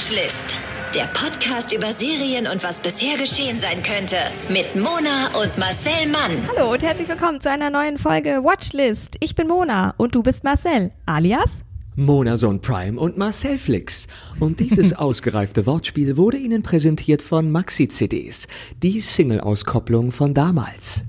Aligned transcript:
Watchlist. 0.00 0.56
Der 0.94 1.04
Podcast 1.12 1.74
über 1.74 1.92
Serien 1.92 2.46
und 2.46 2.64
was 2.64 2.80
bisher 2.80 3.18
geschehen 3.18 3.60
sein 3.60 3.82
könnte. 3.82 4.16
Mit 4.48 4.74
Mona 4.74 5.26
und 5.42 5.58
Marcel 5.58 6.08
Mann. 6.10 6.48
Hallo 6.48 6.72
und 6.72 6.82
herzlich 6.82 7.06
willkommen 7.06 7.42
zu 7.42 7.50
einer 7.50 7.68
neuen 7.68 7.98
Folge 7.98 8.42
Watchlist. 8.42 9.16
Ich 9.20 9.34
bin 9.34 9.46
Mona 9.46 9.92
und 9.98 10.14
du 10.14 10.22
bist 10.22 10.42
Marcel, 10.42 10.90
alias 11.04 11.60
Mona 11.96 12.38
Son 12.38 12.62
Prime 12.62 12.98
und 12.98 13.18
Marcel 13.18 13.58
Flix. 13.58 14.08
Und 14.38 14.60
dieses 14.60 14.94
ausgereifte 14.96 15.66
Wortspiel 15.66 16.16
wurde 16.16 16.38
Ihnen 16.38 16.62
präsentiert 16.62 17.20
von 17.20 17.50
Maxi 17.50 17.86
CDs, 17.86 18.48
die 18.82 19.00
Single-Auskopplung 19.00 20.12
von 20.12 20.32
damals. 20.32 21.04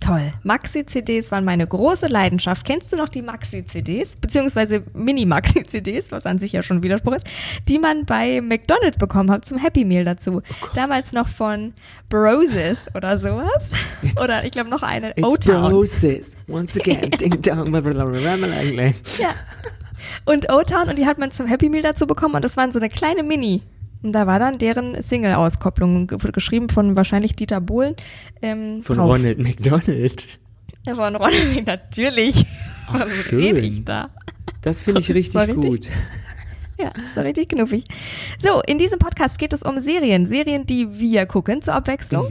Toll. 0.00 0.32
Maxi-CDs 0.42 1.30
waren 1.30 1.44
meine 1.44 1.66
große 1.66 2.06
Leidenschaft. 2.06 2.66
Kennst 2.66 2.92
du 2.92 2.96
noch 2.96 3.08
die 3.08 3.22
Maxi-CDs? 3.22 4.16
Beziehungsweise 4.16 4.82
Mini-Maxi-CDs, 4.92 6.10
was 6.10 6.26
an 6.26 6.38
sich 6.38 6.52
ja 6.52 6.62
schon 6.62 6.78
ein 6.78 6.82
Widerspruch 6.82 7.14
ist, 7.14 7.26
die 7.68 7.78
man 7.78 8.04
bei 8.04 8.40
McDonald's 8.40 8.98
bekommen 8.98 9.30
hat 9.30 9.46
zum 9.46 9.58
Happy 9.58 9.84
Meal 9.84 10.04
dazu. 10.04 10.42
Oh 10.62 10.66
Damals 10.74 11.12
noch 11.12 11.28
von 11.28 11.72
Broses 12.08 12.94
oder 12.94 13.18
sowas. 13.18 13.70
It's- 14.02 14.22
oder 14.22 14.44
ich 14.44 14.52
glaube 14.52 14.70
noch 14.70 14.82
eine 14.82 15.16
It's 15.16 15.26
O-Town. 15.26 15.72
Roses. 15.72 16.36
Once 16.48 16.78
again. 16.78 17.10
Ding 17.20 17.40
dong. 17.42 17.72
Ja. 19.18 19.30
Und 20.24 20.52
O-Town 20.52 20.88
und 20.88 20.98
die 20.98 21.06
hat 21.06 21.18
man 21.18 21.30
zum 21.30 21.46
Happy 21.46 21.68
Meal 21.68 21.82
dazu 21.82 22.06
bekommen 22.06 22.34
und 22.34 22.44
das 22.44 22.56
waren 22.56 22.70
so 22.70 22.78
eine 22.78 22.90
kleine 22.90 23.22
Mini. 23.22 23.62
Da 24.02 24.26
war 24.26 24.38
dann 24.38 24.58
deren 24.58 25.02
Single-Auskopplung 25.02 26.06
ge- 26.06 26.18
geschrieben 26.32 26.68
von 26.68 26.96
wahrscheinlich 26.96 27.34
Dieter 27.36 27.60
Bohlen. 27.60 27.94
Ähm, 28.42 28.82
Von 28.82 28.96
drauf. 28.96 29.10
Ronald 29.14 29.38
McDonald. 29.38 30.38
Von 30.84 31.16
Ronald, 31.16 31.66
natürlich. 31.66 32.44
Ach, 32.88 33.00
Was 33.00 33.10
schön. 33.10 33.40
rede 33.40 33.60
ich 33.62 33.84
da? 33.84 34.10
Das 34.62 34.80
finde 34.80 35.00
ich 35.00 35.12
richtig, 35.12 35.40
richtig- 35.48 35.70
gut. 35.70 35.88
Ja, 36.78 36.90
so 37.14 37.22
richtig 37.22 37.48
knuffig. 37.48 37.84
So, 38.38 38.60
in 38.60 38.76
diesem 38.76 38.98
Podcast 38.98 39.38
geht 39.38 39.54
es 39.54 39.62
um 39.62 39.80
Serien. 39.80 40.26
Serien, 40.26 40.66
die 40.66 41.00
wir 41.00 41.24
gucken 41.24 41.62
zur 41.62 41.72
Abwechslung. 41.72 42.26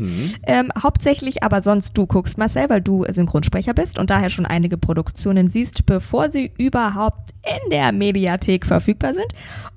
Ähm, 0.45 0.72
hauptsächlich 0.79 1.41
aber 1.41 1.63
sonst 1.63 1.97
du 1.97 2.05
guckst, 2.05 2.38
Marcel, 2.38 2.69
weil 2.69 2.79
du 2.79 3.03
Synchronsprecher 3.09 3.73
bist 3.73 3.97
und 3.97 4.11
daher 4.11 4.29
schon 4.29 4.45
einige 4.45 4.77
Produktionen 4.77 5.50
siehst, 5.50 5.88
bevor 5.88 6.29
sie 6.29 6.52
überhaupt 6.59 7.31
in 7.41 7.72
der 7.72 7.91
Mediathek 7.91 8.67
verfügbar 8.67 9.16
sind. 9.16 9.25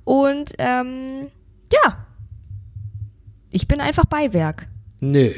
Und 0.04 0.52
ähm, 0.58 1.28
ja, 1.72 2.06
ich 3.50 3.66
bin 3.68 3.80
einfach 3.80 4.04
Beiwerk. 4.06 4.68
Nö. 5.00 5.30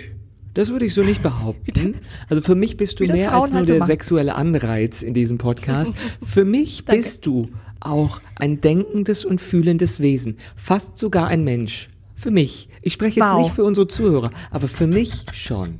Das 0.54 0.70
würde 0.70 0.84
ich 0.84 0.94
so 0.94 1.02
nicht 1.02 1.22
behaupten. 1.22 1.94
Also 2.28 2.42
für 2.42 2.54
mich 2.56 2.76
bist 2.76 2.98
du 3.00 3.04
mehr 3.06 3.32
als 3.32 3.52
nur 3.52 3.64
der 3.64 3.78
machen. 3.78 3.86
sexuelle 3.86 4.34
Anreiz 4.34 5.02
in 5.02 5.14
diesem 5.14 5.38
Podcast. 5.38 5.94
Für 6.22 6.44
mich 6.44 6.84
bist 6.86 7.24
du 7.26 7.48
auch 7.78 8.20
ein 8.36 8.60
denkendes 8.60 9.24
und 9.24 9.40
fühlendes 9.40 10.00
Wesen. 10.00 10.36
Fast 10.56 10.98
sogar 10.98 11.28
ein 11.28 11.44
Mensch. 11.44 11.88
Für 12.16 12.30
mich. 12.32 12.68
Ich 12.82 12.92
spreche 12.94 13.20
jetzt 13.20 13.32
Wow. 13.32 13.42
nicht 13.42 13.52
für 13.54 13.64
unsere 13.64 13.86
Zuhörer, 13.88 14.30
aber 14.50 14.66
für 14.68 14.86
mich 14.86 15.24
schon. 15.32 15.78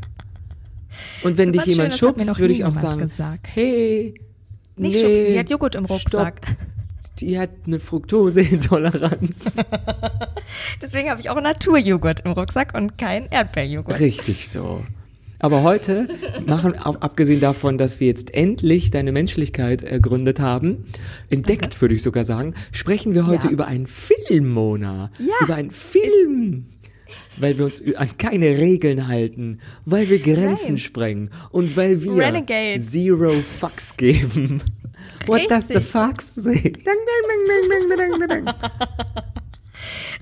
Und 1.22 1.36
wenn 1.36 1.48
So 1.52 1.58
dich 1.60 1.66
jemand 1.66 1.90
mir 1.92 1.98
schubst, 1.98 2.38
würde 2.38 2.52
ich 2.54 2.64
auch 2.64 2.74
sagen, 2.74 3.00
gesagt. 3.02 3.46
hey, 3.52 4.14
Nicht 4.76 4.94
nee, 4.94 5.00
schubsen, 5.02 5.26
die 5.32 5.38
hat 5.38 5.50
Joghurt 5.50 5.74
im 5.74 5.84
Rucksack. 5.84 6.40
Stopp. 6.46 6.56
Die 7.18 7.38
hat 7.38 7.50
eine 7.66 7.78
Fructoseintoleranz. 7.80 9.56
Deswegen 10.82 11.10
habe 11.10 11.20
ich 11.20 11.30
auch 11.30 11.40
Naturjoghurt 11.40 12.20
im 12.24 12.32
Rucksack 12.32 12.74
und 12.74 12.98
kein 12.98 13.26
Erdbeerjoghurt. 13.30 14.00
Richtig 14.00 14.48
so. 14.48 14.82
Aber 15.42 15.62
heute 15.62 16.06
machen, 16.44 16.74
ab- 16.76 16.98
abgesehen 17.00 17.40
davon, 17.40 17.78
dass 17.78 17.98
wir 17.98 18.06
jetzt 18.08 18.34
endlich 18.34 18.90
deine 18.90 19.10
Menschlichkeit 19.12 19.82
ergründet 19.82 20.38
haben, 20.38 20.84
entdeckt 21.30 21.80
würde 21.80 21.94
ich 21.94 22.02
sogar 22.02 22.24
sagen, 22.24 22.52
sprechen 22.72 23.14
wir 23.14 23.26
heute 23.26 23.46
Ja. 23.46 23.52
über 23.52 23.66
einen 23.66 23.86
Film, 23.86 24.50
Mona. 24.50 25.10
Ja. 25.18 25.32
Über 25.42 25.54
einen 25.54 25.70
Film. 25.70 26.66
Weil 27.38 27.56
wir 27.58 27.64
uns 27.64 27.82
an 27.96 28.08
keine 28.18 28.46
Regeln 28.58 29.08
halten, 29.08 29.60
weil 29.86 30.08
wir 30.10 30.20
Grenzen 30.20 30.74
Nein. 30.74 30.78
sprengen 30.78 31.30
und 31.50 31.74
weil 31.76 32.04
wir 32.04 32.12
Renegade. 32.18 32.78
Zero 32.80 33.32
Fucks 33.40 33.96
geben. 33.96 34.60
What 35.26 35.50
does 35.50 35.68
the 35.68 35.74
Richtig. 35.74 35.90
fucks 35.92 36.32
say? 36.36 36.72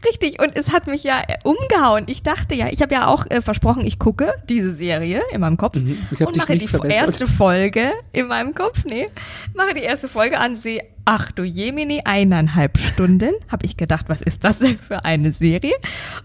Richtig, 0.07 0.41
und 0.41 0.57
es 0.57 0.71
hat 0.71 0.87
mich 0.87 1.03
ja 1.03 1.21
äh, 1.27 1.39
umgehauen. 1.43 2.05
Ich 2.07 2.23
dachte 2.23 2.55
ja, 2.55 2.69
ich 2.69 2.81
habe 2.83 2.95
ja 2.95 3.09
auch 3.09 3.27
äh, 3.29 3.43
versprochen, 3.43 3.85
ich 3.85 3.99
gucke 3.99 4.33
diese 4.49 4.73
Serie 4.73 5.23
in 5.33 5.41
meinem 5.41 5.57
Kopf 5.57 5.75
Mhm, 5.75 5.99
und 6.21 6.37
mache 6.37 6.57
die 6.57 6.69
verbessert. 6.69 7.09
erste 7.09 7.27
Folge 7.27 7.91
in 8.13 8.29
meinem 8.29 8.55
Kopf, 8.55 8.85
nee, 8.85 9.07
mache 9.55 9.75
die 9.75 9.81
erste 9.83 10.07
Folge 10.09 10.39
an, 10.39 10.55
sehe, 10.55 10.85
ach 11.05 11.33
du 11.33 11.43
Jemini, 11.43 12.03
eineinhalb 12.05 12.79
Stunden. 12.79 13.33
habe 13.49 13.67
ich 13.67 13.77
gedacht, 13.77 14.05
was 14.09 14.23
ist 14.23 14.45
das 14.45 14.61
denn 14.61 14.79
für 14.79 15.05
eine 15.05 15.33
Serie? 15.33 15.75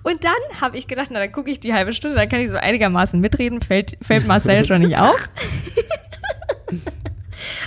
Und 0.03 0.24
dann 0.24 0.62
habe 0.62 0.78
ich 0.78 0.85
gedacht, 0.88 1.08
na 1.09 1.20
dann 1.20 1.31
gucke 1.31 1.50
ich 1.50 1.59
die 1.59 1.74
halbe 1.74 1.94
Stunde, 1.94 2.16
dann 2.16 2.30
kann 2.30 2.41
ich 2.41 2.52
so 2.52 2.58
einigermaßen 2.58 3.20
mitreden, 3.20 3.62
fällt, 3.64 3.97
fällt 4.03 4.28
Marcel 4.28 4.66
schon 4.66 4.81
nicht 4.81 5.00
auf. 5.00 5.16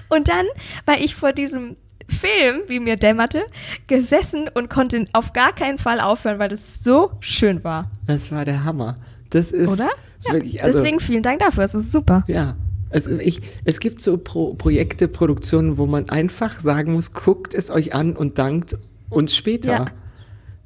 Und 0.08 0.28
dann 0.28 0.46
war 0.84 0.98
ich 0.98 1.14
vor 1.14 1.32
diesem 1.32 1.76
Film, 2.08 2.62
wie 2.68 2.80
mir 2.80 2.96
dämmerte, 2.96 3.44
gesessen 3.86 4.48
und 4.52 4.70
konnte 4.70 5.06
auf 5.12 5.32
gar 5.32 5.54
keinen 5.54 5.78
Fall 5.78 6.00
aufhören, 6.00 6.38
weil 6.38 6.52
es 6.52 6.82
so 6.82 7.10
schön 7.20 7.64
war. 7.64 7.90
Das 8.06 8.30
war 8.30 8.44
der 8.44 8.64
Hammer. 8.64 8.94
Das 9.30 9.52
ist 9.52 9.70
Oder? 9.70 9.88
Ja, 10.20 10.32
wirklich, 10.32 10.62
also, 10.62 10.78
deswegen 10.78 11.00
vielen 11.00 11.22
Dank 11.22 11.40
dafür, 11.40 11.64
es 11.64 11.74
ist 11.74 11.92
super. 11.92 12.24
Ja. 12.26 12.56
Also 12.90 13.10
ich, 13.18 13.40
es 13.64 13.80
gibt 13.80 14.00
so 14.00 14.16
Pro 14.16 14.54
Projekte, 14.54 15.08
Produktionen, 15.08 15.76
wo 15.76 15.86
man 15.86 16.08
einfach 16.08 16.60
sagen 16.60 16.92
muss, 16.92 17.12
guckt 17.12 17.52
es 17.52 17.70
euch 17.70 17.94
an 17.94 18.16
und 18.16 18.38
dankt 18.38 18.76
uns 19.10 19.34
später. 19.34 19.68
Ja. 19.68 19.86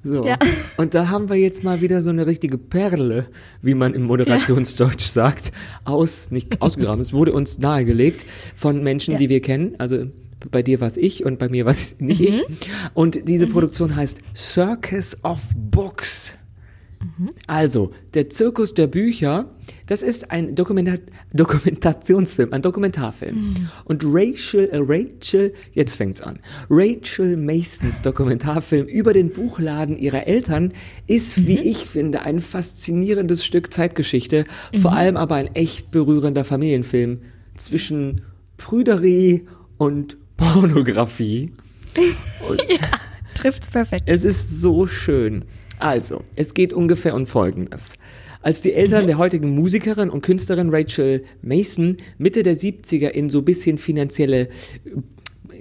So. 0.02 0.24
Ja. 0.24 0.38
Und 0.78 0.94
da 0.94 1.10
haben 1.10 1.28
wir 1.28 1.36
jetzt 1.36 1.62
mal 1.62 1.80
wieder 1.82 2.00
so 2.00 2.10
eine 2.10 2.26
richtige 2.26 2.56
Perle, 2.56 3.26
wie 3.60 3.74
man 3.74 3.92
im 3.94 4.02
Moderationsdeutsch 4.04 5.04
sagt, 5.04 5.52
aus, 5.84 6.30
nicht 6.30 6.62
ausgegraben. 6.62 7.00
es 7.00 7.12
wurde 7.12 7.32
uns 7.32 7.58
nahegelegt 7.58 8.24
von 8.54 8.82
Menschen, 8.82 9.12
Ja. 9.12 9.18
die 9.18 9.28
wir 9.28 9.40
kennen. 9.42 9.74
Also 9.78 10.06
bei 10.50 10.62
dir 10.62 10.80
war 10.80 10.88
es 10.88 10.96
ich 10.96 11.24
und 11.26 11.38
bei 11.38 11.50
mir 11.50 11.66
war 11.66 11.72
es 11.72 11.96
nicht 11.98 12.20
ich. 12.22 12.48
Mhm. 12.48 12.54
Und 12.94 13.28
diese 13.28 13.46
Produktion 13.46 13.94
heißt 13.94 14.18
Circus 14.34 15.22
of 15.22 15.48
Books. 15.54 16.34
Also, 17.46 17.92
der 18.14 18.28
Zirkus 18.28 18.74
der 18.74 18.86
Bücher, 18.86 19.50
das 19.86 20.02
ist 20.02 20.30
ein 20.30 20.54
Dokumenta 20.54 20.96
Dokumentationsfilm, 21.32 22.52
ein 22.52 22.62
Dokumentarfilm. 22.62 23.54
Und 23.84 24.04
Rachel, 24.04 24.68
äh, 24.70 24.78
Rachel, 24.80 25.54
jetzt 25.72 25.96
fängt's 25.96 26.20
an. 26.20 26.38
Rachel 26.68 27.36
Masons 27.36 28.02
Dokumentarfilm 28.02 28.86
über 28.86 29.12
den 29.12 29.30
Buchladen 29.30 29.96
ihrer 29.96 30.26
Eltern 30.26 30.72
ist, 31.06 31.46
wie 31.46 31.58
ich 31.58 31.78
finde, 31.86 32.22
ein 32.22 32.40
faszinierendes 32.40 33.44
Stück 33.44 33.72
Zeitgeschichte, 33.72 34.44
vor 34.80 34.92
allem 34.92 35.16
aber 35.16 35.36
ein 35.36 35.54
echt 35.54 35.90
berührender 35.90 36.44
Familienfilm 36.44 37.20
zwischen 37.56 38.22
Prüderie 38.58 39.46
und 39.78 40.18
Pornografie. 40.36 41.52
Trifft's 43.34 43.70
perfekt. 43.70 44.04
Es 44.06 44.24
ist 44.24 44.60
so 44.60 44.86
schön. 44.86 45.44
Also, 45.80 46.22
es 46.36 46.54
geht 46.54 46.72
ungefähr 46.72 47.14
um 47.14 47.26
Folgendes. 47.26 47.94
Als 48.42 48.62
die 48.62 48.72
Eltern 48.72 49.06
der 49.06 49.18
heutigen 49.18 49.50
Musikerin 49.54 50.08
und 50.08 50.22
Künstlerin 50.22 50.70
Rachel 50.70 51.24
Mason 51.42 51.96
Mitte 52.16 52.42
der 52.42 52.56
70er 52.56 53.08
in 53.08 53.28
so 53.28 53.42
bisschen 53.42 53.76
finanzielle 53.76 54.48
äh, 54.48 54.48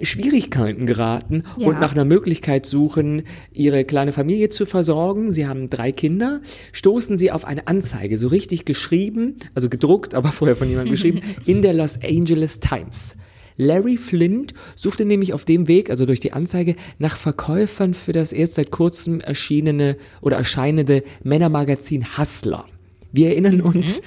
Schwierigkeiten 0.02 0.86
geraten 0.86 1.42
Ja. 1.58 1.68
und 1.68 1.78
nach 1.80 1.92
einer 1.92 2.06
Möglichkeit 2.06 2.64
suchen, 2.64 3.24
ihre 3.52 3.84
kleine 3.84 4.12
Familie 4.12 4.48
zu 4.48 4.64
versorgen. 4.64 5.30
Sie 5.30 5.46
haben 5.46 5.68
drei 5.68 5.92
Kinder, 5.92 6.40
stoßen 6.72 7.18
sie 7.18 7.30
auf 7.30 7.44
eine 7.44 7.66
Anzeige, 7.66 8.16
so 8.16 8.28
richtig 8.28 8.64
geschrieben, 8.64 9.36
also 9.54 9.68
gedruckt, 9.68 10.14
aber 10.14 10.28
vorher 10.32 10.56
von 10.56 10.68
jemandem 10.68 10.92
geschrieben, 10.94 11.20
in 11.44 11.60
der 11.60 11.74
Los 11.74 11.98
Angeles 12.02 12.60
Times. 12.60 13.14
Larry 13.60 13.96
Flint 13.98 14.54
suchte 14.74 15.04
nämlich 15.04 15.34
auf 15.34 15.44
dem 15.44 15.68
Weg, 15.68 15.90
also 15.90 16.06
durch 16.06 16.20
die 16.20 16.32
Anzeige, 16.32 16.76
nach 16.98 17.16
Verkäufern 17.16 17.92
für 17.92 18.12
das 18.12 18.32
erst 18.32 18.54
seit 18.54 18.70
kurzem 18.70 19.20
erschienene 19.20 19.96
oder 20.22 20.38
erscheinende 20.38 21.02
Männermagazin 21.22 22.16
Hustler. 22.16 22.64
Wir 23.12 23.28
erinnern 23.28 23.60
uns, 23.60 24.00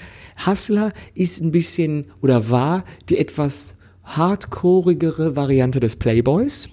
Hustler 0.48 0.92
ist 1.14 1.40
ein 1.42 1.52
bisschen 1.52 2.06
oder 2.22 2.50
war 2.50 2.84
die 3.10 3.18
etwas 3.20 3.76
hardcoreigere 4.06 5.36
Variante 5.36 5.80
des 5.80 5.96
Playboys. 5.96 6.70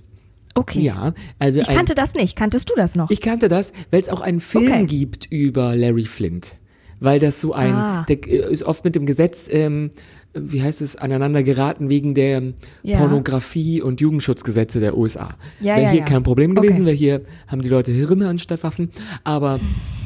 Okay. 0.55 0.81
Ja, 0.81 1.15
also 1.39 1.61
Ich 1.61 1.69
ein, 1.69 1.77
kannte 1.77 1.95
das 1.95 2.15
nicht. 2.15 2.35
Kanntest 2.37 2.71
du 2.71 2.75
das 2.77 2.95
noch? 2.97 3.11
ich 3.11 3.21
kannte 3.21 3.49
das, 3.49 3.73
weil 3.91 4.01
es 4.01 4.09
auch 4.09 4.21
einen 4.21 4.41
Film 4.41 4.67
Okay. 4.73 4.87
gibt 4.87 5.27
über 5.31 5.77
Larry 5.77 6.05
Flint. 6.07 6.57
Weil 6.99 7.19
das 7.19 7.41
so 7.41 7.53
ein, 7.55 7.73
Ah. 7.73 8.05
der 8.09 8.27
äh, 8.27 8.53
ist 8.53 8.63
oft 8.65 8.85
mit 8.85 8.95
dem 8.95 9.07
Gesetz, 9.07 9.49
ähm, 9.51 9.91
wie 10.35 10.63
heißt 10.63 10.81
es, 10.81 10.95
aneinander 10.97 11.43
geraten 11.43 11.91
wegen 11.91 12.15
der 12.15 12.43
Ja. 12.83 12.99
Pornografie 12.99 13.83
und 13.83 14.01
Jugendschutzgesetze 14.01 14.79
der 14.81 14.97
USA. 14.97 15.31
Ja, 15.61 15.75
wäre 15.75 15.83
ja, 15.83 15.91
hier 15.91 16.03
kein 16.03 16.23
Problem 16.23 16.55
gewesen, 16.55 16.83
Okay. 16.83 16.87
weil 16.87 16.95
hier 16.97 17.21
haben 17.49 17.63
die 17.63 17.69
Leute 17.69 17.91
Hirne 17.93 18.29
anstatt 18.29 18.63
Waffen. 18.63 18.91
Aber 19.25 19.59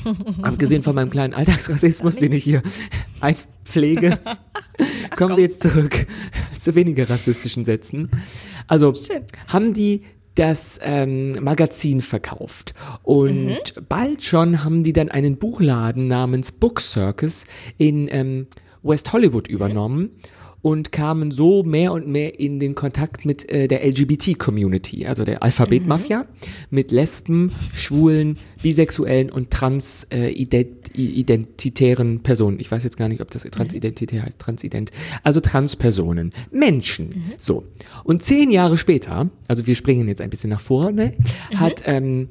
abgesehen 0.42 0.82
von 0.82 0.94
meinem 0.94 1.10
kleinen 1.10 1.34
Alltagsrassismus, 1.34 2.16
den 2.16 2.32
ich 2.32 2.44
hier 2.44 2.62
einpflege, 3.20 4.18
kommen 5.16 5.36
wir 5.36 5.42
jetzt 5.44 5.62
zurück 5.62 6.06
zu 6.58 6.74
weniger 6.74 7.08
rassistischen 7.10 7.64
Sätzen. 7.64 8.10
Also 8.66 8.94
Schön. 8.94 9.22
haben 9.48 9.74
die 9.74 10.02
das 10.36 10.80
ähm, 10.82 11.30
Magazin 11.42 12.00
verkauft. 12.00 12.74
Und 13.02 13.44
Mhm. 13.46 13.56
bald 13.88 14.22
schon 14.24 14.64
haben 14.64 14.82
die 14.82 14.92
dann 14.92 15.08
einen 15.10 15.36
Buchladen 15.36 16.08
namens 16.08 16.50
Book 16.50 16.80
Circus 16.80 17.44
in 17.78 18.08
ähm, 18.10 18.46
West 18.84 19.12
Hollywood 19.12 19.48
übernommen 19.48 20.10
und 20.64 20.90
kamen 20.92 21.30
so 21.30 21.62
mehr 21.62 21.92
und 21.92 22.08
mehr 22.08 22.40
in 22.40 22.58
den 22.58 22.74
Kontakt 22.74 23.26
mit 23.26 23.52
äh, 23.52 23.68
der 23.68 23.86
LGBT-Community, 23.86 25.04
also 25.04 25.24
der 25.24 25.42
Alphabet-Mafia, 25.42 26.24
mit 26.70 26.90
Lesben, 26.90 27.52
Schwulen, 27.74 28.38
Bisexuellen 28.62 29.30
und 29.30 29.50
transidentitären 29.50 32.22
Personen. 32.22 32.60
Ich 32.60 32.70
weiß 32.70 32.82
jetzt 32.82 32.96
gar 32.96 33.10
nicht, 33.10 33.20
ob 33.20 33.30
das 33.30 33.42
transidentitär 33.42 34.22
heißt, 34.22 34.38
transident. 34.38 34.90
Also 35.22 35.40
Transpersonen, 35.40 36.32
Menschen. 36.50 37.10
So. 37.36 37.64
Und 38.02 38.22
zehn 38.22 38.50
Jahre 38.50 38.78
später, 38.78 39.28
also 39.48 39.66
wir 39.66 39.74
springen 39.74 40.08
jetzt 40.08 40.22
ein 40.22 40.30
bisschen 40.30 40.48
nach 40.48 40.62
vorne, 40.62 41.12
hat 41.56 41.82
ähm, 41.84 42.30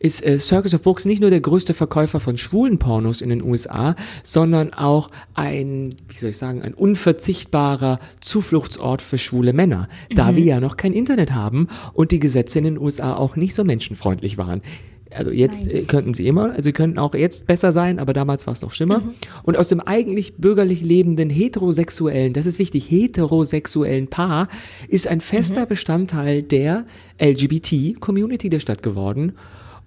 ist 0.00 0.24
äh, 0.26 0.38
Circus 0.38 0.74
of 0.74 0.82
Books 0.82 1.04
nicht 1.04 1.20
nur 1.20 1.30
der 1.30 1.42
größte 1.42 1.74
Verkäufer 1.74 2.18
von 2.18 2.36
schwulen 2.36 2.78
Pornos 2.78 3.20
in 3.20 3.28
den 3.28 3.42
USA, 3.42 3.94
sondern 4.24 4.72
auch 4.72 5.10
ein, 5.34 5.90
wie 6.08 6.16
soll 6.16 6.30
ich 6.30 6.38
sagen, 6.38 6.62
ein 6.62 6.74
unverzichtbarer 6.74 8.00
Zufluchtsort 8.20 9.02
für 9.02 9.18
schwule 9.18 9.52
Männer, 9.52 9.88
da 10.14 10.34
wir 10.34 10.44
ja 10.44 10.60
noch 10.60 10.78
kein 10.78 10.94
Internet 10.94 11.32
haben 11.32 11.68
und 11.92 12.12
die 12.12 12.18
Gesetze 12.18 12.58
in 12.58 12.64
den 12.64 12.78
USA 12.78 13.14
auch 13.14 13.36
nicht 13.36 13.54
so 13.54 13.62
menschenfreundlich 13.62 14.38
waren. 14.38 14.62
Also 15.10 15.30
jetzt 15.32 15.66
äh, 15.66 15.82
könnten 15.82 16.14
sie 16.14 16.26
immer, 16.26 16.50
also 16.50 16.62
sie 16.62 16.72
könnten 16.72 16.98
auch 16.98 17.14
jetzt 17.14 17.46
besser 17.46 17.72
sein, 17.72 17.98
aber 17.98 18.14
damals 18.14 18.46
war 18.46 18.52
es 18.54 18.62
noch 18.62 18.72
schlimmer. 18.72 19.02
Und 19.42 19.58
aus 19.58 19.68
dem 19.68 19.80
eigentlich 19.80 20.36
bürgerlich 20.36 20.80
lebenden 20.82 21.28
heterosexuellen, 21.28 22.32
das 22.32 22.46
ist 22.46 22.58
wichtig, 22.58 22.90
heterosexuellen 22.90 24.08
Paar 24.08 24.48
ist 24.88 25.08
ein 25.08 25.20
fester 25.20 25.66
Bestandteil 25.66 26.42
der 26.42 26.86
LGBT-Community 27.20 28.48
der 28.48 28.60
Stadt 28.60 28.82
geworden. 28.82 29.32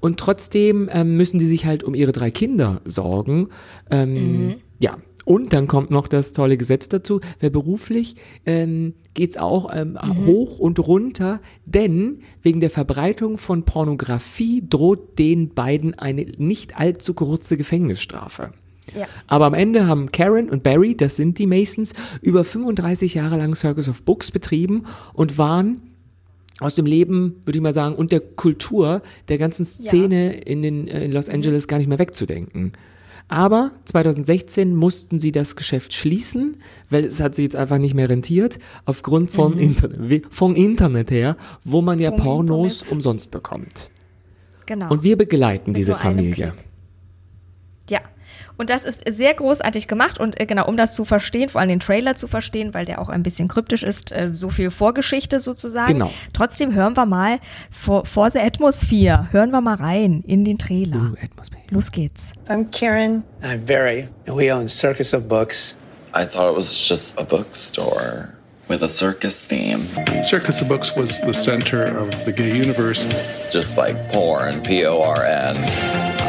Und 0.03 0.19
trotzdem 0.19 0.89
ähm, 0.91 1.15
müssen 1.15 1.39
die 1.39 1.45
sich 1.45 1.65
halt 1.65 1.85
um 1.85 1.95
ihre 1.95 2.11
drei 2.11 2.29
Kinder 2.29 2.81
sorgen. 2.83 3.47
Ähm, 3.89 4.55
Ja. 4.77 4.97
Und 5.23 5.53
dann 5.53 5.65
kommt 5.65 5.91
noch 5.91 6.09
das 6.09 6.33
tolle 6.33 6.57
Gesetz 6.57 6.89
dazu, 6.89 7.21
wer 7.39 7.49
beruflich 7.49 8.17
ähm, 8.45 8.95
geht's 9.13 9.37
auch 9.37 9.73
ähm, 9.73 9.97
hoch 10.25 10.59
und 10.59 10.77
runter, 10.79 11.39
denn 11.63 12.19
wegen 12.41 12.59
der 12.59 12.69
Verbreitung 12.69 13.37
von 13.37 13.63
Pornografie 13.63 14.61
droht 14.69 15.17
den 15.19 15.53
beiden 15.53 15.97
eine 15.97 16.25
nicht 16.37 16.77
allzu 16.77 17.13
kurze 17.13 17.55
Gefängnisstrafe. 17.55 18.51
Ja. 18.93 19.07
Aber 19.27 19.45
am 19.45 19.53
Ende 19.53 19.87
haben 19.87 20.11
Karen 20.11 20.49
und 20.49 20.63
Barry, 20.63 20.97
das 20.97 21.15
sind 21.15 21.39
die 21.39 21.47
Masons, 21.47 21.93
über 22.21 22.43
35 22.43 23.13
Jahre 23.13 23.37
lang 23.37 23.55
Circus 23.55 23.87
of 23.87 24.01
Books 24.01 24.31
betrieben 24.31 24.83
und 25.13 25.37
waren 25.37 25.79
aus 26.63 26.75
dem 26.75 26.85
Leben, 26.85 27.35
würde 27.45 27.57
ich 27.57 27.61
mal 27.63 27.73
sagen, 27.73 27.95
und 27.95 28.11
der 28.11 28.19
Kultur 28.21 29.01
der 29.27 29.37
ganzen 29.37 29.65
Szene 29.65 30.33
in, 30.41 30.61
den, 30.61 30.87
äh, 30.87 31.05
in 31.05 31.11
Los 31.11 31.29
Angeles 31.29 31.67
gar 31.67 31.77
nicht 31.77 31.87
mehr 31.89 31.99
wegzudenken. 31.99 32.71
Aber 33.29 33.71
2016 33.85 34.75
mussten 34.75 35.19
sie 35.19 35.31
das 35.31 35.55
Geschäft 35.55 35.93
schließen, 35.93 36.57
weil 36.89 37.05
es 37.05 37.21
hat 37.21 37.35
sich 37.35 37.43
jetzt 37.43 37.55
einfach 37.55 37.77
nicht 37.77 37.93
mehr 37.95 38.09
rentiert, 38.09 38.59
aufgrund 38.85 39.31
vom, 39.31 39.57
Internet, 39.57 40.09
wie- 40.09 40.21
vom 40.29 40.55
Internet 40.55 41.09
her, 41.09 41.37
wo 41.63 41.81
man 41.81 41.99
ja 41.99 42.09
Vom 42.11 42.19
Pornos 42.19 42.83
umsonst 42.83 43.31
bekommt. 43.31 43.89
Genau. 44.65 44.89
Und 44.89 45.03
wir 45.03 45.17
begleiten 45.17 45.73
diese 45.73 45.93
so 45.93 45.97
Familie. 45.97 46.53
Ja. 47.89 48.01
Und 48.57 48.69
das 48.69 48.83
ist 48.83 49.01
sehr 49.07 49.33
großartig 49.33 49.87
gemacht 49.87 50.19
und 50.19 50.39
äh, 50.39 50.45
genau, 50.45 50.67
um 50.67 50.77
das 50.77 50.93
zu 50.93 51.05
verstehen, 51.05 51.49
vor 51.49 51.61
allem 51.61 51.69
den 51.69 51.79
Trailer 51.79 52.15
zu 52.15 52.27
verstehen, 52.27 52.73
weil 52.73 52.85
der 52.85 52.99
auch 53.01 53.09
ein 53.09 53.23
bisschen 53.23 53.47
kryptisch 53.47 53.83
ist, 53.83 54.11
äh, 54.11 54.27
so 54.27 54.49
viel 54.49 54.69
Vorgeschichte 54.69 55.39
sozusagen. 55.39 55.93
Genau. 55.93 56.11
Trotzdem 56.33 56.73
hören 56.73 56.95
wir 56.95 57.05
mal 57.05 57.39
for, 57.71 58.05
for 58.05 58.29
the 58.29 58.39
Atmosphere, 58.39 59.27
hören 59.31 59.51
wir 59.51 59.61
mal 59.61 59.75
rein 59.75 60.23
in 60.27 60.45
den 60.45 60.57
Trailer. 60.57 60.97
Uh, 60.97 61.15
Atmosphäre. 61.23 61.63
Los 61.69 61.91
geht's. 61.91 62.31
I'm 62.47 62.69
Karen. 62.71 63.23
I'm 63.41 63.65
Barry, 63.65 64.07
and 64.27 64.37
we 64.37 64.51
own 64.53 64.69
Circus 64.69 65.13
of 65.13 65.27
Books. 65.27 65.75
I 66.13 66.25
thought 66.25 66.51
it 66.51 66.55
was 66.55 66.87
just 66.87 67.19
a 67.19 67.23
bookstore 67.23 68.33
with 68.69 68.81
a 68.81 68.89
circus 68.89 69.43
theme, 69.43 69.81
Circus 70.23 70.61
of 70.61 70.67
Books 70.67 70.95
was 70.95 71.19
the 71.21 71.33
center 71.33 71.83
of 71.85 72.25
the 72.25 72.31
gay 72.31 72.55
universe. 72.55 73.07
just 73.51 73.77
like 73.77 73.95
porn, 74.11 74.61
P 74.61 74.85
O 74.85 75.01
R 75.01 75.23
N. 75.23 76.22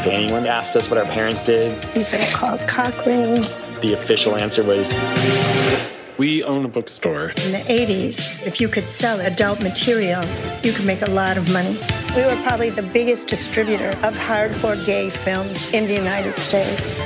If 0.00 0.06
anyone 0.06 0.46
asked 0.46 0.76
us 0.76 0.88
what 0.88 0.98
our 0.98 1.04
parents 1.12 1.44
did, 1.44 1.78
These 1.92 2.14
are 2.14 2.26
called 2.32 2.66
cock 2.66 3.04
rings. 3.04 3.64
the 3.82 3.92
official 3.92 4.34
answer 4.34 4.64
was 4.64 4.96
We 6.16 6.42
own 6.42 6.64
a 6.64 6.68
bookstore. 6.68 7.34
In 7.44 7.52
the 7.52 7.62
80s, 7.68 8.46
if 8.46 8.62
you 8.62 8.68
could 8.70 8.88
sell 8.88 9.20
adult 9.20 9.62
material, 9.62 10.24
you 10.62 10.72
could 10.72 10.86
make 10.86 11.02
a 11.02 11.10
lot 11.10 11.36
of 11.36 11.52
money. 11.52 11.76
We 12.16 12.22
were 12.24 12.40
probably 12.42 12.70
the 12.70 12.82
biggest 12.82 13.28
distributor 13.28 13.90
of 14.02 14.16
hardcore 14.16 14.82
gay 14.86 15.10
films 15.10 15.70
in 15.74 15.84
the 15.86 15.94
United 15.94 16.32
States. 16.32 17.02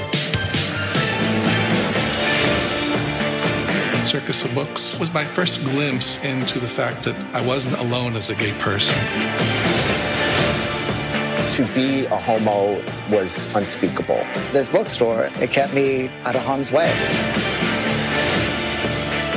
Circus 4.07 4.45
of 4.45 4.55
Books 4.55 4.97
was 5.01 5.13
my 5.13 5.25
first 5.25 5.65
glimpse 5.71 6.25
into 6.25 6.61
the 6.61 6.69
fact 6.69 7.03
that 7.03 7.17
I 7.35 7.45
wasn't 7.45 7.77
alone 7.81 8.15
as 8.15 8.31
a 8.31 8.37
gay 8.37 8.53
person. 8.61 8.97
To 11.53 11.65
be 11.75 12.07
a 12.07 12.17
homo 12.17 12.81
was 13.11 13.55
unspeakable. 13.55 14.23
This 14.53 14.69
bookstore, 14.69 15.31
it 15.35 15.51
kept 15.51 15.75
me 15.75 16.09
out 16.25 16.35
of 16.35 16.45
harm's 16.45 16.73
way. 16.73 16.91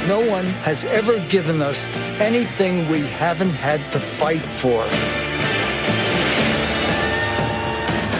No 0.07 0.21
one 0.29 0.45
has 0.63 0.85
ever 0.85 1.19
given 1.29 1.61
us 1.61 1.89
anything 2.21 2.89
we 2.89 3.01
haven't 3.17 3.53
had 3.55 3.79
to 3.91 3.99
fight 3.99 4.39
for. 4.39 4.81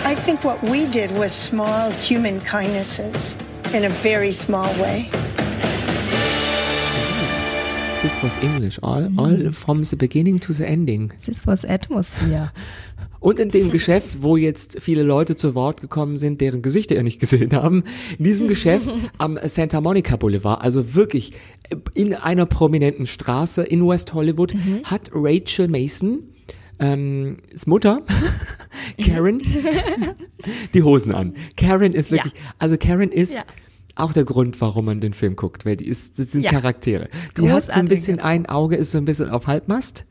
I 0.06 0.16
think 0.16 0.44
what 0.44 0.62
we 0.64 0.86
did 0.88 1.12
was 1.18 1.32
small 1.32 1.90
human 1.92 2.40
kindnesses 2.42 3.36
in 3.74 3.86
a 3.86 3.90
very 3.90 4.32
small 4.32 4.68
way. 4.82 5.08
This 8.02 8.22
was 8.22 8.38
English, 8.44 8.80
all, 8.84 9.06
all 9.20 9.32
mm-hmm. 9.32 9.50
from 9.50 9.84
the 9.84 9.96
beginning 9.96 10.40
to 10.40 10.54
the 10.54 10.68
ending. 10.68 11.12
This 11.26 11.46
was 11.46 11.66
Atmosphere. 11.66 12.52
Und 13.20 13.40
in 13.40 13.50
dem 13.50 13.72
Geschäft, 13.72 14.22
wo 14.22 14.38
jetzt 14.38 14.78
viele 14.82 15.04
Leute 15.04 15.36
zu 15.36 15.56
Wort 15.56 15.82
gekommen 15.82 16.18
sind, 16.18 16.40
deren 16.42 16.62
Gesichter 16.62 16.96
ihr 16.96 17.04
nicht 17.04 17.20
gesehen 17.20 17.52
haben, 17.54 17.84
in 18.18 18.24
diesem 18.26 18.48
Geschäft 18.48 18.90
am 19.18 19.38
Santa 19.44 19.82
Monica 19.82 20.16
Boulevard, 20.18 20.62
also 20.62 20.94
wirklich 20.96 21.32
in 21.94 22.14
einer 22.14 22.46
prominenten 22.46 23.06
Straße 23.06 23.64
in 23.64 23.86
West 23.88 24.14
Hollywood, 24.14 24.54
hat 24.84 25.10
Rachel 25.14 25.68
Mason, 25.68 26.20
ähm, 26.80 27.38
Mutter, 27.66 28.04
Karen, 29.04 29.42
die 30.74 30.84
Hosen 30.84 31.14
an. 31.14 31.34
Karen 31.56 31.94
ist 31.94 32.12
wirklich, 32.12 32.34
also 32.60 32.78
Karen 32.78 33.12
ist 33.12 33.34
Ja. 33.34 33.44
auch 33.96 34.14
der 34.14 34.24
Grund, 34.26 34.60
warum 34.62 34.86
man 34.86 35.02
den 35.02 35.14
Film 35.14 35.36
guckt, 35.36 35.66
weil 35.66 35.76
die 35.76 35.88
ist, 35.88 36.20
das 36.20 36.32
sind 36.32 36.44
Ja. 36.44 36.52
Charaktere. 36.52 37.10
Die 37.38 37.50
hat 37.52 37.64
so 37.64 37.72
ein 37.72 37.88
Großartige 37.88 37.88
bisschen 37.90 38.20
ein 38.20 38.46
Auge, 38.46 38.76
ist 38.76 38.92
so 38.92 38.98
ein 39.00 39.06
bisschen 39.06 39.30
auf 39.30 39.48
Halbmast. 39.48 40.06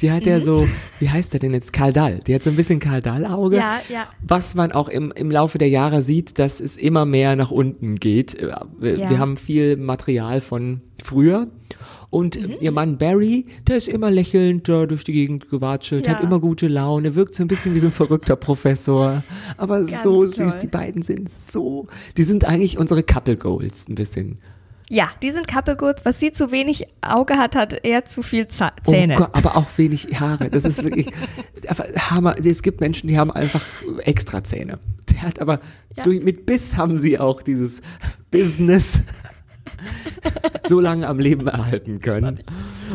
Die 0.00 0.10
hat 0.10 0.24
ja 0.24 0.40
so, 0.40 0.66
wie 0.98 1.10
heißt 1.10 1.32
der 1.32 1.40
denn 1.40 1.52
jetzt? 1.52 1.72
Karl 1.72 1.92
Dahl. 1.92 2.20
Die 2.26 2.34
hat 2.34 2.42
so 2.42 2.50
ein 2.50 2.56
bisschen 2.56 2.78
Karl 2.78 3.02
Dahl-Auge. 3.02 3.56
Ja, 3.56 3.80
ja. 3.90 4.06
Was 4.26 4.54
man 4.54 4.72
auch 4.72 4.88
im, 4.88 5.12
im 5.14 5.30
Laufe 5.30 5.58
der 5.58 5.68
Jahre 5.68 6.00
sieht, 6.02 6.38
dass 6.38 6.58
es 6.60 6.76
immer 6.76 7.04
mehr 7.04 7.36
nach 7.36 7.50
unten 7.50 7.96
geht. 7.96 8.34
Äh, 8.38 8.54
Wir, 8.78 8.96
Ja. 8.98 9.10
wir 9.10 9.18
haben 9.18 9.36
viel 9.36 9.76
Material 9.76 10.40
von 10.40 10.80
früher. 11.02 11.48
Und 12.08 12.40
Mhm. 12.40 12.54
ihr 12.60 12.72
Mann 12.72 12.98
Barry, 12.98 13.46
der 13.68 13.76
ist 13.76 13.86
immer 13.88 14.10
lächelnd 14.10 14.68
da 14.68 14.86
durch 14.86 15.04
die 15.04 15.12
Gegend 15.12 15.48
gewatschelt, 15.48 16.06
Ja. 16.06 16.14
hat 16.14 16.22
immer 16.24 16.40
gute 16.40 16.66
Laune, 16.66 17.14
wirkt 17.14 17.34
so 17.36 17.44
ein 17.44 17.46
bisschen 17.48 17.72
wie 17.74 17.78
so 17.78 17.86
ein 17.86 17.92
verrückter 17.92 18.34
Professor. 18.36 19.22
Aber 19.56 19.84
so 19.84 20.26
süß, 20.26 20.36
toll. 20.36 20.58
die 20.62 20.66
beiden 20.66 21.02
sind 21.02 21.28
so. 21.30 21.86
Die 22.16 22.24
sind 22.24 22.44
eigentlich 22.44 22.78
unsere 22.78 23.02
Couple 23.04 23.36
Goals 23.36 23.88
ein 23.88 23.94
bisschen. 23.94 24.38
Ja, 24.92 25.08
die 25.22 25.30
sind 25.30 25.46
Goods. 25.78 26.04
Was 26.04 26.18
sie 26.18 26.32
zu 26.32 26.50
wenig 26.50 26.84
Auge 27.00 27.34
hat, 27.34 27.54
hat 27.54 27.72
er 27.84 28.06
zu 28.06 28.24
viel 28.24 28.48
Zähne. 28.48 29.14
Oh 29.14 29.18
Gott, 29.18 29.30
aber 29.34 29.56
auch 29.56 29.66
wenig 29.76 30.18
Haare. 30.18 30.50
Das 30.50 30.64
ist 30.64 30.82
wirklich 30.82 31.06
Hammer. 32.10 32.34
Es 32.44 32.60
gibt 32.60 32.80
Menschen, 32.80 33.06
die 33.06 33.16
haben 33.16 33.30
einfach 33.30 33.62
extra 34.02 34.42
Zähne. 34.42 34.80
Der 35.12 35.22
hat 35.22 35.38
aber 35.40 35.60
Ja. 35.96 36.02
durch, 36.02 36.24
mit 36.24 36.44
Biss 36.44 36.76
haben 36.76 36.98
sie 36.98 37.20
auch 37.20 37.40
dieses 37.40 37.82
Business 38.32 39.02
so 40.66 40.80
lange 40.80 41.06
am 41.06 41.20
Leben 41.20 41.46
erhalten 41.46 42.00
können. 42.00 42.40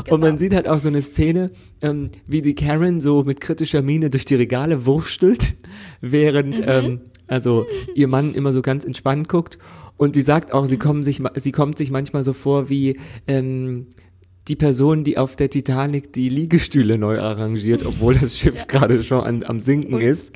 Und 0.10 0.20
man 0.20 0.38
sieht 0.38 0.54
halt 0.54 0.68
auch 0.68 0.80
so 0.80 0.90
eine 0.90 1.02
Szene, 1.02 1.52
ähm, 1.82 2.12
wie 2.28 2.42
die 2.42 2.56
Karen 2.56 3.00
so 3.00 3.24
mit 3.24 3.40
kritischer 3.40 3.82
Miene 3.82 4.10
durch 4.10 4.26
die 4.26 4.36
Regale 4.36 4.86
wurstelt, 4.86 5.54
während 6.02 6.62
ähm, 6.66 7.00
also 7.28 7.66
ihr 7.96 8.10
Mann 8.10 8.34
immer 8.36 8.52
so 8.52 8.62
ganz 8.62 8.84
entspannt 8.84 9.30
guckt. 9.30 9.58
Und 9.98 10.16
sie 10.16 10.22
sagt 10.22 10.54
auch, 10.54 10.66
sie, 10.66 10.78
kommen 10.78 11.04
sich, 11.04 11.22
sie 11.36 11.52
kommt 11.52 11.78
sich 11.78 11.92
manchmal 11.92 12.24
so 12.24 12.34
vor 12.34 12.70
wie 12.70 13.00
ähm, 13.28 13.88
die 14.48 14.56
Person, 14.56 15.04
die 15.04 15.18
auf 15.18 15.36
der 15.36 15.50
Titanic 15.50 16.14
die 16.14 16.30
Liegestühle 16.30 16.98
neu 16.98 17.20
arrangiert, 17.20 17.86
obwohl 17.86 18.14
das 18.14 18.38
Schiff 18.40 18.60
ja. 18.60 18.66
gerade 18.66 19.02
schon 19.02 19.22
an, 19.22 19.44
am 19.44 19.60
Sinken 19.60 19.96
okay. 19.96 20.08
ist. 20.08 20.32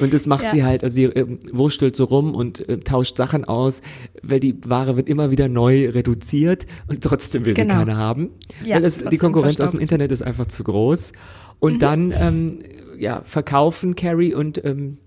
Und 0.00 0.12
das 0.12 0.26
macht 0.26 0.44
ja. 0.44 0.50
sie 0.50 0.64
halt, 0.64 0.84
also 0.84 0.94
sie 0.94 1.04
äh, 1.04 1.38
wurstelt 1.50 1.96
so 1.96 2.04
rum 2.04 2.34
und 2.34 2.68
äh, 2.68 2.78
tauscht 2.80 3.16
Sachen 3.16 3.44
aus, 3.44 3.80
weil 4.22 4.40
die 4.40 4.56
Ware 4.64 4.96
wird 4.96 5.08
immer 5.08 5.30
wieder 5.30 5.48
neu 5.48 5.88
reduziert 5.88 6.66
und 6.88 7.02
trotzdem 7.02 7.46
will 7.46 7.54
genau. 7.54 7.72
sie 7.74 7.78
keine 7.78 7.96
haben. 7.96 8.30
Ja, 8.64 8.76
weil 8.76 8.84
es, 8.84 9.02
die 9.02 9.18
Konkurrenz 9.18 9.60
aus 9.60 9.70
dem 9.70 9.80
Internet 9.80 10.12
ist 10.12 10.22
einfach 10.22 10.46
zu 10.46 10.64
groß. 10.64 11.12
Und 11.58 11.74
mhm. 11.74 11.78
dann 11.78 12.14
ähm, 12.18 12.58
ja, 12.98 13.22
verkaufen 13.24 13.94
Carrie 13.94 14.34
und 14.34 14.62
ähm, 14.64 14.98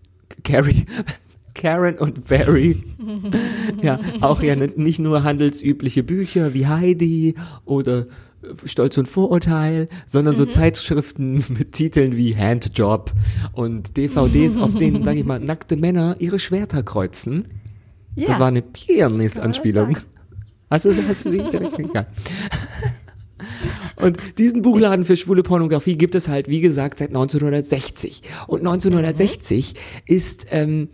Carrie, 0.43 0.85
Karen 1.55 1.97
und 1.97 2.27
Barry. 2.27 2.83
ja, 3.81 3.99
auch 4.21 4.43
ja 4.43 4.55
nicht 4.55 4.99
nur 4.99 5.23
handelsübliche 5.23 6.03
Bücher 6.03 6.53
wie 6.53 6.67
Heidi 6.67 7.35
oder 7.65 8.05
Stolz 8.65 8.97
und 8.97 9.07
Vorurteil, 9.07 9.87
sondern 10.05 10.35
mhm. 10.35 10.37
so 10.37 10.45
Zeitschriften 10.45 11.43
mit 11.49 11.71
Titeln 11.71 12.15
wie 12.15 12.35
Handjob 12.35 13.11
und 13.53 13.97
DVDs, 13.97 14.57
auf 14.57 14.75
denen, 14.75 15.03
sag 15.03 15.15
ich 15.15 15.25
mal, 15.25 15.39
nackte 15.39 15.77
Männer 15.77 16.15
ihre 16.19 16.39
Schwerter 16.39 16.83
kreuzen. 16.83 17.47
Ja. 18.15 18.27
Das 18.27 18.39
war 18.39 18.47
eine 18.47 18.61
Pianist-Anspielung. 18.61 19.97
Hast 20.69 20.85
du, 20.85 21.07
hast 21.07 21.25
du 21.25 21.29
sie 21.29 21.37
direkt? 21.37 21.79
Ja. 21.93 22.07
Und 23.97 24.17
diesen 24.37 24.61
Buchladen 24.61 25.05
für 25.05 25.15
schwule 25.15 25.43
Pornografie 25.43 25.97
gibt 25.97 26.15
es 26.15 26.27
halt, 26.27 26.49
wie 26.49 26.61
gesagt, 26.61 26.99
seit 26.99 27.09
1960. 27.09 28.23
Und 28.47 28.59
1960 28.59 29.73
mhm. 29.73 29.77
ist 30.05 30.47
ähm, 30.49 30.89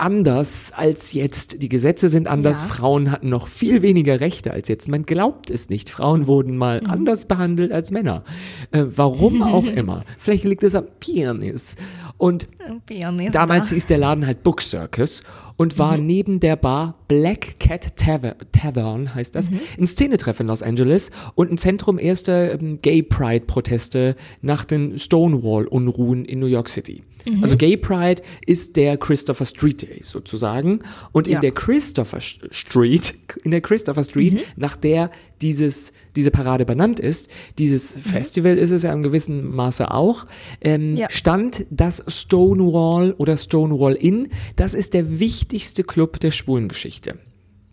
anders 0.00 0.72
als 0.74 1.12
jetzt. 1.12 1.62
Die 1.62 1.68
Gesetze 1.68 2.08
sind 2.08 2.28
anders. 2.28 2.62
Ja. 2.62 2.68
Frauen 2.68 3.10
hatten 3.10 3.28
noch 3.28 3.48
viel 3.48 3.82
weniger 3.82 4.20
Rechte 4.20 4.52
als 4.52 4.68
jetzt. 4.68 4.88
Man 4.88 5.04
glaubt 5.04 5.50
es 5.50 5.68
nicht. 5.68 5.90
Frauen 5.90 6.26
wurden 6.26 6.56
mal 6.56 6.80
mhm. 6.80 6.90
anders 6.90 7.26
behandelt 7.26 7.72
als 7.72 7.90
Männer. 7.90 8.24
Äh, 8.70 8.84
warum 8.88 9.42
auch 9.42 9.64
immer. 9.66 10.02
Vielleicht 10.18 10.44
liegt 10.44 10.62
es 10.62 10.74
am 10.74 10.86
Pianis. 11.00 11.76
Und 12.16 12.48
Pianist, 12.86 13.34
damals 13.34 13.70
hieß 13.70 13.86
der 13.86 13.98
Laden 13.98 14.26
halt 14.26 14.42
Book 14.42 14.60
Circus 14.60 15.22
und 15.56 15.78
war 15.78 15.96
mhm. 15.96 16.06
neben 16.06 16.40
der 16.40 16.56
Bar 16.56 16.96
Black 17.06 17.60
Cat 17.60 17.96
Taver 17.96 18.36
Tavern, 18.52 19.14
heißt 19.14 19.34
das, 19.34 19.50
mhm. 19.50 19.60
ein 19.78 19.86
Szenetreff 19.86 20.40
in 20.40 20.48
Los 20.48 20.62
Angeles 20.62 21.10
und 21.34 21.52
ein 21.52 21.58
Zentrum 21.58 21.98
erster 21.98 22.54
ähm, 22.54 22.78
Gay 22.82 23.02
Pride 23.02 23.44
Proteste 23.46 24.16
nach 24.42 24.64
den 24.64 24.98
Stonewall-Unruhen 24.98 26.24
in 26.24 26.40
New 26.40 26.46
York 26.46 26.68
City. 26.68 27.02
Mhm. 27.26 27.42
Also 27.42 27.56
Gay 27.56 27.76
Pride 27.76 28.22
ist 28.46 28.76
der 28.76 28.96
Christopher 28.96 29.44
Street 29.44 29.82
Day 29.82 30.02
sozusagen. 30.04 30.80
Und 31.12 31.26
ja. 31.26 31.36
in 31.36 31.40
der 31.40 31.52
Christopher 31.52 32.20
Street, 32.20 33.14
in 33.44 33.50
der 33.50 33.60
Christopher 33.60 34.04
Street, 34.04 34.34
mhm. 34.34 34.40
nach 34.56 34.76
der 34.76 35.10
dieses, 35.40 35.92
diese 36.16 36.30
Parade 36.30 36.64
benannt 36.64 36.98
ist, 36.98 37.28
dieses 37.58 37.94
mhm. 37.94 38.00
Festival 38.00 38.58
ist 38.58 38.70
es 38.70 38.82
ja 38.82 38.92
in 38.92 39.02
gewissem 39.02 39.54
Maße 39.54 39.90
auch, 39.90 40.26
ähm, 40.60 40.96
ja. 40.96 41.08
stand 41.10 41.66
das 41.70 42.02
Stonewall 42.08 43.14
oder 43.18 43.36
Stonewall 43.36 43.94
Inn. 43.94 44.28
Das 44.56 44.74
ist 44.74 44.94
der 44.94 45.20
wichtigste 45.20 45.84
Club 45.84 46.20
der 46.20 46.30
Schwulengeschichte. 46.30 47.18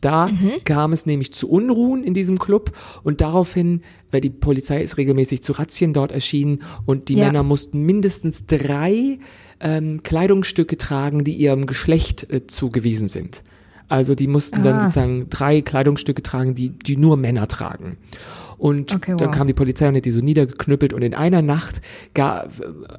Da 0.06 0.28
mhm. 0.28 0.64
kam 0.66 0.94
es 0.94 1.08
nämlich 1.08 1.34
zu 1.34 1.50
Unruhen 1.50 2.04
in 2.04 2.14
diesem 2.14 2.38
Club 2.38 2.78
und 3.02 3.22
daraufhin, 3.22 3.82
weil 4.12 4.22
die 4.22 4.30
Polizei 4.30 4.84
ist 4.84 4.98
regelmäßig 4.98 5.42
zu 5.42 5.54
Razzien 5.54 5.94
dort 5.94 6.12
erschienen 6.12 6.62
und 6.86 7.10
die 7.10 7.16
ja. 7.16 7.26
Männer 7.26 7.42
mussten 7.42 7.82
mindestens 7.82 8.46
drei 8.46 9.18
ähm, 9.60 10.04
Kleidungsstücke 10.04 10.78
tragen, 10.78 11.24
die 11.24 11.34
ihrem 11.34 11.66
Geschlecht 11.66 12.30
äh, 12.30 12.46
zugewiesen 12.46 13.08
sind. 13.08 13.42
Also 13.88 14.14
die 14.14 14.28
mussten 14.28 14.60
ah. 14.60 14.62
dann 14.62 14.80
sozusagen 14.80 15.28
drei 15.32 15.62
Kleidungsstücke 15.62 16.22
tragen, 16.22 16.54
die, 16.54 16.70
die 16.70 16.98
nur 16.98 17.18
Männer 17.18 17.48
tragen. 17.48 17.98
Und 18.58 18.94
okay, 18.94 19.12
wow. 19.12 19.18
dann 19.18 19.32
kam 19.32 19.48
die 19.48 19.54
Polizei 19.54 19.88
und 19.88 19.96
hat 19.96 20.06
die 20.06 20.12
so 20.12 20.22
niedergeknüppelt 20.22 20.94
und 20.94 21.02
in 21.02 21.14
einer 21.14 21.42
Nacht 21.42 21.82
gar, 22.14 22.48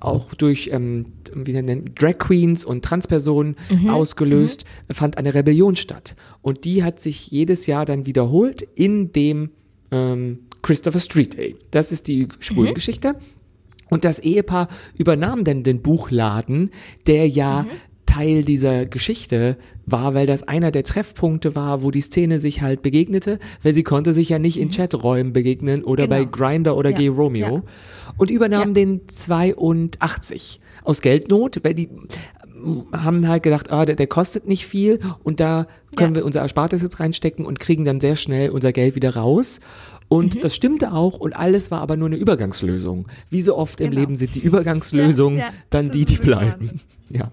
auch 0.00 0.34
durch 0.34 0.70
ähm, 0.72 1.06
wie 1.34 1.52
nennen, 1.52 1.90
Drag 1.94 2.18
Queens 2.18 2.64
und 2.64 2.84
Transpersonen 2.84 3.56
mhm. 3.70 3.90
ausgelöst, 3.90 4.64
mhm. 4.88 4.94
fand 4.94 5.18
eine 5.18 5.34
Rebellion 5.34 5.76
statt. 5.76 6.16
Und 6.42 6.64
die 6.64 6.84
hat 6.84 7.00
sich 7.00 7.28
jedes 7.30 7.66
Jahr 7.66 7.84
dann 7.84 8.06
wiederholt 8.06 8.62
in 8.74 9.12
dem 9.12 9.50
ähm, 9.90 10.40
Christopher 10.62 10.98
Street 10.98 11.36
Day. 11.36 11.56
Das 11.70 11.92
ist 11.92 12.08
die 12.08 12.28
Schwulengeschichte. 12.40 13.12
Mhm. 13.12 13.18
Und 13.88 14.04
das 14.04 14.18
Ehepaar 14.18 14.68
übernahm 14.98 15.44
dann 15.44 15.62
den 15.62 15.80
Buchladen, 15.80 16.70
der 17.06 17.28
ja 17.28 17.62
mhm. 17.62 17.68
Teil 18.16 18.44
dieser 18.44 18.86
Geschichte 18.86 19.56
war, 19.84 20.14
weil 20.14 20.26
das 20.26 20.42
einer 20.42 20.70
der 20.70 20.84
Treffpunkte 20.84 21.54
war, 21.54 21.82
wo 21.82 21.90
die 21.90 22.00
Szene 22.00 22.40
sich 22.40 22.62
halt 22.62 22.82
begegnete, 22.82 23.38
weil 23.62 23.72
sie 23.72 23.82
konnte 23.82 24.12
sich 24.12 24.30
ja 24.30 24.38
nicht 24.38 24.58
in 24.58 24.68
mhm. 24.68 24.72
Chaträumen 24.72 25.32
begegnen 25.32 25.84
oder 25.84 26.08
genau. 26.08 26.16
bei 26.16 26.24
Grinder 26.24 26.76
oder 26.76 26.90
ja. 26.90 26.96
Gay 26.96 27.08
Romeo. 27.08 27.56
Ja. 27.56 27.62
Und 28.16 28.30
übernahm 28.30 28.68
ja. 28.68 28.74
den 28.74 29.06
82 29.06 30.60
aus 30.84 31.02
Geldnot, 31.02 31.60
weil 31.62 31.74
die 31.74 31.90
haben 32.92 33.28
halt 33.28 33.42
gedacht, 33.42 33.70
ah, 33.70 33.84
der, 33.84 33.96
der 33.96 34.06
kostet 34.06 34.48
nicht 34.48 34.66
viel 34.66 34.98
und 35.22 35.38
da 35.40 35.66
können 35.94 36.14
wir 36.14 36.24
unser 36.24 36.40
Erspartes 36.40 36.82
jetzt 36.82 36.98
reinstecken 36.98 37.44
und 37.44 37.60
kriegen 37.60 37.84
dann 37.84 38.00
sehr 38.00 38.16
schnell 38.16 38.48
unser 38.50 38.72
Geld 38.72 38.94
wieder 38.94 39.14
raus. 39.14 39.60
Und 40.08 40.36
mhm. 40.36 40.40
das 40.40 40.54
stimmte 40.54 40.92
auch 40.92 41.18
und 41.18 41.36
alles 41.36 41.70
war 41.70 41.80
aber 41.80 41.96
nur 41.96 42.08
eine 42.08 42.16
Übergangslösung. 42.16 43.06
Wie 43.28 43.42
so 43.42 43.56
oft 43.56 43.78
genau. 43.78 43.90
im 43.90 43.98
Leben 43.98 44.16
sind 44.16 44.34
die 44.34 44.40
Übergangslösungen 44.44 45.38
ja, 45.38 45.46
ja, 45.46 45.52
dann 45.68 45.90
die, 45.90 46.06
die 46.06 46.16
bleiben. 46.16 46.80
Ja. 47.10 47.30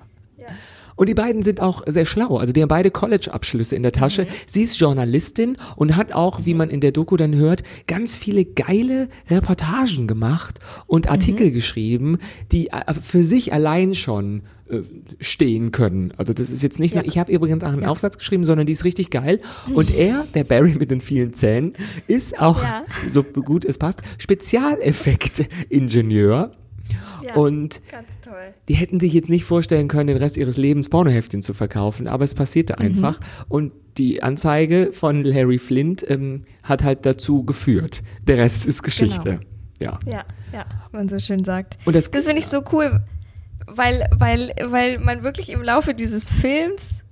Und 0.96 1.10
die 1.10 1.14
beiden 1.14 1.44
sind 1.44 1.60
auch 1.60 1.84
sehr 1.88 2.06
schlau. 2.06 2.38
Also 2.38 2.54
die 2.54 2.62
haben 2.62 2.70
beide 2.70 2.92
College-Abschlüsse 2.92 3.76
in 3.76 3.84
der 3.84 3.92
Tasche. 3.92 4.24
Mhm. 4.24 4.28
Sie 4.48 4.64
ist 4.64 4.80
Journalistin 4.80 5.58
und 5.76 5.96
hat 5.96 6.14
auch, 6.14 6.46
wie 6.46 6.54
man 6.54 6.70
in 6.70 6.80
der 6.80 6.92
Doku 6.92 7.18
dann 7.18 7.36
hört, 7.36 7.64
ganz 7.88 8.18
viele 8.18 8.46
geile 8.46 9.10
Reportagen 9.30 10.08
gemacht 10.08 10.60
und 10.88 11.10
Artikel 11.10 11.48
mhm. 11.48 11.54
geschrieben, 11.54 12.18
die 12.52 12.70
äh, 12.70 12.94
für 12.94 13.24
sich 13.24 13.54
allein 13.54 13.96
schon 13.96 14.44
äh, 14.70 14.82
stehen 15.20 15.72
können. 15.72 16.14
Also 16.18 16.34
das 16.34 16.50
ist 16.50 16.64
jetzt 16.64 16.80
nicht 16.80 16.96
ja. 16.96 17.02
nur, 17.02 17.08
ich 17.08 17.18
habe 17.18 17.32
übrigens 17.32 17.64
auch 17.64 17.70
einen 17.70 17.84
ja. 17.84 17.90
Aufsatz 17.90 18.18
geschrieben, 18.18 18.44
sondern 18.46 18.66
die 18.66 18.74
ist 18.74 18.84
richtig 18.86 19.10
geil. 19.10 19.42
Und 19.74 19.94
er, 19.94 20.26
der 20.34 20.46
Barry 20.46 20.76
mit 20.80 20.90
den 20.90 21.02
vielen 21.02 21.34
Zähnen, 21.34 21.74
ist 22.08 22.40
auch, 22.40 22.64
ja. 22.64 22.86
so 23.10 23.24
gut 23.24 23.66
es 23.66 23.78
passt, 23.78 24.02
Spezialeffekt-Ingenieur. 24.18 26.56
Ja, 27.36 27.42
und 27.42 27.82
die 28.68 28.76
hätten 28.76 29.00
sich 29.00 29.14
jetzt 29.14 29.30
nicht 29.30 29.46
vorstellen 29.46 29.88
können, 29.88 30.08
den 30.08 30.18
Rest 30.18 30.38
ihres 30.38 30.58
Lebens 30.58 30.90
Pornoheftchen 30.90 31.42
zu 31.42 31.54
verkaufen, 31.54 32.08
aber 32.08 32.24
es 32.24 32.36
passierte 32.36 32.76
mhm. 32.78 32.86
einfach. 32.86 33.20
Und 33.50 33.72
die 33.98 34.24
Anzeige 34.24 34.90
von 34.92 35.24
Larry 35.24 35.60
Flint 35.60 36.06
ähm, 36.10 36.44
hat 36.64 36.84
halt 36.84 37.06
dazu 37.06 37.44
geführt. 37.44 38.02
Der 38.28 38.38
Rest 38.38 38.66
ist 38.66 38.82
Geschichte. 38.84 39.40
Genau. 39.40 39.54
Ja. 39.80 40.00
Ja, 40.06 40.26
ja, 40.54 40.66
man 40.92 41.10
so 41.10 41.20
schön 41.20 41.44
sagt. 41.44 41.78
Und 41.86 41.96
das, 41.96 42.10
das 42.10 42.26
finde 42.26 42.40
ich 42.40 42.48
so 42.48 42.64
cool, 42.72 43.02
weil, 43.68 44.08
weil, 44.12 44.54
weil 44.66 45.00
man 45.00 45.24
wirklich 45.24 45.50
im 45.50 45.62
Laufe 45.62 45.94
dieses 45.94 46.32
Films 46.32 47.03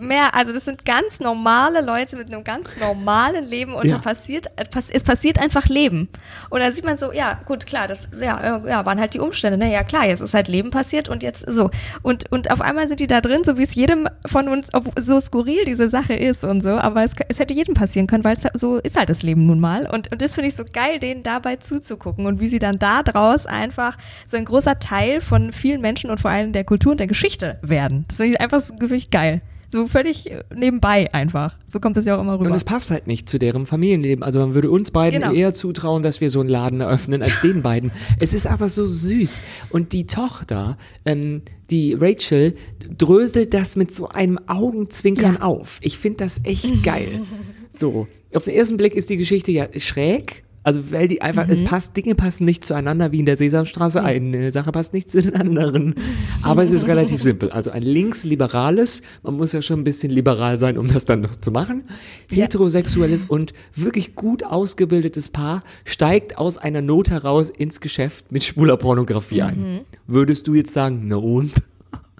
mehr, 0.00 0.34
also 0.34 0.52
das 0.52 0.64
sind 0.64 0.84
ganz 0.84 1.20
normale 1.20 1.80
Leute 1.80 2.16
mit 2.16 2.32
einem 2.32 2.44
ganz 2.44 2.68
normalen 2.80 3.44
Leben 3.44 3.74
und 3.74 3.86
ja. 3.86 3.96
da 3.96 4.02
passiert, 4.02 4.46
es 4.90 5.02
passiert 5.02 5.38
einfach 5.38 5.66
Leben. 5.66 6.08
Und 6.50 6.60
dann 6.60 6.72
sieht 6.72 6.84
man 6.84 6.96
so, 6.96 7.12
ja, 7.12 7.40
gut, 7.44 7.66
klar, 7.66 7.88
das, 7.88 7.98
ja, 8.20 8.58
ja, 8.66 8.86
waren 8.86 9.00
halt 9.00 9.14
die 9.14 9.20
Umstände, 9.20 9.58
ne, 9.58 9.72
ja 9.72 9.84
klar, 9.84 10.06
jetzt 10.06 10.20
ist 10.20 10.34
halt 10.34 10.48
Leben 10.48 10.70
passiert 10.70 11.08
und 11.08 11.22
jetzt 11.22 11.44
so. 11.48 11.70
Und, 12.02 12.30
und 12.30 12.50
auf 12.50 12.60
einmal 12.60 12.88
sind 12.88 13.00
die 13.00 13.06
da 13.06 13.20
drin, 13.20 13.44
so 13.44 13.58
wie 13.58 13.62
es 13.62 13.74
jedem 13.74 14.08
von 14.26 14.48
uns, 14.48 14.72
ob 14.74 14.92
so 14.98 15.20
skurril 15.20 15.64
diese 15.64 15.88
Sache 15.88 16.14
ist 16.14 16.44
und 16.44 16.62
so, 16.62 16.70
aber 16.70 17.04
es, 17.04 17.12
es 17.28 17.38
hätte 17.38 17.54
jedem 17.54 17.74
passieren 17.74 18.06
können, 18.06 18.24
weil 18.24 18.36
es 18.36 18.46
so 18.54 18.78
ist 18.78 18.96
halt 18.96 19.08
das 19.08 19.22
Leben 19.22 19.46
nun 19.46 19.60
mal. 19.60 19.86
Und, 19.86 20.12
und 20.12 20.22
das 20.22 20.34
finde 20.34 20.48
ich 20.48 20.56
so 20.56 20.64
geil, 20.72 20.98
denen 20.98 21.22
dabei 21.22 21.56
zuzugucken 21.56 22.26
und 22.26 22.40
wie 22.40 22.48
sie 22.48 22.58
dann 22.58 22.78
da 22.78 23.02
draus 23.02 23.46
einfach 23.46 23.96
so 24.26 24.36
ein 24.36 24.44
großer 24.44 24.78
Teil 24.78 25.20
von 25.20 25.52
vielen 25.52 25.80
Menschen 25.80 26.10
und 26.10 26.20
vor 26.20 26.30
allem 26.30 26.52
der 26.52 26.64
Kultur 26.64 26.92
und 26.92 27.00
der 27.00 27.06
Geschichte 27.06 27.58
werden. 27.62 28.04
Das 28.08 28.18
finde 28.18 28.34
ich 28.34 28.40
einfach 28.40 28.60
so 28.60 28.74
wirklich 28.80 29.10
geil. 29.10 29.42
So 29.70 29.86
völlig 29.86 30.30
nebenbei 30.54 31.12
einfach. 31.12 31.54
So 31.70 31.78
kommt 31.78 31.96
das 31.96 32.06
ja 32.06 32.16
auch 32.16 32.20
immer 32.22 32.38
rüber. 32.38 32.50
Und 32.50 32.56
es 32.56 32.64
passt 32.64 32.90
halt 32.90 33.06
nicht 33.06 33.28
zu 33.28 33.38
deren 33.38 33.66
Familienleben. 33.66 34.24
Also 34.24 34.40
man 34.40 34.54
würde 34.54 34.70
uns 34.70 34.90
beiden 34.90 35.20
genau. 35.20 35.32
eher 35.32 35.52
zutrauen, 35.52 36.02
dass 36.02 36.22
wir 36.22 36.30
so 36.30 36.40
einen 36.40 36.48
Laden 36.48 36.80
eröffnen, 36.80 37.22
als 37.22 37.42
den 37.42 37.62
beiden. 37.62 37.90
Es 38.18 38.32
ist 38.32 38.46
aber 38.46 38.70
so 38.70 38.86
süß. 38.86 39.42
Und 39.68 39.92
die 39.92 40.06
Tochter, 40.06 40.78
ähm, 41.04 41.42
die 41.68 41.92
Rachel, 41.92 42.54
dröselt 42.96 43.52
das 43.52 43.76
mit 43.76 43.92
so 43.92 44.08
einem 44.08 44.38
Augenzwinkern 44.46 45.34
ja. 45.34 45.42
auf. 45.42 45.80
Ich 45.82 45.98
finde 45.98 46.18
das 46.18 46.40
echt 46.44 46.82
geil. 46.82 47.22
so. 47.70 48.08
Auf 48.34 48.44
den 48.44 48.54
ersten 48.54 48.78
Blick 48.78 48.94
ist 48.94 49.10
die 49.10 49.16
Geschichte 49.18 49.52
ja 49.52 49.68
schräg, 49.76 50.44
also 50.68 50.90
weil 50.90 51.08
die 51.08 51.22
einfach, 51.22 51.46
mhm. 51.46 51.52
es 51.52 51.64
passt, 51.64 51.96
Dinge 51.96 52.14
passen 52.14 52.44
nicht 52.44 52.62
zueinander 52.62 53.10
wie 53.10 53.20
in 53.20 53.24
der 53.24 53.38
Sesamstraße, 53.38 54.04
eine 54.04 54.50
Sache 54.50 54.70
passt 54.70 54.92
nicht 54.92 55.10
zu 55.10 55.22
den 55.22 55.34
anderen. 55.34 55.94
Aber 56.42 56.62
es 56.62 56.70
ist 56.70 56.86
relativ 56.86 57.22
simpel. 57.22 57.48
Also 57.48 57.70
ein 57.70 57.82
linksliberales, 57.82 59.00
man 59.22 59.38
muss 59.38 59.52
ja 59.52 59.62
schon 59.62 59.80
ein 59.80 59.84
bisschen 59.84 60.12
liberal 60.12 60.58
sein, 60.58 60.76
um 60.76 60.86
das 60.86 61.06
dann 61.06 61.22
noch 61.22 61.36
zu 61.36 61.52
machen. 61.52 61.84
Heterosexuelles 62.28 63.24
und 63.24 63.54
wirklich 63.74 64.14
gut 64.14 64.44
ausgebildetes 64.44 65.30
Paar 65.30 65.62
steigt 65.86 66.36
aus 66.36 66.58
einer 66.58 66.82
Not 66.82 67.08
heraus 67.08 67.48
ins 67.48 67.80
Geschäft 67.80 68.30
mit 68.30 68.44
schwuler 68.44 68.76
Pornografie 68.76 69.40
ein. 69.40 69.58
Mhm. 69.58 69.80
Würdest 70.06 70.46
du 70.48 70.54
jetzt 70.54 70.74
sagen, 70.74 71.04
na 71.04 71.16
und? 71.16 71.54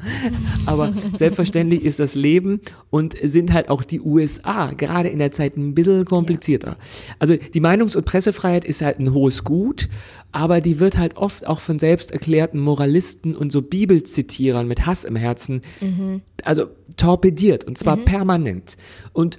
Aber 0.67 0.93
selbstverständlich 1.17 1.85
ist 1.85 1.99
das 2.00 2.14
Leben 2.14 2.61
und 2.90 3.17
sind 3.23 3.52
halt 3.52 3.69
auch 3.69 3.85
die 3.85 4.00
USA 4.00 4.73
gerade 4.73 5.09
in 5.09 5.19
der 5.19 5.33
Zeit 5.33 5.57
ein 5.57 5.75
bisschen 5.75 6.05
komplizierter. 6.05 6.76
Also 7.19 7.37
die 7.37 7.61
Meinungs- 7.61 7.97
und 7.97 8.05
Pressefreiheit 8.05 8.64
ist 8.64 8.83
halt 8.83 8.99
ein 8.99 9.12
hohes 9.12 9.45
Gut, 9.45 9.88
aber 10.33 10.61
die 10.61 10.78
wird 10.78 10.99
halt 10.99 11.17
oft 11.17 11.47
auch 11.47 11.61
von 11.61 11.78
selbst 11.78 12.11
erklärten 12.11 12.59
Moralisten 12.61 13.35
und 13.35 13.50
so 13.52 13.62
Bibelzitierern 13.62 14.69
mit 14.69 14.87
Hass 14.87 15.05
im 15.05 15.17
Herzen, 15.17 15.62
also 16.45 16.67
torpediert 16.97 17.64
und 17.64 17.78
zwar 17.78 17.97
permanent. 17.97 18.76
Und 19.12 19.38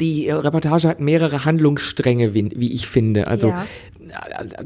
die 0.00 0.30
Reportage 0.30 0.86
hat 0.88 1.00
mehrere 1.00 1.44
Handlungsstränge, 1.44 2.32
wie, 2.34 2.50
wie 2.54 2.72
ich 2.72 2.86
finde. 2.86 3.26
Also 3.26 3.48
Ja. 3.48 3.66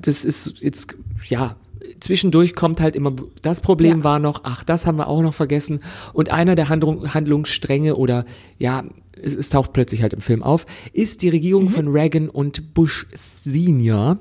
das 0.00 0.24
ist 0.24 0.62
jetzt, 0.62 0.94
ja, 1.28 1.56
zwischendurch 2.02 2.54
kommt 2.54 2.80
halt 2.80 2.96
immer, 2.96 3.12
das 3.42 3.60
Problem 3.60 3.98
Ja. 3.98 4.04
war 4.04 4.18
noch, 4.18 4.40
ach, 4.44 4.64
das 4.64 4.86
haben 4.86 4.98
wir 4.98 5.08
auch 5.08 5.22
noch 5.22 5.34
vergessen. 5.34 5.80
Und 6.12 6.30
einer 6.32 6.54
der 6.54 6.68
Handlung, 6.68 7.14
Handlungsstränge 7.14 7.96
oder, 7.96 8.24
ja, 8.58 8.84
es, 9.20 9.36
es 9.36 9.50
taucht 9.50 9.72
plötzlich 9.72 10.02
halt 10.02 10.12
im 10.14 10.20
Film 10.20 10.42
auf, 10.42 10.66
ist 10.92 11.22
die 11.22 11.28
Regierung 11.28 11.68
von 11.68 11.88
Reagan 11.88 12.28
und 12.28 12.74
Bush 12.74 13.06
Senior. 13.12 14.18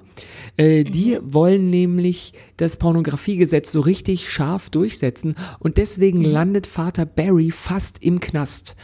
Äh, 0.57 0.83
die 0.83 1.17
wollen 1.23 1.69
nämlich 1.69 2.33
das 2.57 2.77
Pornografiegesetz 2.77 3.71
so 3.71 3.79
richtig 3.81 4.29
scharf 4.29 4.69
durchsetzen 4.69 5.35
und 5.59 5.77
deswegen 5.77 6.23
landet 6.23 6.67
Vater 6.67 7.05
Barry 7.05 7.51
fast 7.51 8.03
im 8.03 8.19
Knast. 8.19 8.75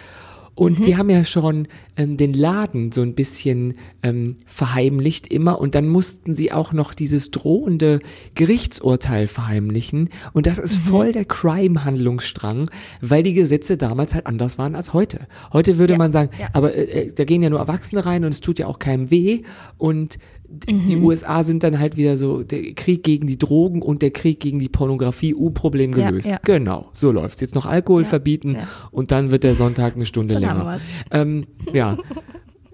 Und 0.58 0.88
die 0.88 0.98
haben 0.98 1.12
ja 1.12 1.24
schon 1.24 1.68
ähm, 1.98 2.18
den 2.18 2.34
Laden 2.34 2.92
so 2.92 3.04
ein 3.04 3.14
bisschen 3.14 3.76
ähm, 4.02 4.38
verheimlicht 4.48 5.28
immer. 5.28 5.62
Und 5.62 5.76
dann 5.76 5.88
mussten 5.88 6.34
sie 6.34 6.52
auch 6.52 6.74
noch 6.74 6.96
dieses 6.96 7.30
drohende 7.30 8.00
Gerichtsurteil 8.34 9.28
verheimlichen. 9.28 10.10
Und 10.34 10.48
das 10.48 10.58
ist 10.58 10.76
voll 10.76 11.12
der 11.12 11.26
Crime-Handlungsstrang, 11.26 12.68
weil 13.02 13.22
die 13.22 13.36
Gesetze 13.36 13.78
damals 13.78 14.16
halt 14.16 14.26
anders 14.26 14.58
waren 14.58 14.74
als 14.74 14.94
heute. 14.94 15.28
Heute 15.54 15.78
würde 15.78 15.96
man 15.96 16.12
sagen, 16.12 16.32
ja. 16.40 16.48
aber 16.54 16.74
äh, 16.74 16.86
äh, 16.86 17.14
da 17.14 17.24
gehen 17.24 17.44
ja 17.44 17.52
nur 17.52 17.60
Erwachsene 17.60 18.04
rein 18.04 18.26
und 18.26 18.32
es 18.32 18.42
tut 18.42 18.58
ja 18.58 18.66
auch 18.66 18.80
keinem 18.80 19.12
weh. 19.12 19.44
Und 19.78 20.18
d- 20.50 20.74
die 20.88 20.98
USA 20.98 21.44
sind 21.44 21.63
dann 21.63 21.80
halt 21.80 21.98
wieder 21.98 22.18
so 22.18 22.44
der 22.44 22.74
Krieg 22.74 23.04
gegen 23.04 23.27
die 23.27 23.38
Drogen 23.38 23.82
und 23.82 24.01
der 24.01 24.12
Krieg 24.12 24.39
gegen 24.39 24.60
die 24.60 24.70
Pornografie, 24.70 25.34
U-Problem 25.36 25.92
Ja, 25.98 26.10
gelöst. 26.10 26.27
ja. 26.27 26.38
Genau, 26.44 26.89
so 26.94 27.12
läuft's. 27.12 27.42
Jetzt 27.42 27.56
noch 27.56 27.66
Alkohol 27.66 28.04
verbieten 28.06 28.56
ja. 28.56 28.68
und 28.92 29.12
dann 29.12 29.32
wird 29.32 29.44
der 29.44 29.56
Sonntag 29.56 29.96
eine 29.96 30.06
Stunde 30.06 30.38
länger. 30.38 30.80
Ähm, 31.12 31.46
ja. 31.74 31.98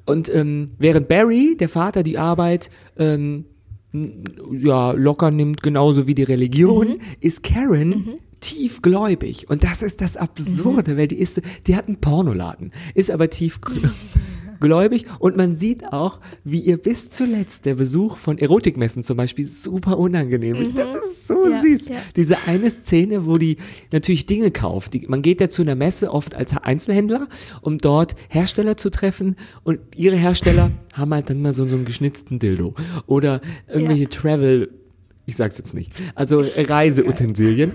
Und 0.06 0.34
ähm, 0.34 0.72
während 0.80 1.08
Barry, 1.08 1.56
der 1.60 1.70
Vater, 1.70 2.04
die 2.04 2.18
Arbeit 2.18 2.70
ähm, 2.98 3.46
ja, 4.52 4.92
locker 4.92 5.32
nimmt, 5.32 5.62
genauso 5.64 6.08
wie 6.08 6.16
die 6.16 6.24
Religion, 6.24 6.88
Mhm. 6.88 6.98
ist 7.22 7.44
Karen 7.44 8.16
tiefgläubig. 8.42 9.50
Und 9.50 9.64
das 9.64 9.82
ist 9.82 10.02
das 10.02 10.18
Absurde, 10.18 10.98
weil 10.98 11.08
die 11.08 11.16
ist, 11.20 11.42
die 11.68 11.76
hat 11.76 11.88
einen 11.88 12.02
Pornoladen, 12.02 12.72
ist 12.96 13.12
aber 13.12 13.30
tiefgläubig. 13.30 13.92
Und 15.20 15.36
man 15.36 15.52
sieht 15.54 15.92
auch, 15.92 16.20
wie 16.44 16.60
ihr 16.60 16.78
bis 16.78 17.10
zuletzt 17.10 17.66
der 17.66 17.76
Besuch 17.76 18.18
von 18.18 18.38
Erotikmessen 18.38 19.04
zum 19.04 19.18
Beispiel 19.18 19.46
super 19.46 19.98
unangenehm 19.98 20.56
ist. 20.56 20.78
Das 20.78 20.94
ist 20.94 21.28
so 21.28 21.36
Mhm. 21.46 21.52
Ja, 21.52 21.62
süß. 21.62 21.88
ja. 21.90 21.96
Diese 22.16 22.38
eine 22.48 22.70
Szene, 22.70 23.26
wo 23.26 23.38
die 23.38 23.58
natürlich 23.92 24.26
Dinge 24.26 24.52
kauft. 24.52 24.94
Die, 24.94 25.06
man 25.08 25.22
geht 25.22 25.42
ja 25.42 25.50
zu 25.50 25.62
einer 25.62 25.76
Messe 25.76 26.12
oft 26.12 26.36
als 26.36 26.56
Einzelhändler, 26.56 27.28
um 27.62 27.78
dort 27.78 28.16
Hersteller 28.30 28.78
zu 28.78 28.90
treffen. 28.90 29.36
Und 29.64 29.80
ihre 29.96 30.16
Hersteller 30.16 30.72
haben 30.94 31.14
halt 31.14 31.30
dann 31.30 31.42
mal 31.42 31.54
so, 31.54 31.68
so 31.68 31.76
einen 31.76 31.86
geschnitzten 31.86 32.40
Dildo. 32.40 32.74
Oder 33.08 33.42
irgendwelche 33.68 34.10
Travel, 34.10 34.70
ich 35.26 35.36
sag's 35.36 35.58
jetzt 35.58 35.74
nicht, 35.74 35.92
also 36.16 36.44
Reiseutensilien. 36.58 37.74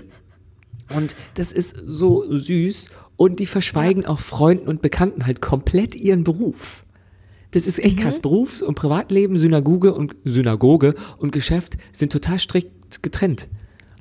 Und 0.95 1.15
das 1.35 1.51
ist 1.51 1.75
so 1.85 2.25
süß. 2.35 2.89
Und 3.15 3.39
die 3.39 3.45
verschweigen 3.45 4.05
auch 4.05 4.19
Freunden 4.19 4.67
und 4.67 4.81
Bekannten 4.81 5.25
halt 5.25 5.41
komplett 5.41 5.95
ihren 5.95 6.23
Beruf. 6.23 6.85
Das 7.51 7.65
ist 7.65 7.79
echt 7.79 7.97
krass. 7.97 8.19
Berufs- 8.19 8.61
und 8.61 8.75
Privatleben, 8.75 9.37
Synagoge 9.37 9.93
und 9.93 10.15
Synagoge 10.23 10.95
und 11.17 11.31
Geschäft 11.31 11.77
sind 11.91 12.11
total 12.11 12.39
strikt 12.39 13.01
getrennt. 13.01 13.47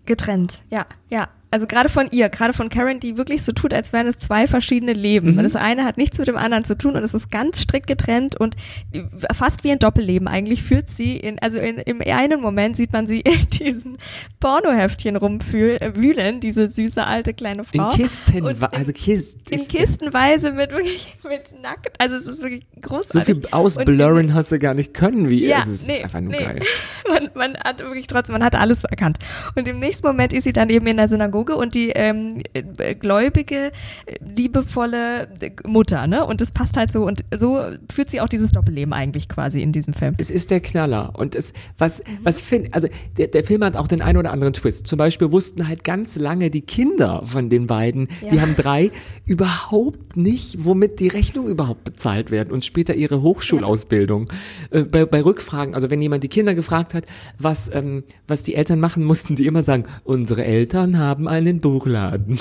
Getrennt, 0.06 0.64
ja, 0.70 0.86
ja. 1.10 1.28
Also 1.50 1.66
gerade 1.66 1.88
von 1.88 2.08
ihr, 2.10 2.28
gerade 2.28 2.52
von 2.52 2.68
Karen, 2.68 3.00
die 3.00 3.16
wirklich 3.16 3.42
so 3.42 3.52
tut, 3.52 3.72
als 3.72 3.92
wären 3.92 4.06
es 4.06 4.18
zwei 4.18 4.46
verschiedene 4.46 4.92
Leben. 4.92 5.34
Mhm. 5.34 5.42
Das 5.42 5.56
eine 5.56 5.84
hat 5.84 5.96
nichts 5.96 6.18
mit 6.18 6.28
dem 6.28 6.36
anderen 6.36 6.64
zu 6.64 6.76
tun 6.76 6.94
und 6.94 7.02
es 7.02 7.14
ist 7.14 7.30
ganz 7.30 7.60
strikt 7.60 7.86
getrennt 7.86 8.38
und 8.38 8.54
fast 9.32 9.64
wie 9.64 9.70
ein 9.70 9.78
Doppelleben 9.78 10.28
eigentlich 10.28 10.62
führt 10.62 10.88
sie 10.90 11.16
in, 11.16 11.38
also 11.38 11.58
in, 11.58 11.78
im 11.78 12.02
einen 12.02 12.40
Moment 12.42 12.76
sieht 12.76 12.92
man 12.92 13.06
sie 13.06 13.20
in 13.20 13.48
diesen 13.50 13.96
Pornoheftchen 14.40 15.16
rumwühlen, 15.16 16.40
diese 16.40 16.68
süße 16.68 17.04
alte 17.04 17.32
kleine 17.34 17.62
In 17.72 17.80
Frau. 17.80 17.90
Kisten, 17.90 18.44
Und 18.44 18.60
wa- 18.60 18.66
also 18.72 18.92
Kisten. 18.92 19.40
in 19.54 19.66
Kistenweise 19.68 20.52
mit 20.52 20.70
wirklich, 20.70 21.16
mit 21.26 21.62
nackt, 21.62 21.88
also 21.98 22.16
es 22.16 22.26
ist 22.26 22.42
wirklich 22.42 22.66
So 22.74 22.88
großartig. 22.88 23.36
viel 23.36 23.42
ausblurren 23.52 24.34
hast 24.34 24.52
du 24.52 24.58
gar 24.58 24.74
nicht 24.74 24.92
können, 24.94 25.28
wie 25.28 25.46
Ja, 25.46 25.60
es 25.62 25.68
ist 25.68 25.86
nee, 25.86 26.02
einfach 26.02 26.20
nur 26.20 26.32
nee. 26.32 26.38
geil. 26.44 26.60
man, 27.08 27.30
man 27.34 27.56
hat 27.58 27.78
wirklich 27.80 28.06
trotzdem, 28.06 28.34
man 28.34 28.44
hat 28.44 28.54
alles 28.54 28.84
erkannt. 28.84 29.18
Und 29.54 29.66
im 29.66 29.78
nächsten 29.80 30.06
Moment 30.06 30.32
ist 30.32 30.44
sie 30.44 30.52
dann 30.52 30.68
eben 30.70 30.86
in 30.86 30.96
der 30.98 31.08
Synagoge 31.08 31.37
und 31.46 31.74
die 31.74 31.90
ähm, 31.90 32.38
äh, 32.54 32.94
gläubige, 32.94 33.72
äh, 34.06 34.16
liebevolle 34.36 35.28
äh, 35.40 35.50
Mutter, 35.66 36.06
ne? 36.06 36.24
Und 36.24 36.40
das 36.40 36.50
passt 36.52 36.76
halt 36.76 36.90
so 36.92 37.04
und 37.04 37.24
so 37.36 37.60
führt 37.92 38.10
sie 38.10 38.20
auch 38.20 38.28
dieses 38.28 38.50
Doppelleben 38.52 38.92
eigentlich 38.92 39.28
quasi 39.28 39.62
in 39.62 39.72
diesem 39.72 39.94
Film. 39.94 40.14
Es 40.18 40.30
ist 40.30 40.50
der 40.50 40.60
Knaller. 40.60 41.12
Und 41.16 41.34
es, 41.34 41.52
was, 41.76 41.98
Mhm. 42.00 42.02
was 42.22 42.40
find, 42.40 42.74
also 42.74 42.88
der, 43.16 43.28
der 43.28 43.44
Film 43.44 43.62
hat 43.64 43.76
auch 43.76 43.88
den 43.88 44.02
einen 44.02 44.18
oder 44.18 44.32
anderen 44.32 44.52
Twist. 44.52 44.86
Zum 44.86 44.96
Beispiel 44.98 45.30
wussten 45.32 45.68
halt 45.68 45.84
ganz 45.84 46.16
lange 46.16 46.50
die 46.50 46.62
Kinder 46.62 47.22
von 47.24 47.50
den 47.50 47.66
beiden, 47.66 48.08
die 48.30 48.36
Ja. 48.36 48.42
haben 48.42 48.56
drei, 48.56 48.90
überhaupt 49.26 50.16
nicht, 50.16 50.64
womit 50.64 51.00
die 51.00 51.08
Rechnung 51.08 51.48
überhaupt 51.48 51.84
bezahlt 51.84 52.30
werden 52.30 52.50
und 52.52 52.64
später 52.64 52.94
ihre 52.94 53.22
Hochschulausbildung. 53.22 54.26
Äh, 54.70 54.84
bei, 54.84 55.04
bei 55.04 55.22
Rückfragen, 55.22 55.74
also 55.74 55.90
wenn 55.90 56.00
jemand 56.02 56.24
die 56.24 56.28
Kinder 56.28 56.54
gefragt 56.54 56.94
hat, 56.94 57.04
was, 57.38 57.70
ähm, 57.72 58.04
was 58.26 58.42
die 58.42 58.54
Eltern 58.54 58.80
machen, 58.80 59.04
mussten 59.04 59.36
die 59.36 59.46
immer 59.46 59.62
sagen, 59.62 59.84
unsere 60.04 60.44
Eltern 60.44 60.98
haben 60.98 61.27
einen 61.28 61.60
Buchladen. 61.60 62.40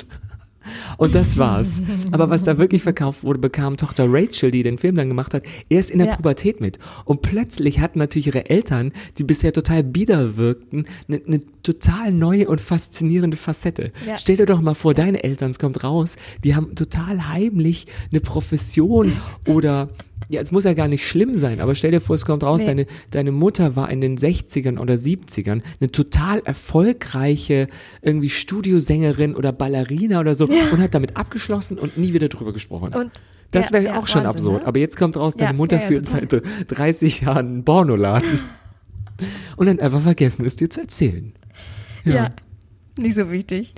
Und 0.97 1.15
das 1.15 1.37
war's. 1.37 1.81
Aber 2.11 2.29
was 2.29 2.43
da 2.43 2.57
wirklich 2.57 2.83
verkauft 2.83 3.23
wurde, 3.23 3.39
bekam 3.39 3.77
Tochter 3.77 4.05
Rachel, 4.09 4.51
die 4.51 4.63
den 4.63 4.77
Film 4.77 4.95
dann 4.95 5.07
gemacht 5.07 5.33
hat, 5.33 5.43
erst 5.69 5.91
in 5.91 5.99
der 5.99 6.07
Ja. 6.07 6.15
Pubertät 6.15 6.59
mit. 6.59 6.79
Und 7.05 7.21
plötzlich 7.21 7.79
hatten 7.79 7.99
natürlich 7.99 8.27
ihre 8.27 8.49
Eltern, 8.49 8.91
die 9.17 9.23
bisher 9.23 9.53
total 9.53 9.83
bieder 9.83 10.37
wirkten, 10.37 10.85
eine 11.07 11.21
ne 11.25 11.41
total 11.63 12.11
neue 12.11 12.47
und 12.47 12.61
faszinierende 12.61 13.37
Facette. 13.37 13.91
Ja. 14.05 14.17
Stell 14.17 14.37
dir 14.37 14.45
doch 14.45 14.61
mal 14.61 14.73
vor, 14.73 14.93
deine 14.93 15.23
Eltern, 15.23 15.51
es 15.51 15.59
kommt 15.59 15.83
raus, 15.83 16.15
die 16.43 16.55
haben 16.55 16.75
total 16.75 17.29
heimlich 17.29 17.87
eine 18.11 18.19
Profession 18.19 19.11
oder 19.47 19.89
ja, 20.29 20.41
es 20.41 20.51
muss 20.51 20.63
ja 20.65 20.73
gar 20.73 20.87
nicht 20.87 21.05
schlimm 21.07 21.37
sein, 21.37 21.61
aber 21.61 21.73
stell 21.75 21.91
dir 21.91 22.01
vor, 22.01 22.15
es 22.15 22.25
kommt 22.25 22.43
raus, 22.43 22.61
Nee. 22.61 22.65
deine, 22.67 22.85
deine 23.11 23.31
Mutter 23.31 23.75
war 23.75 23.89
in 23.89 24.01
den 24.01 24.17
60ern 24.17 24.77
oder 24.77 24.95
70ern 24.95 25.61
eine 25.79 25.91
total 25.91 26.39
erfolgreiche 26.45 27.67
irgendwie 28.01 28.29
Studiosängerin 28.29 29.35
oder 29.35 29.51
Ballerina 29.51 30.19
oder 30.19 30.35
so 30.35 30.45
und 30.45 30.79
hat 30.79 30.93
damit 30.95 31.15
abgeschlossen 31.17 31.77
und 31.79 31.97
nie 31.97 32.13
wieder 32.13 32.27
drüber 32.27 32.53
gesprochen. 32.53 32.93
Und 32.93 33.11
das 33.51 33.67
ja, 33.67 33.73
wäre 33.73 33.83
ja, 33.85 33.99
auch 33.99 34.07
schon 34.07 34.23
Wahnsinn, 34.25 34.29
absurd. 34.31 34.61
ne? 34.63 34.67
Aber 34.67 34.79
jetzt 34.79 34.97
kommt 34.97 35.15
raus, 35.15 35.35
deine 35.35 35.51
Ja, 35.51 35.55
Mutter 35.57 35.77
ja, 35.77 35.81
ja, 35.83 35.87
führt 35.87 36.05
seit 36.05 36.29
30 36.67 37.21
Jahren 37.21 37.47
einen 37.47 37.63
Pornoladen 37.65 38.39
und 39.57 39.67
dann 39.67 39.79
einfach 39.79 40.01
vergessen, 40.01 40.45
es 40.45 40.57
dir 40.57 40.69
zu 40.69 40.81
erzählen. 40.81 41.33
Ja. 42.03 42.31
Nicht 42.99 43.15
so 43.15 43.31
wichtig. 43.31 43.73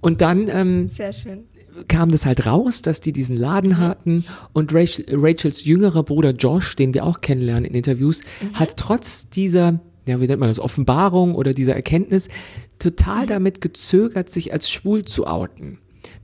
Und 0.00 0.20
dann 0.20 0.48
ähm, 0.48 0.88
Sehr 0.88 1.12
schön. 1.12 1.44
Kam 1.88 2.10
das 2.10 2.26
halt 2.26 2.46
raus, 2.46 2.82
dass 2.82 3.00
die 3.00 3.12
diesen 3.12 3.36
Mhm. 3.36 3.40
Laden 3.42 3.78
hatten 3.78 4.24
und 4.52 4.74
Rachel, 4.74 5.04
Rachels 5.10 5.64
jüngerer 5.64 6.02
Bruder 6.02 6.30
Josh, 6.30 6.76
den 6.76 6.94
wir 6.94 7.04
auch 7.04 7.20
kennenlernen 7.20 7.64
in 7.66 7.74
Interviews, 7.74 8.20
Mhm. 8.40 8.54
hat 8.54 8.76
trotz 8.76 9.28
dieser, 9.28 9.80
ja, 10.06 10.20
wie 10.20 10.26
nennt 10.26 10.40
man 10.40 10.48
das, 10.48 10.58
Offenbarung 10.58 11.34
oder 11.34 11.52
dieser 11.54 11.74
Erkenntnis 11.74 12.28
total 12.78 13.24
Mhm. 13.24 13.28
damit 13.28 13.60
gezögert, 13.60 14.30
sich 14.30 14.52
als 14.52 14.70
schwul 14.70 15.04
zu 15.04 15.26
outen. 15.26 15.78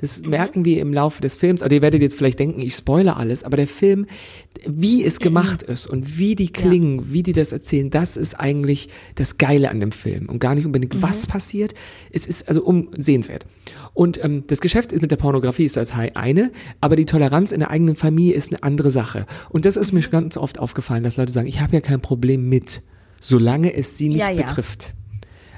Das 0.05 0.21
Mhm. 0.23 0.29
merken 0.31 0.65
wir 0.67 0.81
im 0.83 0.93
Laufe 0.93 1.23
des 1.23 1.39
Films. 1.39 1.63
Also 1.63 1.75
ihr 1.75 1.81
werdet 1.81 2.03
jetzt 2.03 2.15
vielleicht 2.17 2.39
denken, 2.39 2.61
ich 2.61 2.75
spoilere 2.75 3.17
alles, 3.17 3.43
aber 3.43 3.57
der 3.57 3.67
Film, 3.67 4.05
wie 4.67 5.01
Mhm. 5.01 5.07
es 5.09 5.19
gemacht 5.19 5.63
ist 5.63 5.87
und 5.87 6.19
wie 6.19 6.35
die 6.35 6.49
klingen, 6.53 7.11
wie 7.13 7.23
die 7.23 7.33
das 7.33 7.53
erzählen, 7.53 7.89
das 7.89 8.19
ist 8.19 8.35
eigentlich 8.39 8.91
das 9.15 9.39
Geile 9.39 9.71
an 9.71 9.81
dem 9.81 9.93
Film. 9.93 10.29
Und 10.29 10.41
gar 10.41 10.55
nicht 10.55 10.67
unbedingt, 10.67 10.95
Mhm. 10.95 11.01
was 11.03 11.27
passiert. 11.27 11.73
Es 12.13 12.27
ist 12.27 12.47
also 12.49 12.63
umsehenswert. 12.65 13.47
Und 13.95 14.23
ähm, 14.23 14.45
das 14.47 14.61
Geschäft 14.61 14.93
ist 14.93 15.01
mit 15.01 15.11
der 15.11 15.17
Pornografie 15.17 15.65
ist 15.65 15.77
das 15.79 15.97
Hi- 15.97 16.11
eine, 16.15 16.53
aber 16.83 16.97
die 16.97 17.07
Toleranz 17.07 17.51
in 17.51 17.61
der 17.61 17.71
eigenen 17.71 17.95
Familie 17.97 18.35
ist 18.35 18.53
eine 18.53 18.63
andere 18.63 18.91
Sache. 18.91 19.25
Und 19.49 19.65
das 19.65 19.77
ist 19.79 19.93
Mhm. 19.93 20.01
mir 20.01 20.09
ganz 20.09 20.37
oft 20.37 20.59
aufgefallen, 20.59 21.03
dass 21.03 21.17
Leute 21.17 21.33
sagen, 21.33 21.47
ich 21.49 21.61
habe 21.61 21.73
ja 21.73 21.81
kein 21.81 22.01
Problem 22.03 22.49
mit, 22.49 22.83
solange 23.21 23.75
es 23.75 23.97
sie 23.97 24.09
nicht 24.09 24.19
Ja, 24.19 24.31
ja. 24.31 24.43
betrifft. 24.43 24.93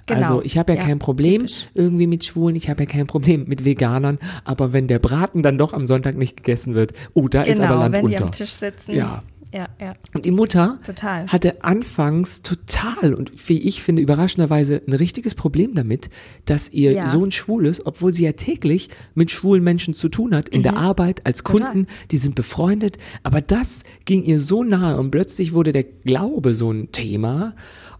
Genau. 0.07 0.21
Also 0.21 0.43
ich 0.43 0.57
habe 0.57 0.73
ja, 0.75 0.79
Ja, 0.79 0.85
kein 0.87 0.99
Problem 0.99 1.43
typisch. 1.43 1.69
irgendwie 1.75 2.07
mit 2.07 2.25
Schwulen, 2.25 2.55
ich 2.57 2.69
habe 2.71 2.85
ja 2.85 2.87
kein 2.89 3.07
Problem 3.07 3.45
mit 3.49 3.65
Veganern, 3.65 4.19
aber 4.45 4.73
wenn 4.73 4.87
der 4.87 4.99
Braten 5.01 5.43
dann 5.43 5.59
doch 5.59 5.73
am 5.73 5.87
Sonntag 5.87 6.17
nicht 6.17 6.37
gegessen 6.37 6.75
wird, 6.75 6.93
oh, 7.15 7.29
da 7.29 7.43
ist 7.43 7.59
aber 7.61 7.69
Genau, 7.69 7.81
Land 7.81 7.93
wenn 7.95 8.07
die 8.07 8.13
unter. 8.15 8.25
am 8.27 8.33
Tisch 8.33 8.53
sitzen. 8.53 8.95
Ja. 8.95 9.23
ja, 9.53 9.67
ja. 9.81 9.95
Und 10.15 10.25
die 10.25 10.31
Mutter 10.31 10.79
Total. 10.87 11.27
hatte 11.27 11.65
anfangs 11.65 12.43
total 12.43 13.15
und 13.15 13.33
wie 13.49 13.59
ich 13.59 13.83
finde 13.83 14.01
überraschenderweise 14.03 14.81
ein 14.87 14.93
richtiges 14.93 15.35
Problem 15.35 15.75
damit, 15.75 16.09
dass 16.45 16.69
ihr 16.73 16.93
Ja. 16.93 17.09
Sohn 17.09 17.33
schwul 17.33 17.67
ist, 17.67 17.85
obwohl 17.85 18.13
sie 18.15 18.25
ja 18.25 18.33
täglich 18.33 18.91
mit 19.17 19.31
schwulen 19.33 19.65
Menschen 19.65 19.93
zu 19.95 20.09
tun 20.09 20.35
hat, 20.37 20.49
in 20.49 20.63
der 20.63 20.77
Arbeit, 20.77 21.27
als 21.27 21.43
Mhm. 21.43 21.47
Total. 21.47 21.71
Kunden, 21.73 21.87
die 22.13 22.17
sind 22.19 22.35
befreundet. 22.37 22.99
Aber 23.25 23.41
das 23.41 23.81
ging 24.05 24.23
ihr 24.25 24.39
so 24.39 24.63
nahe 24.63 24.99
und 24.99 25.11
plötzlich 25.11 25.53
wurde 25.53 25.73
der 25.73 25.83
Glaube 25.85 26.55
so 26.55 26.71
ein 26.71 26.93
Thema. 26.93 27.55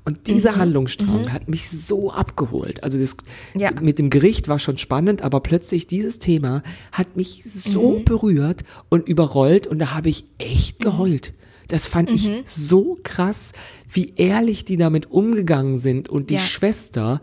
Und 0.07 0.29
dieser 0.29 0.53
Mhm. 0.53 0.57
Handlungsstrang 0.57 1.33
hat 1.33 1.49
mich 1.49 1.69
so 1.69 2.11
abgeholt. 2.13 2.83
Also 2.85 2.99
das 2.99 3.17
Ja. 3.55 3.71
mit 3.81 3.99
dem 3.99 4.09
Gericht 4.09 4.47
war 4.49 4.59
schon 4.61 4.79
spannend, 4.79 5.21
aber 5.23 5.41
plötzlich 5.41 5.87
dieses 5.89 6.19
Thema 6.21 6.63
hat 6.93 7.17
mich 7.17 7.43
so 7.45 7.99
Mhm. 7.99 8.05
berührt 8.05 8.63
und 8.89 9.09
überrollt 9.09 9.67
und 9.67 9.79
da 9.81 9.93
habe 9.95 10.09
ich 10.09 10.25
echt 10.39 10.79
geheult. 10.81 11.35
Das 11.69 11.89
fand 11.89 12.09
ich 12.11 12.29
Mhm. 12.29 12.43
so 12.47 12.97
krass, 13.03 13.51
wie 13.93 14.13
ehrlich 14.17 14.65
die 14.65 14.77
damit 14.77 15.11
umgegangen 15.11 15.79
sind 15.79 16.09
und 16.09 16.31
die 16.31 16.35
Ja. 16.35 16.41
Schwester 16.41 17.21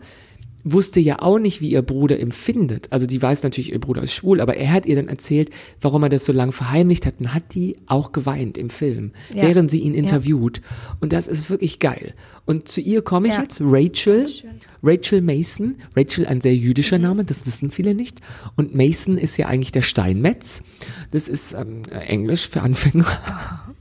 wusste 0.64 0.98
ja 0.98 1.20
auch 1.20 1.38
nicht, 1.38 1.60
wie 1.60 1.70
ihr 1.70 1.82
Bruder 1.82 2.18
empfindet. 2.18 2.88
Also 2.90 3.06
die 3.06 3.20
weiß 3.20 3.42
natürlich, 3.42 3.70
ihr 3.72 3.78
Bruder 3.80 4.02
ist 4.02 4.14
schwul, 4.14 4.40
aber 4.40 4.56
er 4.56 4.72
hat 4.72 4.86
ihr 4.86 4.96
dann 4.96 5.08
erzählt, 5.08 5.50
warum 5.80 6.02
er 6.02 6.08
das 6.08 6.24
so 6.24 6.32
lange 6.32 6.52
verheimlicht 6.52 7.04
hat 7.06 7.16
und 7.20 7.34
hat 7.34 7.54
die 7.54 7.76
auch 7.86 8.12
geweint 8.12 8.56
im 8.56 8.70
Film, 8.70 9.12
Ja. 9.34 9.42
während 9.42 9.70
sie 9.70 9.80
ihn 9.80 9.92
Ja. 9.94 10.00
interviewt. 10.00 10.62
Und 11.00 11.12
das 11.12 11.26
ist 11.28 11.50
wirklich 11.50 11.78
geil. 11.78 12.14
Und 12.46 12.66
zu 12.68 12.80
ihr 12.80 13.02
komme 13.02 13.28
ich 13.28 13.34
Ja. 13.34 13.42
jetzt, 13.42 13.60
Rachel. 13.62 14.26
Rachel 14.84 15.20
Mason. 15.22 15.76
Rachel 15.96 16.26
ein 16.26 16.40
sehr 16.40 16.54
jüdischer 16.54 16.98
Name, 16.98 17.24
das 17.24 17.46
wissen 17.46 17.70
viele 17.70 17.94
nicht. 17.94 18.20
Und 18.56 18.74
Mason 18.74 19.16
ist 19.18 19.36
ja 19.36 19.46
eigentlich 19.46 19.72
der 19.72 19.82
Steinmetz. 19.82 20.62
Das 21.10 21.28
ist 21.28 21.54
ähm, 21.54 21.82
Englisch 21.90 22.48
für 22.48 22.62
Anfänger. 22.62 23.06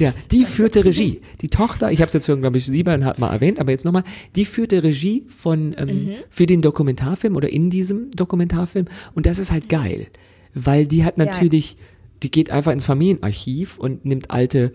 Ja, 0.00 0.12
die 0.32 0.44
führte 0.46 0.84
Regie. 0.84 1.20
Die 1.40 1.48
Tochter, 1.48 1.92
ich 1.92 2.00
habe 2.00 2.08
es 2.08 2.12
jetzt 2.14 2.26
schon, 2.26 2.40
glaube 2.40 2.58
ich, 2.58 2.66
siebeneinhalb 2.66 3.20
Mal 3.20 3.32
erwähnt, 3.32 3.60
aber 3.60 3.70
jetzt 3.70 3.84
nochmal, 3.84 4.02
die 4.34 4.44
führte 4.44 4.82
Regie 4.82 5.24
von 5.28 5.76
ähm, 5.78 6.10
für 6.28 6.46
den 6.46 6.60
Dokumentarfilm 6.60 7.36
oder 7.36 7.48
in 7.48 7.70
diesem 7.70 8.10
Dokumentarfilm. 8.10 8.86
Und 9.14 9.26
das 9.26 9.38
ist 9.38 9.52
halt 9.52 9.68
geil, 9.68 10.08
weil 10.54 10.86
die 10.86 11.04
hat 11.04 11.18
natürlich, 11.18 11.76
die 12.24 12.32
geht 12.32 12.50
einfach 12.50 12.72
ins 12.72 12.84
Familienarchiv 12.84 13.78
und 13.78 14.04
nimmt 14.04 14.32
alte 14.32 14.74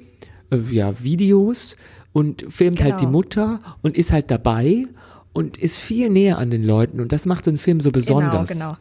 äh, 0.50 0.60
ja, 0.72 1.04
Videos 1.04 1.76
und 2.14 2.46
filmt 2.48 2.82
halt 2.82 3.02
die 3.02 3.06
Genau. 3.06 3.12
Mutter 3.18 3.60
und 3.82 3.98
ist 3.98 4.14
halt 4.14 4.32
dabei 4.32 4.86
und 5.40 5.58
ist 5.58 5.80
viel 5.80 6.10
näher 6.10 6.38
an 6.38 6.50
den 6.50 6.66
Leuten. 6.66 7.00
Und 7.00 7.14
das 7.14 7.26
macht 7.26 7.46
den 7.46 7.58
Film 7.58 7.80
so 7.80 7.92
besonders. 7.92 8.50
Genau, 8.52 8.66
genau. 8.74 8.78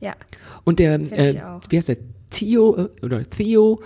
Ja. 0.00 0.14
Und 0.62 0.78
der, 0.78 0.94
äh, 0.94 1.40
wie 1.70 1.76
heißt 1.76 1.88
der, 1.88 1.98
Theo 2.30 2.76
äh, 2.76 3.04
oder 3.04 3.28
Theo 3.28 3.82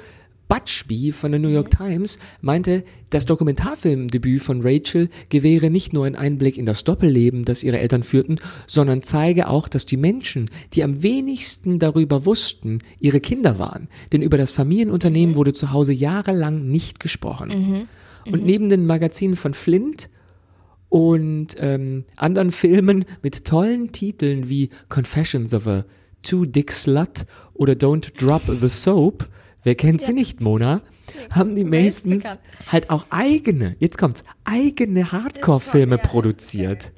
Butchby 0.49 1.11
von 1.13 1.33
der 1.33 1.41
New 1.41 1.49
York 1.49 1.69
Mhm. 1.73 1.77
Times 1.87 2.19
meinte, 2.43 2.85
das 3.11 3.25
Dokumentarfilmdebüt 3.27 4.43
von 4.43 4.61
Rachel 4.63 5.09
gewähre 5.31 5.71
nicht 5.71 5.93
nur 5.95 6.05
einen 6.05 6.15
Einblick 6.17 6.57
in 6.59 6.67
das 6.67 6.85
Doppelleben, 6.85 7.45
das 7.47 7.65
ihre 7.65 7.79
Eltern 7.79 8.03
führten, 8.03 8.39
sondern 8.67 9.03
zeige 9.03 9.49
auch, 9.49 9.67
dass 9.67 9.87
die 9.87 9.97
Menschen, 9.97 10.51
die 10.75 10.85
am 10.85 11.03
wenigsten 11.03 11.79
darüber 11.79 12.27
wussten, 12.27 12.79
ihre 13.01 13.21
Kinder 13.21 13.59
waren. 13.59 13.89
Denn 14.13 14.21
über 14.23 14.37
das 14.39 14.53
Familienunternehmen 14.53 15.33
Mhm. 15.33 15.37
wurde 15.37 15.53
zu 15.55 15.73
Hause 15.73 15.95
jahrelang 15.95 16.69
nicht 16.69 17.01
gesprochen. 17.01 17.89
Und 18.31 18.45
neben 18.45 18.69
den 18.69 18.87
Magazinen 18.87 19.37
von 19.37 19.55
Flint 19.55 20.11
und 20.89 21.57
ähm, 21.59 22.05
anderen 22.17 22.51
Filmen 22.51 23.05
mit 23.23 23.45
tollen 23.45 23.93
Titeln 23.93 24.49
wie 24.49 24.71
Confessions 24.89 25.53
of 25.55 25.67
a 25.67 25.85
Two 26.23 26.45
Dick 26.45 26.73
Slut 26.73 27.27
oder 27.55 27.75
Don't 27.75 28.19
Drop 28.19 28.43
the 28.47 28.69
Soap, 28.69 29.29
wer 29.63 29.75
kennt 29.75 30.03
sie 30.03 30.13
nicht, 30.13 30.41
Mona, 30.41 30.83
haben 31.31 31.55
die 31.55 31.65
Masons 31.65 32.23
bekannt? 32.23 32.41
halt 32.69 32.91
auch 32.91 33.07
eigene, 33.11 33.77
jetzt 33.79 33.99
kommt's, 33.99 34.25
eigene 34.45 35.13
Hardcore-Filme 35.13 35.97
ja, 35.97 36.03
ja, 36.03 36.09
produziert. 36.09 36.93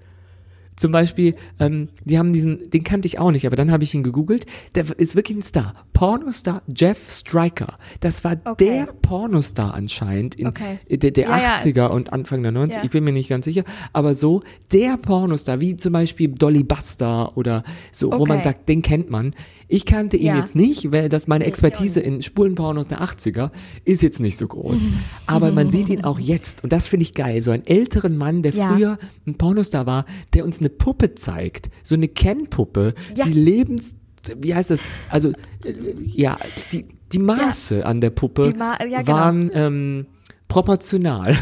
Zum 0.79 0.93
Beispiel, 0.93 1.35
ähm, 1.59 1.88
die 2.05 2.19
haben 2.19 2.33
diesen, 2.33 2.71
den 2.71 2.85
kannte 2.85 3.07
ich 3.09 3.19
auch 3.19 3.31
nicht, 3.33 3.47
aber 3.47 3.57
dann 3.57 3.71
habe 3.73 3.83
ich 3.85 3.95
ihn 3.95 4.03
gegoogelt. 4.03 4.47
Der 4.75 4.85
ist 4.99 5.17
wirklich 5.17 5.37
ein 5.38 5.43
Star. 5.43 5.73
Pornostar 5.93 6.62
Jeff 6.75 7.11
Stryker. 7.11 7.77
Das 8.01 8.23
war 8.25 8.37
Okay. 8.45 8.64
der 8.64 8.87
Pornostar 9.03 9.75
anscheinend 9.75 10.37
in 10.37 10.47
Okay. 10.47 10.79
der, 10.88 11.11
der 11.11 11.25
Ja, 11.29 11.38
ja. 11.38 11.55
80er 11.57 11.88
und 11.88 12.12
Anfang 12.12 12.43
der 12.43 12.53
90er. 12.53 12.77
Ja. 12.77 12.85
Ich 12.85 12.91
bin 12.91 13.03
mir 13.05 13.12
nicht 13.12 13.29
ganz 13.29 13.45
sicher. 13.45 13.64
Aber 13.93 14.14
so 14.14 14.43
der 14.73 14.97
Pornostar, 14.97 15.61
wie 15.61 15.77
zum 15.77 15.93
Beispiel 15.93 16.29
Dolly 16.29 16.62
Buster 16.62 17.37
oder 17.37 17.64
so, 17.93 18.12
wo 18.12 18.25
man 18.25 18.38
Okay. 18.38 18.45
sagt, 18.45 18.69
den 18.69 18.83
kennt 18.83 19.11
man. 19.11 19.35
Ich 19.70 19.85
kannte 19.85 20.16
ihn 20.16 20.26
Ja. 20.26 20.38
jetzt 20.38 20.54
nicht, 20.57 20.92
weil 20.92 21.09
das 21.11 21.28
meine 21.28 21.44
Expertise 21.44 22.00
in 22.00 22.22
Spulenpornos 22.22 22.88
der 22.88 23.02
80er 23.02 23.50
ist 23.85 24.02
jetzt 24.02 24.18
nicht 24.18 24.38
so 24.38 24.46
groß. 24.48 24.88
Aber 25.26 25.52
man 25.52 25.70
sieht 25.70 25.88
ihn 25.90 26.04
auch 26.04 26.18
jetzt 26.18 26.64
und 26.64 26.72
das 26.72 26.88
finde 26.88 27.02
ich 27.04 27.12
geil. 27.14 27.42
So 27.42 27.50
einen 27.50 27.66
älteren 27.66 28.16
Mann, 28.16 28.42
der 28.42 28.52
Ja. 28.52 28.68
früher 28.72 28.98
ein 29.26 29.35
Pornostar 29.37 29.85
war, 29.87 30.04
der 30.35 30.44
uns 30.44 30.61
eine 30.61 30.70
Puppe 30.70 31.14
zeigt. 31.14 31.68
So 31.83 31.94
eine 31.94 32.09
Ken-Puppe, 32.09 32.94
Ja. 33.14 33.24
die 33.26 33.33
lebens 33.33 33.94
wie 34.40 34.54
heißt 34.54 34.70
das? 34.70 34.81
Also, 35.09 35.31
äh, 35.64 35.72
ja, 36.04 36.37
die, 36.72 36.85
die 37.12 37.18
Maße 37.18 37.87
an 37.87 38.00
der 38.02 38.11
Puppe 38.11 38.52
Ma- 38.59 38.76
ja, 38.85 39.00
genau. 39.00 39.12
waren 39.16 39.50
ähm, 39.54 40.07
proportional. 40.48 41.37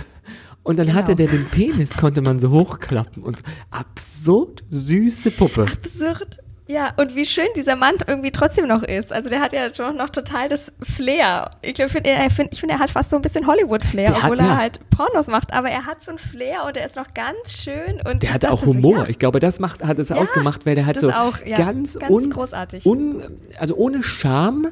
Und 0.63 0.79
dann 0.79 0.93
hatte 0.95 1.15
der 1.17 1.27
Genau. 1.27 1.43
den 1.45 1.51
Penis, 1.51 1.97
konnte 1.97 2.21
man 2.23 2.39
so 2.39 2.51
hochklappen 2.51 3.23
und 3.23 3.43
absurd 3.71 4.63
süße 4.69 5.31
Puppe. 5.33 5.63
Absurd. 5.73 6.39
Ja, 6.69 6.93
und 6.97 7.15
wie 7.15 7.25
schön 7.25 7.47
dieser 7.55 7.77
Mann 7.77 7.95
irgendwie 8.09 8.33
trotzdem 8.33 8.67
noch 8.67 8.83
ist. 8.83 9.13
Also 9.13 9.29
der 9.31 9.41
hat 9.41 9.53
ja 9.53 9.73
schon 9.73 9.97
noch 9.97 10.11
total 10.11 10.49
das 10.49 10.73
Flair. 10.83 11.49
Ich 11.63 11.75
glaube, 11.75 11.91
find, 11.91 12.07
er- 12.09 12.29
find, 12.29 12.53
ich 12.53 12.59
finde, 12.59 12.75
er 12.75 12.81
hat 12.81 12.91
fast 12.91 13.11
so 13.11 13.17
ein 13.17 13.23
bisschen 13.23 13.47
Hollywood-Flair, 13.47 14.07
Der 14.11 14.17
hat- 14.17 14.25
obwohl 14.25 14.41
er 14.41 14.47
ja. 14.47 14.57
halt 14.57 14.81
Pornos 14.91 15.29
macht. 15.29 15.53
Aber 15.53 15.71
er 15.71 15.87
hat 15.87 16.03
so 16.03 16.11
ein 16.11 16.19
Flair 16.19 16.65
und 16.67 16.77
er 16.77 16.85
ist 16.85 16.97
noch 16.97 17.15
ganz 17.15 17.53
schön. 17.57 18.01
Und 18.05 18.25
Der 18.25 18.35
hatte 18.35 18.51
auch 18.51 18.57
dachte 18.61 18.67
so, 18.73 18.75
Humor. 18.77 18.99
ja, 19.05 19.09
Ich 19.09 19.21
glaube, 19.21 19.39
das 19.39 19.61
macht, 19.61 19.85
hat 19.85 19.99
es 20.01 20.09
Ja, 20.09 20.17
ausgemacht, 20.17 20.67
weil 20.67 20.75
der 20.75 20.87
hat 20.87 20.97
das 20.97 21.03
so 21.03 21.11
auch, 21.13 21.39
ganz, 21.57 21.99
Ganz 22.01 22.11
un, 22.13 22.31
großartig. 22.31 22.85
Un, 22.85 23.23
also 23.61 23.77
ohne 23.77 24.03
Scham 24.03 24.67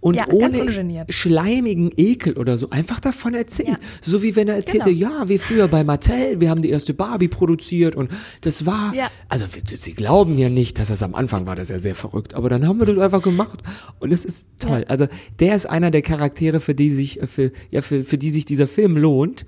und 0.00 0.14
Ja, 0.16 0.28
ohne 0.30 1.04
schleimigen 1.08 1.90
Ekel 1.96 2.36
oder 2.36 2.56
so 2.56 2.70
einfach 2.70 3.00
davon 3.00 3.34
erzählen. 3.34 3.72
Ja. 3.72 3.78
So 4.00 4.22
wie 4.22 4.36
wenn 4.36 4.46
er 4.48 4.54
erzählte, 4.56 4.94
Genau. 4.94 5.10
ja, 5.20 5.28
wie 5.28 5.38
früher 5.38 5.66
bei 5.66 5.82
Mattel, 5.82 6.40
wir 6.40 6.50
haben 6.50 6.62
die 6.62 6.70
erste 6.70 6.94
Barbie 6.94 7.26
produziert 7.28 7.96
und 7.96 8.10
das 8.42 8.64
war, 8.64 8.94
Ja. 8.94 9.10
also 9.28 9.46
sie 9.64 9.94
glauben 9.94 10.38
ja 10.38 10.48
nicht, 10.50 10.78
dass 10.78 10.88
das 10.88 11.02
am 11.02 11.14
Anfang 11.16 11.46
war, 11.46 11.56
das 11.56 11.68
ja 11.68 11.78
sehr 11.78 11.96
verrückt, 11.96 12.34
aber 12.34 12.48
dann 12.48 12.66
haben 12.66 12.78
wir 12.78 12.86
das 12.86 12.98
einfach 12.98 13.22
gemacht 13.22 13.60
und 13.98 14.12
es 14.12 14.24
ist 14.24 14.44
toll. 14.60 14.84
Also 14.88 15.08
der 15.40 15.56
ist 15.56 15.66
einer 15.66 15.90
der 15.90 16.02
Charaktere, 16.02 16.60
für 16.60 16.74
die 16.76 16.90
sich, 16.90 17.18
für, 17.24 17.50
ja, 17.70 17.82
für, 17.82 18.04
für 18.04 18.18
die 18.18 18.30
sich 18.30 18.44
dieser 18.44 18.68
Film 18.68 18.96
lohnt. 18.96 19.46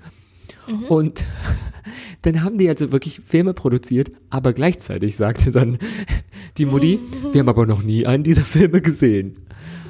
Mhm. 0.67 0.83
Und 0.85 1.25
dann 2.23 2.43
haben 2.43 2.57
die 2.57 2.67
also 2.67 2.91
wirklich 2.91 3.21
Filme 3.23 3.53
produziert, 3.53 4.11
aber 4.29 4.51
gleichzeitig 4.53 5.15
sagte 5.15 5.51
dann 5.51 5.77
die 6.57 6.65
Mutti, 6.65 6.99
wir 7.31 7.39
haben 7.39 7.49
aber 7.49 7.65
noch 7.65 7.83
nie 7.83 8.05
einen 8.05 8.23
dieser 8.23 8.43
Filme 8.45 8.81
gesehen. 8.81 9.37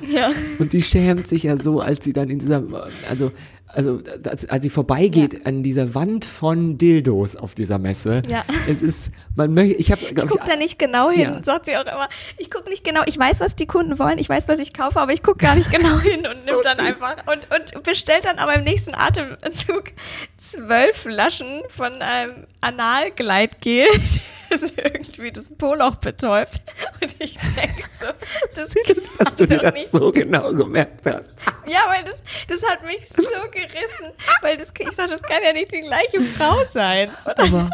Ja. 0.10 0.32
Und 0.60 0.74
die 0.74 0.82
schämt 0.82 1.28
sich 1.28 1.44
ja 1.44 1.58
so, 1.58 1.80
als 1.80 2.04
sie 2.04 2.14
dann 2.14 2.30
in 2.30 2.40
dieser, 2.40 2.64
also, 3.10 3.32
also 3.74 4.02
als, 4.26 4.48
als 4.50 4.64
sie 4.64 4.70
vorbeigeht 4.70 5.46
an 5.46 5.64
dieser 5.64 5.94
Wand 5.96 6.26
von 6.26 6.78
Dildos 6.78 7.36
auf 7.36 7.56
dieser 7.56 7.80
Messe. 7.80 8.22
Ja. 8.28 8.44
Es 8.68 8.82
ist, 8.82 9.12
man 9.36 9.54
möchte, 9.54 9.76
ich 9.76 9.92
habe 9.92 10.02
Ich 10.02 10.16
gucke 10.16 10.44
da 10.46 10.56
nicht 10.56 10.78
genau 10.80 11.10
hin, 11.10 11.22
Ja. 11.22 11.44
sagt 11.44 11.66
sie 11.66 11.76
auch 11.78 11.82
immer. 11.82 12.10
Ich 12.38 12.50
gucke 12.52 12.70
nicht 12.70 12.84
genau. 12.84 13.02
Ich 13.06 13.18
weiß, 13.18 13.40
was 13.40 13.56
die 13.56 13.68
Kunden 13.68 13.98
wollen. 14.00 14.18
Ich 14.18 14.30
weiß, 14.30 14.48
was 14.48 14.60
ich 14.60 14.74
kaufe, 14.74 15.00
aber 15.00 15.14
ich 15.14 15.24
gucke 15.24 15.40
gar 15.40 15.56
nicht 15.56 15.72
genau 15.72 16.00
hin 16.02 16.26
und 16.26 16.36
So 16.48 16.54
nimmt 16.54 16.66
dann 16.66 16.78
süß. 16.78 17.02
einfach 17.02 17.16
und, 17.28 17.48
und 17.76 17.84
bestellt 17.84 18.26
dann 18.26 18.40
aber 18.40 18.56
im 18.56 18.64
nächsten 18.64 18.94
Atemzug 18.96 19.92
zwölf 20.38 20.96
Flaschen 20.98 21.62
von 21.70 21.94
einem 22.02 22.46
Analgleitgel, 22.62 23.86
das 24.50 24.64
irgendwie 24.76 25.32
das 25.32 25.50
Poloch 25.50 25.96
betäubt. 25.96 26.62
Und 27.02 27.16
ich 27.20 27.38
denke 27.56 27.84
so, 28.00 28.08
das 28.56 28.74
dass 29.18 29.36
du 29.36 29.46
dir 29.48 29.60
das 29.60 29.74
nicht 29.76 29.90
so 29.90 30.12
genau 30.12 30.52
gemerkt 30.54 31.06
hast. 31.06 31.34
ja, 31.68 31.80
weil 31.88 32.04
das, 32.04 32.22
das 32.48 32.70
hat 32.70 32.84
mich 32.86 33.00
so 33.16 33.24
gerissen. 33.68 34.14
Weil 34.42 34.58
das, 34.58 34.72
ich 34.78 34.92
sag, 34.96 35.10
das 35.10 35.22
kann 35.22 35.44
ja 35.44 35.54
nicht 35.54 35.72
die 35.72 35.82
gleiche 35.82 36.22
Frau 36.22 36.64
sein. 36.72 37.10
Und 37.26 37.38
dann 37.38 37.72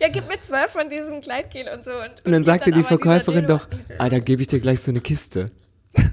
ja, 0.00 0.08
gib 0.08 0.28
mir 0.28 0.40
zwölf 0.40 0.70
von 0.70 0.88
diesem 0.88 1.20
Gleitgel 1.20 1.68
und 1.74 1.84
so. 1.84 1.90
Und, 1.90 2.24
Und 2.24 2.24
dann 2.24 2.32
gibt 2.34 2.44
sagte 2.44 2.70
die 2.70 2.84
Verkäuferin 2.84 3.46
doch, 3.46 3.66
ah, 3.98 4.08
dann 4.08 4.24
gebe 4.24 4.42
ich 4.42 4.48
dir 4.48 4.60
gleich 4.60 4.80
so 4.80 4.92
eine 4.92 5.00
Kiste. 5.00 5.50
Ja, 5.96 6.04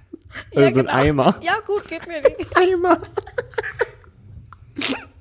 Oder 0.54 0.70
so 0.74 0.80
ein 0.80 0.86
genau. 0.88 0.92
Eimer. 0.92 1.40
Ja, 1.44 1.60
gut, 1.66 1.84
gib 1.88 2.08
mir 2.08 2.22
den 2.22 2.34
Eimer. 2.56 3.02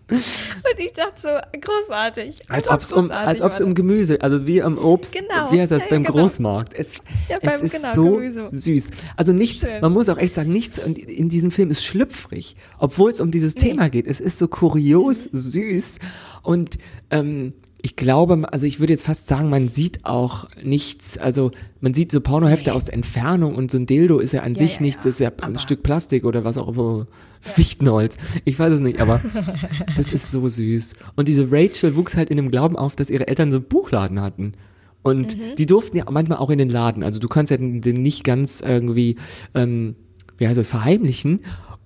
Und 0.10 0.78
ich 0.78 0.92
dachte 0.92 1.12
so, 1.20 1.28
großartig. 1.60 2.36
Als 2.50 2.68
ob 2.68 2.80
es 2.80 2.92
um, 2.92 3.10
als 3.10 3.40
ob's 3.40 3.60
um 3.60 3.74
Gemüse, 3.74 4.20
also 4.20 4.46
wie 4.46 4.62
am 4.62 4.76
Obst, 4.78 5.14
Genau, 5.14 5.50
wie 5.50 5.60
heißt 5.60 5.72
das, 5.72 5.84
ja, 5.84 5.90
beim 5.90 6.04
genau. 6.04 6.18
Großmarkt. 6.18 6.74
Es, 6.74 6.94
Ja, 7.28 7.38
es 7.40 7.50
beim- 7.52 7.62
ist 7.64 7.72
genau, 7.74 7.94
so 7.94 8.10
Gemüse. 8.12 8.48
süß. 8.48 8.90
Also 9.16 9.32
nichts, 9.32 9.62
Schön. 9.62 9.80
man 9.80 9.92
muss 9.92 10.08
auch 10.08 10.18
echt 10.18 10.34
sagen, 10.34 10.50
nichts 10.50 10.78
in, 10.78 10.94
in 10.94 11.28
diesem 11.28 11.50
Film 11.50 11.70
ist 11.70 11.84
schlüpfrig, 11.84 12.54
obwohl 12.78 13.10
es 13.10 13.20
um 13.20 13.30
dieses 13.30 13.54
Thema 13.54 13.88
geht. 13.88 14.06
Es 14.06 14.20
ist 14.20 14.38
so 14.38 14.46
kurios 14.48 15.26
Mhm. 15.26 15.38
süß 15.38 15.98
und 16.42 16.78
ähm, 17.10 17.54
ich 17.84 17.96
glaube, 17.96 18.50
also 18.50 18.64
ich 18.64 18.80
würde 18.80 18.94
jetzt 18.94 19.04
fast 19.04 19.26
sagen, 19.26 19.50
man 19.50 19.68
sieht 19.68 20.06
auch 20.06 20.48
nichts, 20.62 21.18
also 21.18 21.50
man 21.82 21.92
sieht 21.92 22.10
so 22.12 22.22
Pornohefte 22.22 22.72
aus 22.74 22.86
der 22.86 22.94
Entfernung 22.94 23.54
und 23.56 23.70
so 23.70 23.76
ein 23.76 23.84
Dildo 23.84 24.20
ist 24.20 24.32
ja 24.32 24.40
an 24.40 24.54
Ja, 24.54 24.58
sich 24.58 24.76
ja, 24.76 24.82
nichts, 24.82 25.04
ja. 25.04 25.10
ist 25.10 25.20
ja 25.20 25.30
ein 25.42 25.58
Stück 25.58 25.82
Plastik 25.82 26.24
oder 26.24 26.44
was 26.44 26.56
auch 26.56 26.68
immer, 26.68 27.06
Fichtenholz. 27.42 28.16
Ich 28.46 28.58
weiß 28.58 28.72
es 28.72 28.80
nicht, 28.80 29.02
aber 29.02 29.20
das 29.98 30.14
ist 30.14 30.32
so 30.32 30.48
süß. 30.48 30.94
Und 31.14 31.28
diese 31.28 31.52
Rachel 31.52 31.94
wuchs 31.94 32.16
halt 32.16 32.30
in 32.30 32.38
dem 32.38 32.50
Glauben 32.50 32.74
auf, 32.76 32.96
dass 32.96 33.10
ihre 33.10 33.28
Eltern 33.28 33.50
so 33.50 33.58
einen 33.58 33.66
Buchladen 33.68 34.22
hatten. 34.22 34.54
Und 35.02 35.36
Mhm. 35.36 35.56
die 35.58 35.66
durften 35.66 35.98
ja 35.98 36.06
manchmal 36.10 36.38
auch 36.38 36.48
in 36.48 36.56
den 36.56 36.70
Laden. 36.70 37.02
Also 37.02 37.20
du 37.20 37.28
kannst 37.28 37.50
ja 37.50 37.58
den, 37.58 37.82
den 37.82 38.00
nicht 38.00 38.24
ganz 38.24 38.62
irgendwie, 38.62 39.16
ähm, 39.54 39.94
wie 40.38 40.48
heißt 40.48 40.56
das, 40.58 40.68
verheimlichen. 40.68 41.42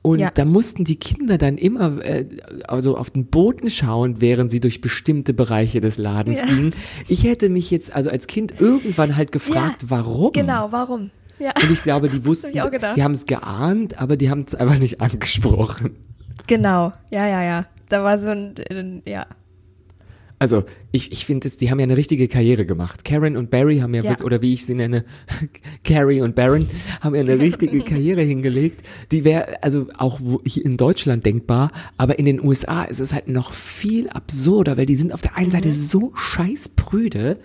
Und 0.08 0.20
Ja. 0.20 0.30
da 0.32 0.44
mussten 0.46 0.84
die 0.84 0.96
Kinder 0.96 1.36
dann 1.36 1.58
immer 1.58 2.02
äh, 2.04 2.24
also 2.66 2.96
auf 2.96 3.10
den 3.10 3.26
Boden 3.26 3.68
schauen, 3.68 4.20
während 4.20 4.50
sie 4.50 4.60
durch 4.60 4.80
bestimmte 4.80 5.34
Bereiche 5.34 5.80
des 5.80 5.98
Ladens 5.98 6.40
Ja. 6.40 6.46
gingen. 6.46 6.72
Ich 7.08 7.24
hätte 7.24 7.50
mich 7.50 7.70
jetzt 7.70 7.94
also 7.94 8.08
als 8.08 8.26
Kind 8.26 8.60
irgendwann 8.60 9.16
halt 9.16 9.32
gefragt, 9.32 9.84
warum? 9.88 10.32
Genau, 10.32 10.68
warum? 10.72 11.10
Ja. 11.38 11.52
Und 11.62 11.70
ich 11.70 11.82
glaube, 11.82 12.08
die 12.08 12.24
wussten, 12.24 12.52
die 12.52 12.60
haben 13.02 13.12
es 13.12 13.26
geahnt, 13.26 14.00
aber 14.00 14.16
die 14.16 14.30
haben 14.30 14.44
es 14.46 14.54
einfach 14.54 14.78
nicht 14.78 15.00
angesprochen. 15.00 15.94
Genau, 16.46 16.92
ja, 17.10 17.26
ja, 17.28 17.42
ja. 17.44 17.66
Da 17.90 18.02
war 18.02 18.18
so 18.18 18.28
ein, 18.28 18.54
ein 18.70 19.02
ja. 19.06 19.26
Also 20.40 20.64
ich, 20.92 21.10
ich 21.10 21.26
finde, 21.26 21.48
die 21.50 21.70
haben 21.70 21.80
ja 21.80 21.84
eine 21.84 21.96
richtige 21.96 22.28
Karriere 22.28 22.64
gemacht. 22.64 23.04
Karen 23.04 23.36
und 23.36 23.50
Barry 23.50 23.78
haben 23.78 23.92
ja, 23.94 24.02
Ja. 24.02 24.10
wirklich, 24.10 24.24
oder 24.26 24.40
wie 24.40 24.52
ich 24.52 24.64
sie 24.64 24.74
nenne, 24.74 25.04
Carrie 25.84 26.20
und 26.20 26.34
Baron, 26.36 26.66
haben 27.00 27.14
ja 27.16 27.20
eine 27.22 27.38
richtige 27.40 27.80
Karriere 27.80 28.22
hingelegt. 28.22 28.82
Die 29.10 29.24
wäre 29.24 29.62
also 29.62 29.88
auch 29.96 30.20
hier 30.44 30.64
in 30.64 30.76
Deutschland 30.76 31.26
denkbar, 31.26 31.72
aber 31.96 32.18
in 32.20 32.24
den 32.24 32.42
USA 32.44 32.84
ist 32.84 33.00
es 33.00 33.12
halt 33.12 33.28
noch 33.28 33.52
viel 33.52 34.08
absurder, 34.10 34.76
weil 34.76 34.86
die 34.86 34.94
sind 34.94 35.12
auf 35.12 35.22
der 35.22 35.36
einen 35.36 35.50
Seite 35.50 35.72
so 35.72 36.12
scheiß 36.14 36.68
prüde, 36.70 37.38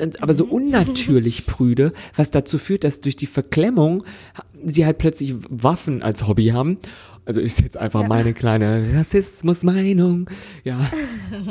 und- 0.00 0.22
aber 0.22 0.34
so 0.34 0.44
unnatürlich 0.46 1.46
prüde, 1.46 1.92
was 2.16 2.30
dazu 2.32 2.58
führt, 2.58 2.82
dass 2.84 3.00
durch 3.00 3.14
die 3.16 3.26
Verklemmung 3.26 4.02
sie 4.64 4.86
halt 4.86 4.98
plötzlich 4.98 5.34
Waffen 5.48 6.02
als 6.02 6.26
Hobby 6.26 6.48
haben. 6.48 6.78
Also 7.24 7.40
ist 7.40 7.60
jetzt 7.60 7.76
einfach 7.76 8.08
meine 8.08 8.32
kleine 8.32 8.84
Rassismus-Meinung. 8.94 10.28
Ja. 10.64 10.80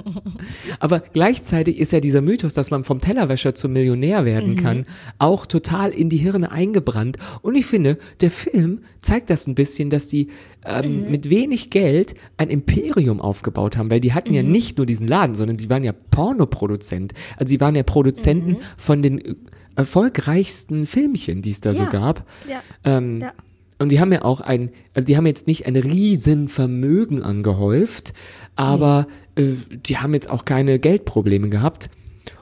Aber 0.79 0.99
gleichzeitig 0.99 1.79
ist 1.79 1.93
ja 1.93 1.99
dieser 2.01 2.21
Mythos, 2.21 2.53
dass 2.53 2.71
man 2.71 2.83
vom 2.83 2.99
Tellerwäscher 2.99 3.55
zum 3.55 3.71
Millionär 3.73 4.25
werden 4.25 4.57
kann, 4.57 4.85
auch 5.17 5.45
total 5.45 5.91
in 5.91 6.09
die 6.09 6.17
Hirne 6.17 6.51
eingebrannt. 6.51 7.17
Und 7.41 7.55
ich 7.55 7.65
finde, 7.65 7.97
der 8.19 8.31
Film 8.31 8.79
zeigt 9.01 9.29
das 9.29 9.47
ein 9.47 9.55
bisschen, 9.55 9.89
dass 9.89 10.07
die 10.09 10.27
ähm, 10.65 11.09
mit 11.09 11.29
wenig 11.29 11.69
Geld 11.69 12.15
ein 12.37 12.49
Imperium 12.49 13.21
aufgebaut 13.21 13.77
haben, 13.77 13.89
weil 13.89 14.01
die 14.01 14.13
hatten 14.13 14.33
ja 14.33 14.43
nicht 14.43 14.77
nur 14.77 14.85
diesen 14.85 15.07
Laden, 15.07 15.35
sondern 15.35 15.57
die 15.57 15.69
waren 15.69 15.83
ja 15.83 15.93
Pornoproduzent. 15.93 17.13
Also 17.37 17.49
die 17.49 17.61
waren 17.61 17.75
ja 17.75 17.83
Produzenten 17.83 18.57
von 18.77 19.01
den 19.01 19.19
äh, 19.19 19.35
erfolgreichsten 19.75 20.85
Filmchen, 20.85 21.41
die 21.41 21.51
es 21.51 21.61
da 21.61 21.73
so 21.73 21.83
Ja. 21.83 21.89
gab. 21.89 22.27
Ja. 22.49 22.61
Ähm, 22.83 23.21
Ja. 23.21 23.33
Und 23.81 23.91
die 23.91 23.99
haben 23.99 24.11
ja 24.13 24.23
auch 24.23 24.41
ein, 24.41 24.69
also 24.93 25.05
die 25.05 25.17
haben 25.17 25.25
jetzt 25.25 25.47
nicht 25.47 25.65
ein 25.65 25.75
Riesenvermögen 25.75 27.23
angehäuft, 27.23 28.13
aber 28.55 29.07
äh, 29.35 29.53
die 29.87 29.97
haben 29.97 30.13
jetzt 30.13 30.29
auch 30.29 30.45
keine 30.45 30.77
Geldprobleme 30.77 31.49
gehabt. 31.49 31.89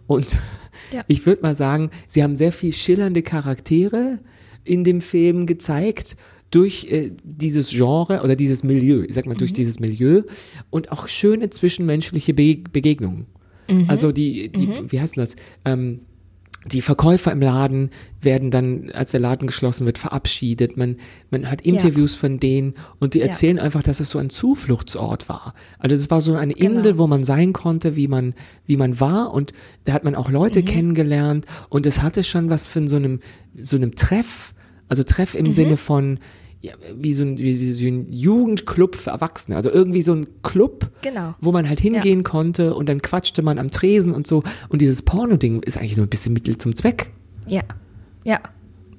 Und 0.05 0.37
Ja. 0.91 1.03
ich 1.07 1.25
würde 1.25 1.41
mal 1.41 1.55
sagen, 1.55 1.91
sie 2.07 2.23
haben 2.23 2.35
sehr 2.35 2.51
viel 2.51 2.73
schillernde 2.73 3.21
Charaktere 3.21 4.19
in 4.63 4.83
dem 4.83 5.01
Film 5.01 5.45
gezeigt 5.45 6.17
durch 6.51 6.85
äh, 6.91 7.11
dieses 7.23 7.69
Genre 7.69 8.21
oder 8.23 8.35
dieses 8.35 8.63
Milieu, 8.63 9.05
ich 9.07 9.13
sag 9.13 9.25
mal 9.25 9.35
durch 9.35 9.53
dieses 9.53 9.79
Milieu 9.79 10.23
und 10.69 10.91
auch 10.91 11.07
schöne 11.07 11.49
zwischenmenschliche 11.49 12.33
Be 12.33 12.57
Begegnungen. 12.71 13.27
Also 13.87 14.11
die, 14.11 14.49
die 14.49 14.91
wie 14.91 14.99
heißt 14.99 15.15
denn 15.15 15.21
das? 15.21 15.35
Ähm, 15.63 15.99
die 16.65 16.81
Verkäufer 16.81 17.31
im 17.31 17.41
Laden 17.41 17.89
werden 18.21 18.51
dann, 18.51 18.91
als 18.91 19.11
der 19.11 19.21
Laden 19.21 19.47
geschlossen 19.47 19.85
wird, 19.85 19.97
verabschiedet. 19.97 20.75
Man, 20.75 20.97
man 21.31 21.49
hat 21.49 21.61
Interviews 21.61 22.15
von 22.15 22.39
denen 22.39 22.73
und 22.99 23.13
die 23.13 23.21
erzählen 23.21 23.59
einfach, 23.59 23.81
dass 23.81 24.01
es 24.01 24.09
so 24.09 24.19
ein 24.19 24.29
Zufluchtsort 24.29 25.29
war. 25.29 25.53
Also 25.79 25.95
es 25.95 26.11
war 26.11 26.19
so 26.19 26.35
eine 26.35 26.53
Insel, 26.53 26.97
wo 26.97 27.07
man 27.07 27.23
sein 27.23 27.53
konnte, 27.53 27.95
wie 27.95 28.09
man, 28.09 28.33
wie 28.65 28.75
man 28.75 28.99
war 28.99 29.33
und 29.33 29.53
da 29.85 29.93
hat 29.93 30.03
man 30.03 30.15
auch 30.15 30.29
Leute 30.29 30.61
kennengelernt 30.63 31.45
und 31.69 31.85
es 31.85 32.01
hatte 32.01 32.23
schon 32.25 32.49
was 32.49 32.67
von 32.67 32.87
so 32.87 32.97
einem, 32.97 33.21
so 33.57 33.77
einem 33.77 33.95
Treff. 33.95 34.53
Also 34.89 35.03
Treff 35.03 35.35
im 35.35 35.51
Sinne 35.51 35.77
von, 35.77 36.19
ja, 36.61 36.73
wie 36.97 37.13
so 37.13 37.23
ein, 37.23 37.37
wie, 37.39 37.59
wie 37.59 37.71
so 37.71 37.87
ein 37.87 38.11
Jugendclub 38.11 38.95
für 38.95 39.11
Erwachsene. 39.11 39.55
Also 39.55 39.69
irgendwie 39.69 40.01
so 40.01 40.13
ein 40.13 40.27
Club, 40.43 40.89
Genau. 41.01 41.35
wo 41.39 41.51
man 41.51 41.67
halt 41.69 41.79
hingehen 41.79 42.23
konnte 42.23 42.75
und 42.75 42.89
dann 42.89 43.01
quatschte 43.01 43.41
man 43.41 43.57
am 43.59 43.71
Tresen 43.71 44.13
und 44.13 44.27
so. 44.27 44.43
Und 44.67 44.81
dieses 44.81 45.01
Porno-Ding 45.01 45.63
ist 45.63 45.77
eigentlich 45.77 45.95
nur 45.97 46.05
ein 46.05 46.09
bisschen 46.09 46.33
Mittel 46.33 46.57
zum 46.57 46.75
Zweck. 46.75 47.11
Ja, 47.47 47.61
ja, 48.25 48.39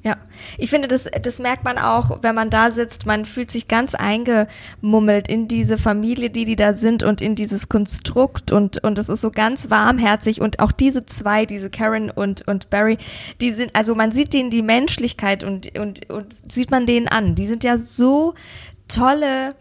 ja. 0.02 0.16
Ich 0.56 0.70
finde, 0.70 0.88
das, 0.88 1.08
das 1.22 1.38
merkt 1.38 1.62
man 1.62 1.76
auch, 1.76 2.22
wenn 2.22 2.34
man 2.34 2.48
da 2.48 2.70
sitzt. 2.70 3.04
Man 3.04 3.26
fühlt 3.26 3.50
sich 3.50 3.68
ganz 3.68 3.94
eingemummelt 3.94 5.28
in 5.28 5.46
diese 5.46 5.76
Familie, 5.76 6.30
die 6.30 6.46
die 6.46 6.56
da 6.56 6.72
sind 6.72 7.02
und 7.02 7.20
in 7.20 7.34
dieses 7.34 7.68
Konstrukt 7.68 8.50
und 8.50 8.82
und 8.82 8.98
es 8.98 9.10
ist 9.10 9.20
so 9.20 9.30
ganz 9.30 9.68
warmherzig 9.68 10.40
und 10.40 10.58
auch 10.58 10.72
diese 10.72 11.04
zwei, 11.04 11.44
diese 11.44 11.68
Karen 11.68 12.10
und 12.10 12.48
und 12.48 12.70
Barry, 12.70 12.96
die 13.42 13.52
sind, 13.52 13.74
also 13.74 13.94
man 13.94 14.10
sieht 14.10 14.32
denen 14.32 14.48
die 14.48 14.62
Menschlichkeit 14.62 15.44
und 15.44 15.78
und 15.78 16.08
und 16.08 16.52
sieht 16.52 16.70
man 16.70 16.86
denen 16.86 17.06
an. 17.08 17.34
Die 17.34 17.46
sind 17.46 17.62
ja 17.62 17.76
so 17.76 18.34
tolle 18.88 19.54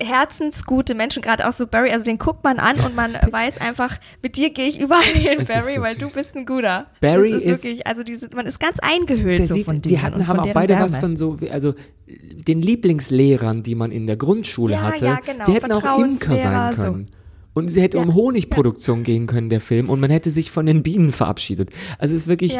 herzensgute 0.00 0.94
Menschen, 0.94 1.22
gerade 1.22 1.48
auch 1.48 1.52
so 1.52 1.66
Barry, 1.66 1.90
also 1.90 2.04
den 2.04 2.18
guckt 2.18 2.42
man 2.44 2.58
an 2.58 2.80
und 2.80 2.94
man 2.96 3.14
weiß 3.30 3.58
einfach, 3.58 3.96
mit 4.22 4.36
dir 4.36 4.50
gehe 4.50 4.66
ich 4.66 4.80
überall 4.80 5.02
hin, 5.14 5.38
Barry, 5.46 5.74
so 5.76 5.80
weil 5.82 5.94
du 5.94 6.06
süß. 6.06 6.14
bist 6.14 6.36
ein 6.36 6.46
guter. 6.46 6.86
Barry 7.00 7.30
das 7.30 7.42
ist, 7.42 7.46
ist- 7.48 7.64
wirklich, 7.64 7.86
also 7.86 8.02
die 8.02 8.16
sind, 8.16 8.34
man 8.34 8.46
ist 8.46 8.58
ganz 8.60 8.78
eingehüllt 8.80 9.38
Der 9.40 9.46
so 9.46 9.54
sieht, 9.54 9.66
von 9.66 9.80
die 9.82 10.00
hatten, 10.00 10.26
haben 10.26 10.40
auch 10.40 10.52
beide 10.52 10.74
was 10.78 10.92
Wärme. 10.94 11.00
von 11.00 11.16
so, 11.16 11.38
also 11.50 11.74
den 12.06 12.60
Lieblingslehrern, 12.60 13.62
die 13.62 13.74
man 13.74 13.90
in 13.90 14.06
der 14.06 14.16
Grundschule 14.16 14.74
Ja, 14.74 14.82
hatte, 14.82 15.04
ja, 15.06 15.20
genau, 15.24 15.44
die 15.44 15.52
hätten 15.52 15.72
auch 15.72 15.98
Imker 15.98 16.36
sein 16.36 16.38
Vertrauenslehrer, 16.38 16.72
so. 16.76 16.82
können. 16.82 17.06
Und 17.54 17.68
sie 17.68 17.82
hätte 17.82 17.98
Ja, 17.98 18.02
um 18.02 18.14
Honigproduktion 18.14 19.04
gehen 19.04 19.26
können, 19.26 19.48
der 19.48 19.60
Film, 19.60 19.88
und 19.88 20.00
man 20.00 20.10
hätte 20.10 20.30
sich 20.30 20.50
von 20.50 20.66
den 20.66 20.82
Bienen 20.82 21.12
verabschiedet. 21.12 21.70
Also 21.98 22.14
es 22.16 22.22
ist 22.22 22.28
wirklich, 22.28 22.58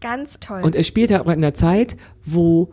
ganz 0.00 0.38
toll. 0.40 0.62
Und 0.62 0.74
er 0.74 0.82
spielt 0.82 1.10
halt 1.10 1.22
auch 1.22 1.26
in 1.26 1.32
einer 1.38 1.54
Zeit, 1.54 1.96
wo 2.24 2.72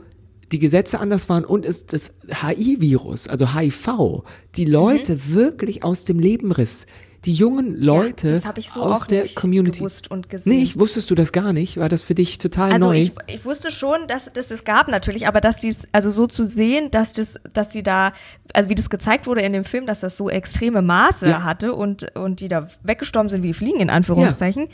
die 0.51 0.59
Gesetze 0.59 0.99
anders 0.99 1.29
waren 1.29 1.45
und 1.45 1.65
es 1.65 1.85
das 1.85 2.13
HIV-Virus, 2.29 3.27
also 3.27 3.53
HIV, 3.53 4.23
die 4.55 4.65
Leute 4.65 5.33
wirklich 5.33 5.83
aus 5.83 6.05
dem 6.05 6.19
Leben 6.19 6.51
riss. 6.51 6.85
Die 7.27 7.33
jungen 7.33 7.75
Leute 7.75 8.41
ich 8.55 8.71
so 8.71 8.81
aus 8.81 9.05
der 9.05 9.27
Community. 9.27 9.79
gewusst 9.79 10.09
und 10.09 10.29
gesehen. 10.29 10.53
Nee, 10.53 10.63
ich, 10.63 10.79
wusstest 10.79 11.11
du 11.11 11.15
das 11.15 11.33
gar 11.33 11.51
nicht? 11.51 11.75
War 11.75 11.89
das 11.89 12.01
für 12.01 12.15
dich 12.15 12.37
total 12.37 12.71
also 12.71 12.85
neu? 12.85 12.99
ich, 12.99 13.11
ich 13.27 13.43
wusste 13.43 13.69
schon, 13.69 14.07
dass, 14.07 14.31
dass 14.31 14.49
es 14.49 14.63
gab 14.63 14.87
natürlich, 14.87 15.27
aber 15.27 15.41
dass 15.41 15.57
dies, 15.57 15.89
also 15.91 16.09
so 16.09 16.27
zu 16.27 16.45
sehen, 16.45 16.89
dass 16.89 17.11
das, 17.11 17.37
dass 17.51 17.67
die 17.67 17.83
da, 17.83 18.13
also 18.53 18.69
wie 18.69 18.75
das 18.75 18.89
gezeigt 18.89 19.27
wurde 19.27 19.41
in 19.41 19.51
dem 19.51 19.65
Film, 19.65 19.85
dass 19.87 19.99
das 19.99 20.15
so 20.15 20.29
extreme 20.29 20.81
Maße 20.81 21.27
Ja. 21.27 21.43
hatte 21.43 21.73
und, 21.73 22.15
und 22.15 22.39
die 22.39 22.47
da 22.47 22.69
weggestorben 22.83 23.27
sind 23.27 23.43
wie 23.43 23.51
Fliegen 23.51 23.81
in 23.81 23.89
Anführungszeichen, 23.89 24.69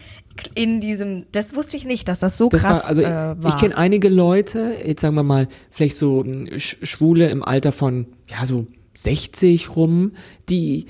in 0.53 0.79
diesem, 0.79 1.25
das 1.31 1.55
wusste 1.55 1.75
ich 1.75 1.85
nicht, 1.85 2.07
dass 2.07 2.19
das 2.19 2.37
so 2.37 2.49
Das 2.49 2.61
krass 2.61 2.83
war, 2.83 2.87
also 2.87 3.01
äh, 3.01 3.05
war. 3.05 3.47
ich 3.47 3.57
kenne 3.57 3.75
einige 3.75 4.09
Leute, 4.09 4.75
jetzt 4.85 5.01
sagen 5.01 5.15
wir 5.15 5.23
mal, 5.23 5.47
vielleicht 5.71 5.97
so 5.97 6.23
Schwule 6.57 7.29
im 7.29 7.43
Alter 7.43 7.71
von, 7.71 8.05
ja, 8.29 8.45
so 8.45 8.67
60 8.93 9.75
rum, 9.75 10.11
die 10.49 10.85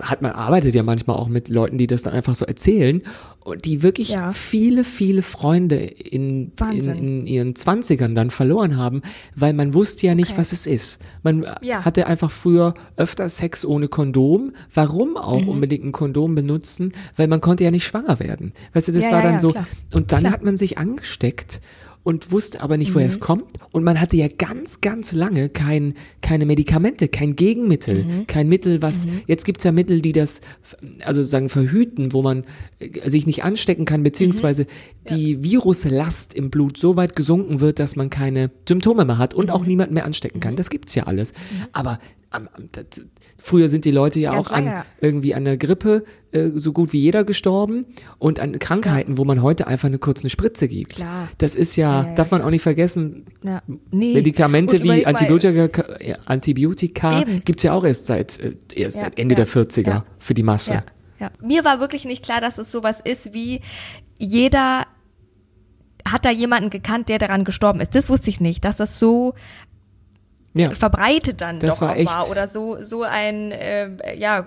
hat 0.00 0.22
man 0.22 0.32
arbeitet 0.32 0.74
ja 0.74 0.82
manchmal 0.82 1.16
auch 1.16 1.28
mit 1.28 1.48
Leuten, 1.48 1.76
die 1.78 1.86
das 1.86 2.02
dann 2.02 2.14
einfach 2.14 2.34
so 2.34 2.44
erzählen 2.46 3.02
und 3.44 3.64
die 3.64 3.82
wirklich 3.82 4.10
Ja. 4.10 4.32
viele, 4.32 4.84
viele 4.84 5.22
Freunde 5.22 5.76
in, 5.76 6.52
in, 6.72 6.88
in 6.88 7.26
ihren 7.26 7.56
Zwanzigern 7.56 8.14
dann 8.14 8.30
verloren 8.30 8.76
haben, 8.76 9.02
weil 9.34 9.52
man 9.52 9.74
wusste 9.74 10.06
ja 10.06 10.14
nicht, 10.14 10.30
Okay. 10.30 10.38
was 10.40 10.52
es 10.52 10.66
ist. 10.66 10.98
Man 11.22 11.42
äh, 11.42 11.54
Ja. 11.62 11.84
hatte 11.84 12.06
einfach 12.06 12.30
früher 12.30 12.72
öfter 12.96 13.28
Sex 13.28 13.64
ohne 13.64 13.88
Kondom. 13.88 14.52
Warum 14.72 15.10
Mhm. 15.10 15.16
auch 15.16 15.46
unbedingt 15.46 15.84
ein 15.84 15.92
Kondom 15.92 16.34
benutzen? 16.34 16.92
Weil 17.16 17.28
man 17.28 17.40
konnte 17.40 17.64
ja 17.64 17.70
nicht 17.70 17.84
schwanger 17.84 18.18
werden. 18.20 18.52
Weißt 18.72 18.88
du, 18.88 18.92
das 18.92 19.04
Ja, 19.06 19.12
war 19.12 19.22
dann 19.22 19.40
so. 19.40 19.50
klar. 19.50 19.66
Und 19.92 20.12
dann 20.12 20.20
Klar. 20.20 20.32
hat 20.32 20.42
man 20.44 20.56
sich 20.56 20.78
angesteckt 20.78 21.60
und 22.04 22.32
wusste 22.32 22.60
aber 22.60 22.76
nicht, 22.76 22.94
woher 22.94 23.06
Mhm. 23.06 23.10
es 23.12 23.20
kommt. 23.20 23.44
Und 23.70 23.84
man 23.84 24.00
hatte 24.00 24.16
ja 24.16 24.26
ganz, 24.28 24.80
ganz 24.80 25.12
lange 25.12 25.48
kein, 25.48 25.94
keine 26.20 26.46
Medikamente, 26.46 27.06
kein 27.08 27.36
Gegenmittel, 27.36 28.04
Mhm. 28.04 28.26
kein 28.26 28.48
Mittel, 28.48 28.82
was, 28.82 29.06
jetzt 29.26 29.44
gibt's 29.44 29.62
ja 29.64 29.70
Mittel, 29.72 30.02
die 30.02 30.12
das, 30.12 30.40
also 31.04 31.22
sagen, 31.22 31.48
verhüten, 31.48 32.12
wo 32.12 32.22
man 32.22 32.44
äh, 32.80 33.08
sich 33.08 33.26
nicht 33.26 33.44
anstecken 33.44 33.84
kann, 33.84 34.02
beziehungsweise 34.02 34.66
die 35.10 35.42
Viruslast 35.44 36.34
im 36.34 36.50
Blut 36.50 36.76
so 36.76 36.96
weit 36.96 37.14
gesunken 37.16 37.60
wird, 37.60 37.78
dass 37.78 37.94
man 37.96 38.10
keine 38.10 38.50
Symptome 38.68 39.04
mehr 39.04 39.18
hat 39.18 39.32
und 39.34 39.46
Mhm. 39.46 39.50
auch 39.52 39.64
niemanden 39.64 39.94
mehr 39.94 40.04
anstecken 40.04 40.40
kann. 40.40 40.56
Das 40.56 40.70
gibt's 40.70 40.94
ja 40.94 41.04
alles. 41.04 41.32
Aber 41.72 41.98
am, 42.30 42.48
am, 42.54 42.64
früher 43.42 43.68
sind 43.68 43.84
die 43.84 43.90
Leute 43.90 44.20
ja 44.20 44.32
Ganz 44.32 44.46
auch 44.46 44.52
an, 44.52 44.84
irgendwie 45.00 45.34
an 45.34 45.44
der 45.44 45.56
Grippe 45.56 46.04
äh, 46.30 46.50
so 46.54 46.72
gut 46.72 46.92
wie 46.92 47.00
jeder 47.00 47.24
gestorben 47.24 47.86
und 48.18 48.40
an 48.40 48.58
Krankheiten, 48.58 49.18
wo 49.18 49.24
man 49.24 49.42
heute 49.42 49.66
einfach 49.66 49.88
eine 49.88 49.98
kurze 49.98 50.30
Spritze 50.30 50.68
gibt. 50.68 50.96
Klar. 50.96 51.28
Das 51.38 51.54
ist 51.54 51.76
ja, 51.76 52.02
Ja, 52.02 52.08
ja, 52.08 52.14
darf 52.14 52.30
man 52.30 52.42
auch 52.42 52.50
nicht 52.50 52.62
vergessen, 52.62 53.26
ja. 53.42 53.62
nee. 53.90 54.14
Medikamente 54.14 54.76
Und 54.76 54.84
wie 54.84 55.04
Antibiotika, 55.04 55.84
Antibiotika 56.24 57.20
Eben. 57.22 57.44
gibt's 57.44 57.64
ja 57.64 57.72
auch 57.72 57.84
erst 57.84 58.06
seit, 58.06 58.38
äh, 58.38 58.54
erst 58.74 58.96
Ja, 58.96 59.02
seit 59.02 59.18
Ende 59.18 59.34
ja, 59.34 59.44
der 59.44 59.48
40er 59.48 59.86
ja. 59.86 60.04
für 60.18 60.34
die 60.34 60.42
Masse. 60.42 60.72
Ja, 60.72 60.84
Ja. 61.18 61.30
Mir 61.40 61.64
war 61.64 61.80
wirklich 61.80 62.04
nicht 62.04 62.24
klar, 62.24 62.40
dass 62.40 62.58
es 62.58 62.70
sowas 62.70 63.00
ist 63.00 63.34
wie 63.34 63.60
jeder 64.18 64.86
hat 66.04 66.24
da 66.24 66.30
jemanden 66.30 66.70
gekannt, 66.70 67.08
der 67.08 67.18
daran 67.18 67.44
gestorben 67.44 67.80
ist. 67.80 67.94
Das 67.94 68.08
wusste 68.08 68.30
ich 68.30 68.40
nicht, 68.40 68.64
dass 68.64 68.76
das 68.76 68.98
so 68.98 69.34
Ja. 70.54 70.70
verbreitet 70.74 71.40
dann 71.40 71.58
Das 71.58 71.76
doch 71.76 71.82
war 71.82 71.96
echt- 71.96 72.14
war 72.14 72.30
oder 72.30 72.46
so 72.46 72.76
so 72.82 73.02
ein 73.02 73.52
äh, 73.52 73.88
ja 74.18 74.44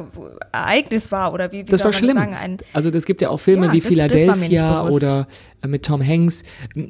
Ereignis 0.52 1.12
war 1.12 1.34
oder 1.34 1.52
wie, 1.52 1.60
wie 1.60 1.64
Das 1.64 1.80
soll 1.82 1.86
war 1.86 1.92
man 1.94 1.98
schlimm. 1.98 2.16
das 2.16 2.24
sagen 2.26 2.36
ein 2.36 2.58
also 2.74 2.92
das 2.92 3.06
gibt 3.06 3.22
ja 3.24 3.30
auch 3.30 3.40
Filme 3.40 3.66
Ja, 3.68 3.72
wie 3.74 3.78
das- 3.80 3.84
das 3.86 3.90
Philadelphia 3.94 4.84
bewusst. 4.84 4.96
oder 4.96 5.28
äh, 5.64 5.68
mit 5.68 5.84
Tom 5.84 6.06
Hanks. 6.06 6.44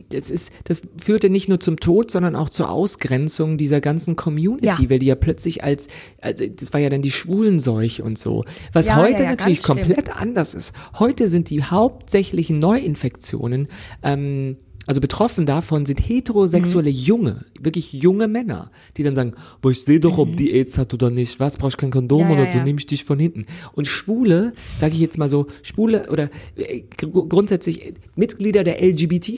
Das 0.10 0.30
ist, 0.30 0.52
das 0.66 0.82
führte 0.98 1.30
nicht 1.30 1.48
nur 1.48 1.60
zum 1.62 1.78
Tod, 1.80 2.12
sondern 2.12 2.36
auch 2.36 2.50
zur 2.50 2.70
Ausgrenzung 2.70 3.58
dieser 3.58 3.80
ganzen 3.80 4.18
Community, 4.18 4.66
Ja. 4.84 4.90
weil 4.90 5.00
die 5.00 5.06
ja 5.06 5.16
plötzlich 5.16 5.64
als, 5.64 5.88
also 6.20 6.46
das 6.48 6.74
war 6.74 6.82
ja 6.82 6.90
dann 6.90 7.02
die 7.02 7.12
Schwulenseuche 7.12 8.04
und 8.04 8.18
so. 8.18 8.44
Was 8.74 8.94
heute 8.94 9.24
natürlich 9.24 9.62
schlimm. 9.62 9.78
komplett 9.78 10.14
anders 10.14 10.54
ist. 10.54 10.74
Heute 11.00 11.28
sind 11.30 11.50
die 11.50 11.64
hauptsächlichen 11.64 12.60
Neuinfektionen 12.60 13.68
ähm, 14.04 14.58
also 14.86 15.02
betroffen 15.02 15.46
davon 15.46 15.86
sind 15.86 16.00
heterosexuelle 16.00 16.90
Mhm. 16.92 16.96
junge, 16.98 17.46
wirklich 17.60 17.94
junge 17.94 18.28
Männer, 18.28 18.72
die 18.98 19.04
dann 19.04 19.16
sagen, 19.16 19.34
boah, 19.62 19.72
ich 19.72 19.82
sehe 19.82 20.00
doch, 20.00 20.18
ob 20.18 20.36
die 20.38 20.52
AIDS 20.54 20.78
hat 20.78 20.94
oder 20.94 21.10
nicht, 21.10 21.40
was, 21.40 21.58
brauchst 21.58 21.78
kein 21.78 21.92
Kondom 21.92 22.24
Mhm. 22.24 22.30
Ja, 22.30 22.36
ja, 22.36 22.42
oder 22.44 22.56
ja. 22.58 22.64
nehme 22.64 22.80
ich 22.80 22.86
dich 22.88 23.04
von 23.04 23.20
hinten. 23.20 23.46
Und 23.74 23.88
Schwule, 23.88 24.54
sage 24.78 24.94
ich 24.94 25.00
jetzt 25.00 25.18
mal 25.18 25.30
so, 25.30 25.48
Schwule 25.64 26.10
oder 26.12 26.30
äh, 26.56 26.82
gr- 26.98 27.28
grundsätzlich 27.28 27.94
Mitglieder 28.16 28.64
der 28.64 28.82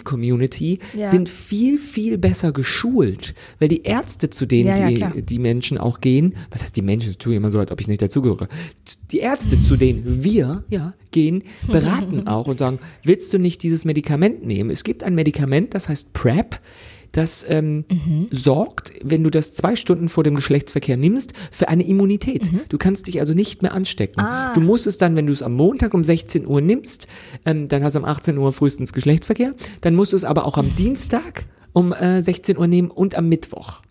LGBT-Community 0.02 0.80
Ja. 0.98 1.10
sind 1.10 1.30
viel, 1.30 1.78
viel 1.78 2.18
besser 2.18 2.52
geschult, 2.52 3.34
weil 3.60 3.68
die 3.70 3.84
Ärzte, 3.84 4.30
zu 4.30 4.46
denen 4.46 4.68
Ja, 4.70 4.90
ja, 4.90 5.10
die, 5.12 5.22
die 5.22 5.40
Menschen 5.40 5.78
auch 5.78 6.02
gehen, 6.02 6.36
was 6.52 6.62
heißt 6.62 6.76
die 6.76 6.82
Menschen, 6.82 7.10
das 7.10 7.18
tue 7.18 7.34
ich 7.34 7.38
immer 7.38 7.52
so, 7.52 7.60
als 7.60 7.72
ob 7.72 7.80
ich 7.82 7.88
nicht 7.88 8.02
dazugehöre, 8.02 8.48
die 9.12 9.20
Ärzte, 9.20 9.60
zu 9.62 9.76
denen 9.78 10.24
wir 10.24 10.64
ja, 10.70 10.94
gehen, 11.12 11.44
beraten 11.68 12.28
auch 12.28 12.48
und 12.48 12.60
sagen, 12.60 12.80
willst 13.04 13.34
du 13.34 13.40
nicht 13.40 13.64
dieses 13.64 13.86
Medikament 13.86 14.46
nehmen? 14.46 14.70
Es 14.70 14.84
gibt 14.84 15.04
ein 15.04 15.16
Medikament, 15.16 15.74
das 15.74 15.90
heißt 15.90 16.14
PrEP, 16.14 16.60
das 17.14 17.46
ähm, 17.48 17.86
Mhm. 17.90 18.28
sorgt, 18.32 18.92
wenn 19.02 19.24
du 19.24 19.30
das 19.30 19.54
zwei 19.54 19.76
Stunden 19.76 20.10
vor 20.10 20.24
dem 20.24 20.36
Geschlechtsverkehr 20.36 20.98
nimmst, 20.98 21.34
für 21.52 21.70
eine 21.70 21.84
Immunität. 21.88 22.52
Mhm. 22.52 22.62
Du 22.70 22.78
kannst 22.78 23.08
dich 23.08 23.20
also 23.20 23.34
nicht 23.34 23.62
mehr 23.62 23.74
anstecken. 23.74 24.20
Ah. 24.20 24.54
Du 24.54 24.60
musst 24.62 24.86
es 24.88 24.98
dann, 24.98 25.16
wenn 25.16 25.26
du 25.26 25.34
es 25.34 25.42
am 25.42 25.54
Montag 25.54 25.94
um 25.94 26.04
16 26.04 26.46
Uhr 26.46 26.62
nimmst, 26.62 27.08
ähm, 27.46 27.70
dann 27.70 27.84
hast 27.84 27.96
du 27.96 28.00
um 28.00 28.06
18 28.06 28.38
Uhr 28.38 28.52
frühestens 28.52 28.94
Geschlechtsverkehr, 28.94 29.54
dann 29.82 29.96
musst 29.96 30.12
du 30.12 30.18
es 30.18 30.26
aber 30.26 30.46
auch 30.46 30.58
am 30.58 30.70
Dienstag 30.76 31.46
um 31.74 31.94
äh, 31.94 32.22
16 32.22 32.58
Uhr 32.58 32.68
nehmen 32.68 32.92
und 32.92 33.16
am 33.16 33.30
Mittwoch. 33.30 33.82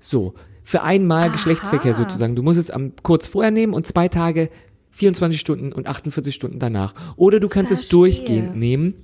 So, 0.00 0.34
für 0.62 0.82
einmal 0.82 1.30
Geschlechtsverkehr 1.30 1.94
sozusagen. 1.94 2.36
Du 2.36 2.42
musst 2.42 2.58
es 2.58 2.70
am, 2.70 2.92
kurz 3.02 3.26
vorher 3.26 3.50
nehmen 3.50 3.74
und 3.74 3.86
zwei 3.86 4.08
Tage, 4.08 4.48
24 4.92 5.40
Stunden 5.40 5.72
und 5.72 5.86
48 5.86 6.34
Stunden 6.34 6.58
danach. 6.58 6.94
Oder 7.16 7.40
du 7.40 7.48
kannst 7.48 7.72
es 7.72 7.78
Verstehe. 7.80 7.98
durchgehend 7.98 8.56
nehmen. 8.56 8.94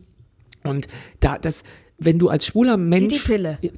Und 0.64 0.86
da, 1.20 1.38
das, 1.38 1.64
wenn 1.98 2.18
du 2.18 2.28
als 2.28 2.46
schwuler 2.46 2.76
Mensch. 2.76 3.12
die 3.14 3.20
Pille. 3.20 3.58
Ja, 3.60 3.70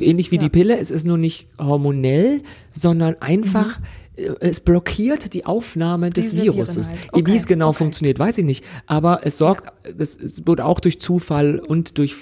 Ähnlich 0.00 0.30
wie 0.30 0.38
die 0.38 0.48
Pille, 0.48 0.78
es 0.78 0.90
ist 0.90 1.04
nur 1.04 1.18
nicht 1.18 1.48
hormonell, 1.58 2.42
sondern 2.72 3.16
einfach. 3.20 3.78
äh, 4.16 4.30
Es 4.40 4.60
blockiert 4.60 5.34
die 5.34 5.44
Aufnahme 5.44 6.10
des 6.10 6.26
Mhm. 6.26 6.30
Diese 6.40 6.44
Viruses. 6.44 6.90
Halt. 6.92 7.00
Wie 7.14 7.20
Okay, 7.20 7.36
es 7.36 7.46
genau 7.46 7.68
okay. 7.68 7.78
funktioniert, 7.78 8.18
weiß 8.18 8.38
ich 8.38 8.44
nicht. 8.44 8.64
Aber 8.86 9.20
es 9.26 9.36
sorgt, 9.38 9.72
das, 9.96 10.16
es 10.16 10.46
wurde 10.46 10.64
auch 10.64 10.80
durch 10.80 11.00
Zufall 11.00 11.58
und 11.58 11.98
durch 11.98 12.14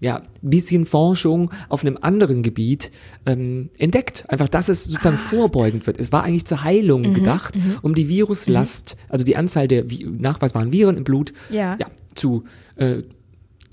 ja, 0.00 0.22
bisschen 0.42 0.84
Forschung 0.84 1.50
auf 1.68 1.82
einem 1.84 1.98
anderen 2.00 2.42
Gebiet 2.42 2.92
ähm, 3.26 3.70
entdeckt. 3.78 4.24
Einfach, 4.28 4.48
dass 4.48 4.68
es 4.68 4.84
sozusagen 4.84 5.16
vorbeugend 5.16 5.86
wird. 5.86 5.98
Es 5.98 6.12
war 6.12 6.22
eigentlich 6.22 6.44
zur 6.44 6.62
Heilung 6.62 7.02
Mhm, 7.02 7.14
gedacht, 7.14 7.54
um 7.82 7.94
die 7.94 8.08
Viruslast, 8.08 8.96
also 9.08 9.24
die 9.24 9.36
Anzahl 9.36 9.66
der 9.68 9.90
Vi 9.90 10.06
nachweisbaren 10.06 10.72
Viren 10.72 10.96
im 10.96 11.04
Blut 11.04 11.32
Ja. 11.50 11.76
zu 12.14 12.44
äh, 12.76 13.02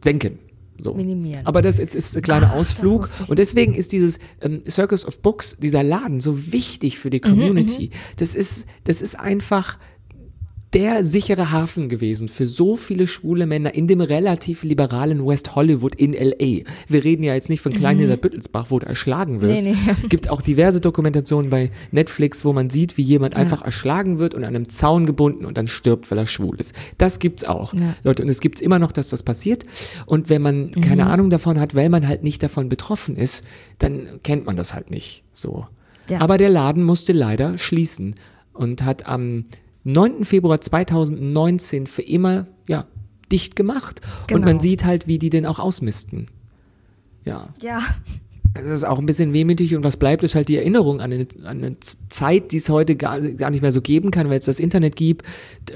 senken. 0.04 0.40
So. 0.78 0.94
Minimieren. 0.94 1.46
Aber 1.46 1.62
das 1.62 1.78
jetzt 1.78 1.96
ist 1.96 2.18
ein 2.18 2.22
kleiner 2.22 2.48
das 2.48 2.56
Ausflug. 2.56 3.08
Und 3.28 3.40
deswegen 3.40 3.74
ist 3.74 3.94
dieses 3.94 4.20
ähm, 4.42 4.62
Circus 4.70 5.06
of 5.06 5.20
Books, 5.22 5.56
dieser 5.58 5.84
Laden, 5.84 6.20
so 6.20 6.52
wichtig 6.52 7.00
für 7.00 7.10
die 7.10 7.22
Community. 7.22 7.92
Das, 8.18 8.36
ist, 8.36 8.66
das 8.84 9.02
ist 9.02 9.18
einfach 9.18 9.78
der 10.76 11.04
sichere 11.06 11.52
Hafen 11.52 11.88
gewesen 11.88 12.28
für 12.28 12.46
so 12.46 12.76
viele 12.76 13.08
schwule 13.08 13.46
Männer 13.48 13.74
in 13.76 13.88
dem 13.88 14.02
relativ 14.02 14.64
liberalen 14.64 15.26
West 15.26 15.56
Hollywood 15.56 15.96
in 15.96 16.14
L.A. 16.14 16.70
Wir 16.90 17.04
reden 17.04 17.24
ja 17.24 17.34
jetzt 17.34 17.50
nicht 17.50 17.62
von 17.62 17.74
Kleinhilder 17.74 18.18
Büttelsbach, 18.18 18.68
wo 18.70 18.80
du 18.80 18.86
erschlagen 18.86 19.40
wirst. 19.40 19.64
Nee, 19.64 19.72
nee. 19.86 19.94
Gibt 20.10 20.30
auch 20.30 20.42
diverse 20.42 20.82
Dokumentationen 20.82 21.50
bei 21.50 21.72
Netflix, 21.92 22.44
wo 22.44 22.52
man 22.52 22.70
sieht, 22.70 22.98
wie 22.98 23.04
jemand 23.04 23.36
einfach 23.38 23.64
erschlagen 23.64 24.20
wird 24.20 24.34
und 24.36 24.44
an 24.44 24.54
einem 24.54 24.68
Zaun 24.68 25.06
gebunden 25.06 25.46
und 25.46 25.58
dann 25.58 25.68
stirbt, 25.68 26.12
weil 26.12 26.18
er 26.18 26.28
schwul 26.28 26.60
ist. 26.60 26.74
Das 26.98 27.20
gibt's 27.20 27.46
auch, 27.46 27.74
Ja. 27.74 27.96
Leute. 28.04 28.24
Und 28.24 28.30
es 28.30 28.42
gibt's 28.42 28.60
immer 28.62 28.78
noch, 28.78 28.92
dass 28.92 29.08
das 29.08 29.24
passiert. 29.24 29.66
Und 30.06 30.30
wenn 30.30 30.42
man 30.42 30.72
Mhm. 30.76 30.82
keine 30.82 31.06
Ahnung 31.08 31.30
davon 31.30 31.58
hat, 31.60 31.74
weil 31.74 31.90
man 31.90 32.06
halt 32.08 32.22
nicht 32.24 32.44
davon 32.44 32.68
betroffen 32.68 33.16
ist, 33.16 33.46
dann 33.80 34.20
kennt 34.24 34.46
man 34.46 34.58
das 34.58 34.74
halt 34.74 34.92
nicht 34.92 35.24
so. 35.32 35.66
Ja. 36.10 36.20
Aber 36.20 36.38
der 36.38 36.50
Laden 36.50 36.84
musste 36.84 37.14
leider 37.14 37.58
schließen 37.58 38.16
und 38.54 38.84
hat 38.84 39.08
am 39.08 39.46
9. 39.86 40.26
Februar 40.26 40.60
2019 40.60 41.88
für 41.88 42.02
immer, 42.02 42.48
ja, 42.68 42.86
dicht 43.32 43.56
gemacht. 43.56 44.02
Und 44.22 44.28
Genau. 44.28 44.46
man 44.48 44.60
sieht 44.60 44.84
halt, 44.84 45.08
wie 45.08 45.18
die 45.20 45.30
den 45.30 45.46
auch 45.46 45.60
ausmisten. 45.60 46.28
Ja. 47.24 47.50
ja 47.62 47.80
Es 48.54 48.68
ist 48.70 48.84
auch 48.86 49.00
ein 49.00 49.06
bisschen 49.06 49.34
wehmütig 49.34 49.76
und 49.76 49.84
was 49.84 49.98
bleibt, 49.98 50.24
ist 50.24 50.36
halt 50.36 50.48
die 50.48 50.56
Erinnerung 50.58 51.02
an 51.02 51.12
eine, 51.12 51.28
an 51.44 51.64
eine 51.64 51.80
Zeit, 51.80 52.52
die 52.52 52.58
es 52.58 52.70
heute 52.70 52.96
gar, 52.96 53.20
gar 53.20 53.50
nicht 53.50 53.62
mehr 53.62 53.72
so 53.72 53.82
geben 53.82 54.12
kann, 54.12 54.30
weil 54.30 54.40
es 54.40 54.46
das 54.46 54.60
Internet 54.60 54.96
gibt 54.96 55.24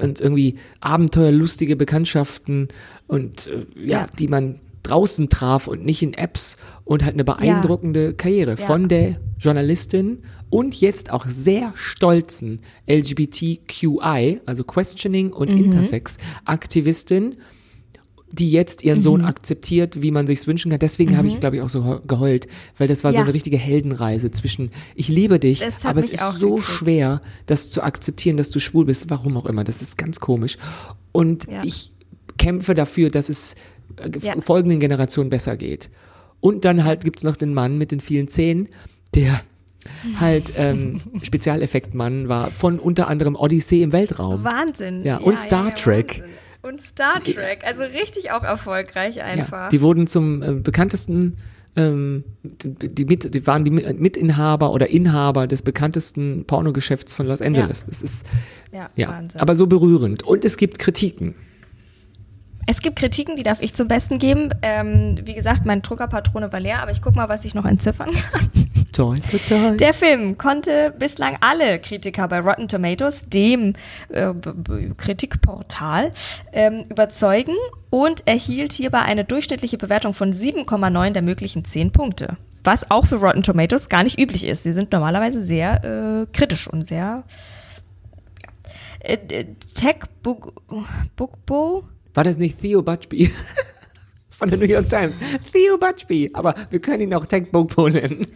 und 0.00 0.20
irgendwie 0.20 0.56
abenteuerlustige 0.80 1.76
Bekanntschaften 1.76 2.68
und 3.06 3.46
äh, 3.48 3.66
ja, 3.76 4.00
Ja. 4.00 4.06
die 4.18 4.28
man 4.28 4.60
draußen 4.82 5.28
traf 5.28 5.66
und 5.66 5.84
nicht 5.84 6.02
in 6.02 6.14
Apps 6.14 6.56
und 6.84 7.04
halt 7.04 7.14
eine 7.14 7.24
beeindruckende 7.24 8.14
Karriere 8.14 8.52
Ja. 8.52 8.56
von 8.66 8.88
der 8.88 9.16
Journalistin 9.38 10.22
und 10.48 10.80
jetzt 10.80 11.10
auch 11.12 11.26
sehr 11.26 11.72
stolzen 11.76 12.60
LGBTQI, 12.88 14.40
also 14.46 14.64
Questioning 14.64 15.32
und 15.32 15.50
Mhm. 15.52 15.64
Intersex 15.66 16.16
Aktivistin, 16.44 17.36
die 18.32 18.50
jetzt 18.50 18.84
ihren 18.84 18.98
Mhm. 18.98 19.02
Sohn 19.02 19.24
akzeptiert, 19.24 20.02
wie 20.02 20.12
man 20.12 20.26
sich's 20.26 20.46
wünschen 20.46 20.70
kann. 20.70 20.78
Deswegen 20.78 21.16
habe 21.16 21.26
ich, 21.26 21.40
glaube 21.40 21.56
ich, 21.56 21.62
auch 21.62 21.68
so 21.68 21.84
heu- 21.84 21.98
geheult, 22.06 22.46
weil 22.78 22.86
das 22.86 23.02
war 23.02 23.12
so 23.12 23.18
Ja. 23.18 23.24
eine 23.24 23.34
richtige 23.34 23.58
Heldenreise 23.58 24.30
zwischen 24.30 24.70
ich 24.94 25.08
liebe 25.08 25.40
dich, 25.40 25.64
hat 25.64 25.84
aber 25.84 25.98
es 26.00 26.10
ist 26.10 26.22
so 26.38 26.56
gekriegt. 26.56 26.68
schwer, 26.70 27.20
das 27.46 27.70
zu 27.70 27.82
akzeptieren, 27.82 28.36
dass 28.36 28.50
du 28.50 28.60
schwul 28.60 28.84
bist, 28.84 29.10
warum 29.10 29.36
auch 29.36 29.46
immer. 29.46 29.64
Das 29.64 29.82
ist 29.82 29.98
ganz 29.98 30.20
komisch. 30.20 30.58
Und 31.12 31.46
Ja. 31.50 31.62
ich 31.64 31.90
kämpfe 32.38 32.74
dafür, 32.74 33.10
dass 33.10 33.28
es 33.28 33.56
Ja. 34.20 34.40
folgenden 34.40 34.80
Generationen 34.80 35.30
besser 35.30 35.56
geht. 35.56 35.90
Und 36.40 36.64
dann 36.64 36.84
halt 36.84 37.04
gibt's 37.04 37.22
noch 37.22 37.36
den 37.36 37.52
Mann 37.54 37.76
mit 37.78 37.90
den 37.92 38.00
vielen 38.00 38.28
Zähnen, 38.28 38.68
der 39.14 39.40
halt 40.18 40.52
ähm, 40.56 41.00
Spezialeffektmann 41.22 42.28
war 42.28 42.50
von 42.50 42.78
unter 42.78 43.08
anderem 43.08 43.34
Odyssee 43.36 43.82
im 43.82 43.92
Weltraum. 43.92 44.44
Wahnsinn 44.44 45.04
Ja, 45.04 45.18
und 45.18 45.38
Star 45.38 45.74
Trek. 45.74 46.20
Wahnsinn. 46.20 46.34
und 46.62 46.82
Star 46.82 47.22
Trek 47.24 47.60
also 47.64 47.82
richtig 47.82 48.30
auch 48.32 48.42
erfolgreich 48.42 49.16
Ja, 49.16 49.24
einfach 49.24 49.68
die 49.70 49.80
wurden 49.80 50.06
zum 50.06 50.42
äh, 50.42 50.52
bekanntesten, 50.52 51.36
ähm, 51.76 52.24
die, 52.42 53.04
mit, 53.04 53.32
die 53.34 53.46
waren 53.46 53.64
die 53.64 53.70
Mi- 53.70 53.92
Mitinhaber 53.94 54.72
oder 54.72 54.88
Inhaber 54.88 55.46
des 55.46 55.62
bekanntesten 55.62 56.44
Pornogeschäfts 56.46 57.14
von 57.14 57.26
Los 57.26 57.40
Angeles. 57.40 57.84
Das 57.84 58.02
ist 58.02 58.26
ja, 58.72 58.88
ja, 58.96 59.08
Wahnsinn. 59.08 59.40
aber 59.40 59.54
so 59.54 59.66
berührend. 59.66 60.22
Und 60.22 60.44
es 60.44 60.56
gibt 60.56 60.78
Kritiken. 60.78 61.34
Es 62.66 62.80
gibt 62.82 62.96
Kritiken, 62.96 63.36
die 63.36 63.42
darf 63.42 63.60
ich 63.60 63.74
zum 63.74 63.88
Besten 63.88 64.18
geben. 64.18 64.50
Ähm, 64.62 65.18
wie 65.24 65.34
gesagt, 65.34 65.66
meine 65.66 65.80
Druckerpatrone 65.80 66.52
war 66.52 66.60
leer, 66.60 66.82
aber 66.82 66.92
ich 66.92 67.02
guck 67.02 67.16
mal, 67.16 67.28
was 67.28 67.44
ich 67.44 67.54
noch 67.54 67.64
entziffern 67.64 68.10
kann. 68.12 68.50
Toll, 68.92 69.18
total. 69.20 69.76
Der 69.76 69.94
Film 69.94 70.36
konnte 70.36 70.92
bislang 70.98 71.38
alle 71.40 71.78
Kritiker 71.78 72.26
bei 72.28 72.40
Rotten 72.40 72.68
Tomatoes, 72.68 73.22
dem 73.22 73.74
äh, 74.08 74.32
Kritikportal, 74.96 76.12
ähm, 76.52 76.84
überzeugen 76.90 77.54
und 77.88 78.26
erhielt 78.26 78.72
hierbei 78.72 79.02
eine 79.02 79.24
durchschnittliche 79.24 79.78
Bewertung 79.78 80.12
von 80.12 80.34
7,9 80.34 81.10
der 81.12 81.22
möglichen 81.22 81.64
10 81.64 81.92
Punkte. 81.92 82.36
Was 82.64 82.90
auch 82.90 83.06
für 83.06 83.16
Rotten 83.16 83.42
Tomatoes 83.42 83.88
gar 83.88 84.02
nicht 84.02 84.20
üblich 84.20 84.46
ist. 84.46 84.64
Sie 84.64 84.72
sind 84.72 84.92
normalerweise 84.92 85.42
sehr 85.42 85.84
äh, 85.84 86.26
kritisch 86.32 86.68
und 86.68 86.86
sehr. 86.86 86.98
Ja. 86.98 87.24
Äh, 89.00 89.14
äh, 89.14 89.46
Tech 89.74 89.96
Book, 90.22 90.62
Bookbo 91.16 91.84
War 92.20 92.24
das 92.24 92.36
nicht 92.36 92.60
Theo 92.60 92.82
Butchby? 92.82 93.32
Von 94.28 94.50
der 94.50 94.58
New 94.58 94.66
York 94.66 94.90
Times. 94.90 95.18
Theo 95.54 95.78
Butchby. 95.78 96.28
Aber 96.34 96.54
wir 96.68 96.78
können 96.78 97.00
ihn 97.04 97.14
auch 97.14 97.24
Tech 97.24 97.50
Bookbo 97.50 97.88
nennen. 97.88 98.26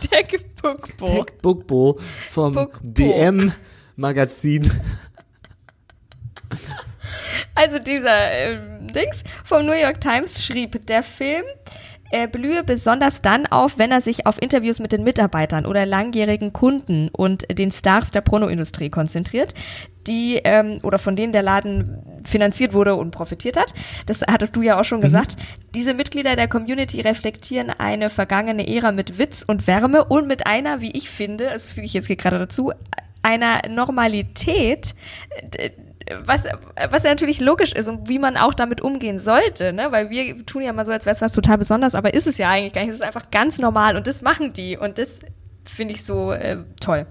Tech 0.00 0.42
Bookbo. 0.62 1.06
Tech 1.06 1.38
Bookbo 1.42 1.98
vom. 2.24 2.70
DM 2.80 3.52
Magazin. 3.96 4.70
Also 7.54 7.78
dieser 7.78 8.30
ähm, 8.32 8.86
Dings 8.86 9.22
vom 9.44 9.66
New 9.66 9.72
York 9.72 10.00
Times 10.00 10.42
schrieb, 10.42 10.86
der 10.86 11.02
Film 11.02 11.44
Er 12.10 12.28
blühe 12.28 12.62
besonders 12.62 13.20
dann 13.20 13.46
auf, 13.46 13.78
wenn 13.78 13.90
er 13.90 14.00
sich 14.00 14.26
auf 14.26 14.40
Interviews 14.40 14.80
mit 14.80 14.92
den 14.92 15.04
Mitarbeitern 15.04 15.66
oder 15.66 15.86
langjährigen 15.86 16.52
Kunden 16.52 17.08
und 17.08 17.46
den 17.50 17.70
Stars 17.70 18.10
der 18.10 18.20
Pornoindustrie 18.20 18.90
konzentriert, 18.90 19.54
die 20.06 20.40
ähm, 20.44 20.78
oder 20.82 20.98
von 20.98 21.16
denen 21.16 21.32
der 21.32 21.42
Laden 21.42 21.98
finanziert 22.24 22.72
wurde 22.72 22.94
und 22.94 23.10
profitiert 23.10 23.56
hat. 23.56 23.74
Das 24.06 24.22
hattest 24.22 24.54
du 24.56 24.62
ja 24.62 24.78
auch 24.78 24.84
schon 24.84 25.00
gesagt. 25.00 25.36
Diese 25.74 25.94
Mitglieder 25.94 26.36
der 26.36 26.48
Community 26.48 27.00
reflektieren 27.00 27.70
eine 27.70 28.10
vergangene 28.10 28.66
Ära 28.68 28.92
mit 28.92 29.18
Witz 29.18 29.44
und 29.46 29.66
Wärme 29.66 30.04
und 30.04 30.26
mit 30.26 30.46
einer, 30.46 30.80
wie 30.80 30.92
ich 30.92 31.10
finde, 31.10 31.44
das 31.52 31.66
füge 31.66 31.86
ich 31.86 31.94
jetzt 31.94 32.06
hier 32.06 32.16
gerade 32.16 32.38
dazu, 32.38 32.72
einer 33.22 33.62
Normalität, 33.68 34.94
äh, 35.58 35.70
was, 36.24 36.44
was 36.90 37.02
ja 37.02 37.10
natürlich 37.10 37.40
logisch 37.40 37.72
ist 37.72 37.88
und 37.88 38.08
wie 38.08 38.18
man 38.18 38.36
auch 38.36 38.54
damit 38.54 38.80
umgehen 38.80 39.18
sollte, 39.18 39.72
ne? 39.72 39.90
Weil 39.90 40.10
wir 40.10 40.44
tun 40.46 40.62
ja 40.62 40.72
mal 40.72 40.84
so, 40.84 40.92
als 40.92 41.04
wäre 41.04 41.14
es 41.14 41.22
was 41.22 41.32
total 41.32 41.58
Besonderes, 41.58 41.94
aber 41.94 42.14
ist 42.14 42.26
es 42.26 42.38
ja 42.38 42.50
eigentlich 42.50 42.72
gar 42.72 42.82
nicht. 42.82 42.90
Es 42.90 42.96
ist 42.96 43.04
einfach 43.04 43.30
ganz 43.30 43.58
normal 43.58 43.96
und 43.96 44.06
das 44.06 44.22
machen 44.22 44.52
die 44.52 44.76
und 44.76 44.98
das 44.98 45.20
finde 45.64 45.94
ich 45.94 46.04
so 46.04 46.32
äh, 46.32 46.58
toll. 46.80 47.06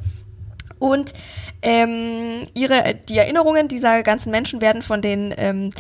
Und 0.80 1.14
ähm, 1.62 2.48
ihre, 2.54 2.96
die 3.08 3.18
Erinnerungen 3.18 3.68
dieser 3.68 4.04
ganzen 4.04 4.32
Menschen 4.32 4.62
werden 4.62 4.82
von 4.82 5.02
den 5.02 5.34
ähm, 5.38 5.72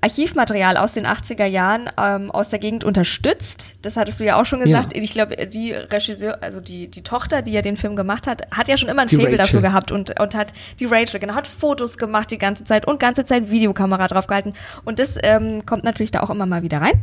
Archivmaterial 0.00 0.76
aus 0.76 0.92
den 0.92 1.06
80er 1.06 1.44
Jahren 1.44 1.88
ähm, 1.98 2.30
aus 2.30 2.48
der 2.48 2.58
Gegend 2.58 2.84
unterstützt. 2.84 3.74
Das 3.82 3.96
hattest 3.96 4.20
du 4.20 4.24
ja 4.24 4.40
auch 4.40 4.46
schon 4.46 4.60
gesagt. 4.60 4.96
Ja. 4.96 5.02
Ich 5.02 5.10
glaube, 5.10 5.46
die 5.46 5.72
Regisseur, 5.72 6.42
also 6.42 6.60
die, 6.60 6.88
die 6.88 7.02
Tochter, 7.02 7.42
die 7.42 7.52
ja 7.52 7.62
den 7.62 7.76
Film 7.76 7.96
gemacht 7.96 8.26
hat, 8.26 8.50
hat 8.50 8.68
ja 8.68 8.76
schon 8.76 8.88
immer 8.88 9.02
ein 9.02 9.08
Faible 9.08 9.36
dafür 9.36 9.60
gehabt 9.60 9.92
und, 9.92 10.18
und 10.18 10.34
hat 10.34 10.54
die 10.80 10.86
Rachel, 10.86 11.20
genau, 11.20 11.34
hat 11.34 11.46
Fotos 11.46 11.98
gemacht 11.98 12.30
die 12.30 12.38
ganze 12.38 12.64
Zeit 12.64 12.86
und 12.86 13.00
ganze 13.00 13.24
Zeit 13.24 13.50
Videokamera 13.50 14.08
drauf 14.08 14.26
gehalten. 14.26 14.54
Und 14.84 14.98
das 14.98 15.16
ähm, 15.22 15.66
kommt 15.66 15.84
natürlich 15.84 16.10
da 16.10 16.20
auch 16.20 16.30
immer 16.30 16.46
mal 16.46 16.62
wieder 16.62 16.80
rein. 16.80 17.00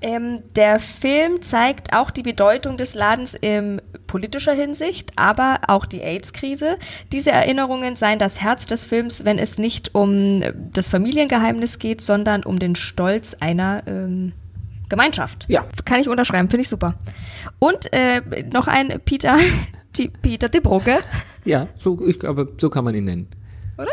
Ähm, 0.00 0.40
der 0.54 0.78
Film 0.78 1.42
zeigt 1.42 1.92
auch 1.92 2.10
die 2.10 2.22
Bedeutung 2.22 2.76
des 2.76 2.94
Ladens 2.94 3.34
in 3.34 3.82
politischer 4.06 4.52
Hinsicht, 4.52 5.12
aber 5.16 5.60
auch 5.66 5.86
die 5.86 6.00
AIDS-Krise. 6.00 6.78
Diese 7.12 7.30
Erinnerungen 7.30 7.96
seien 7.96 8.18
das 8.18 8.40
Herz 8.40 8.66
des 8.66 8.84
Films, 8.84 9.24
wenn 9.24 9.38
es 9.38 9.58
nicht 9.58 9.94
um 9.94 10.42
das 10.72 10.88
Familiengeheimnis 10.88 11.78
geht, 11.78 12.00
sondern 12.00 12.44
um 12.44 12.58
den 12.58 12.76
Stolz 12.76 13.34
einer 13.40 13.82
ähm, 13.86 14.32
Gemeinschaft. 14.88 15.46
Ja. 15.48 15.64
Kann 15.84 16.00
ich 16.00 16.08
unterschreiben, 16.08 16.48
finde 16.48 16.62
ich 16.62 16.68
super. 16.68 16.94
Und 17.58 17.92
äh, 17.92 18.22
noch 18.52 18.68
ein 18.68 19.00
Peter, 19.04 19.36
Peter 20.22 20.48
de 20.48 20.60
Brugge. 20.60 20.98
Ja, 21.44 21.66
so, 21.76 22.06
ich, 22.06 22.26
aber 22.26 22.46
so 22.56 22.70
kann 22.70 22.84
man 22.84 22.94
ihn 22.94 23.04
nennen 23.04 23.28
oder? 23.78 23.92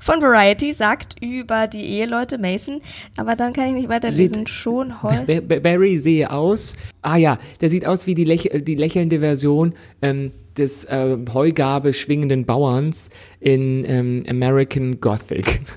Von 0.00 0.20
Variety 0.20 0.72
sagt 0.72 1.16
über 1.22 1.66
die 1.66 1.84
Eheleute 1.84 2.38
Mason, 2.38 2.80
aber 3.16 3.36
dann 3.36 3.52
kann 3.52 3.68
ich 3.68 3.72
nicht 3.72 3.88
weiter 3.88 4.08
lesen. 4.10 4.46
Schon 4.46 5.02
heu. 5.02 5.24
Barry 5.40 5.96
sehe 5.96 6.30
aus. 6.30 6.74
Ah 7.02 7.16
ja, 7.16 7.38
der 7.60 7.68
sieht 7.68 7.86
aus 7.86 8.06
wie 8.06 8.14
die, 8.14 8.24
läch 8.24 8.50
die 8.52 8.74
lächelnde 8.74 9.20
Version 9.20 9.74
ähm, 10.02 10.32
des 10.56 10.84
äh, 10.84 11.16
Heugabe 11.32 11.92
schwingenden 11.92 12.44
Bauerns 12.44 13.10
in 13.40 13.84
ähm, 13.86 14.22
American 14.28 15.00
Gothic. 15.00 15.60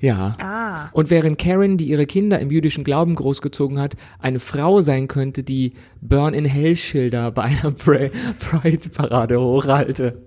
Ja. 0.00 0.36
Ah. 0.40 0.90
Und 0.92 1.10
während 1.10 1.38
Karen, 1.38 1.76
die 1.76 1.86
ihre 1.86 2.06
Kinder 2.06 2.40
im 2.40 2.50
jüdischen 2.50 2.82
Glauben 2.82 3.14
großgezogen 3.14 3.78
hat, 3.78 3.94
eine 4.18 4.40
Frau 4.40 4.80
sein 4.80 5.06
könnte, 5.06 5.44
die 5.44 5.74
Burn 6.00 6.34
in 6.34 6.44
Hell 6.44 6.74
Schilder 6.74 7.30
bei 7.30 7.42
einer 7.42 7.70
Pride-Parade 7.70 9.40
hochhalte. 9.40 10.20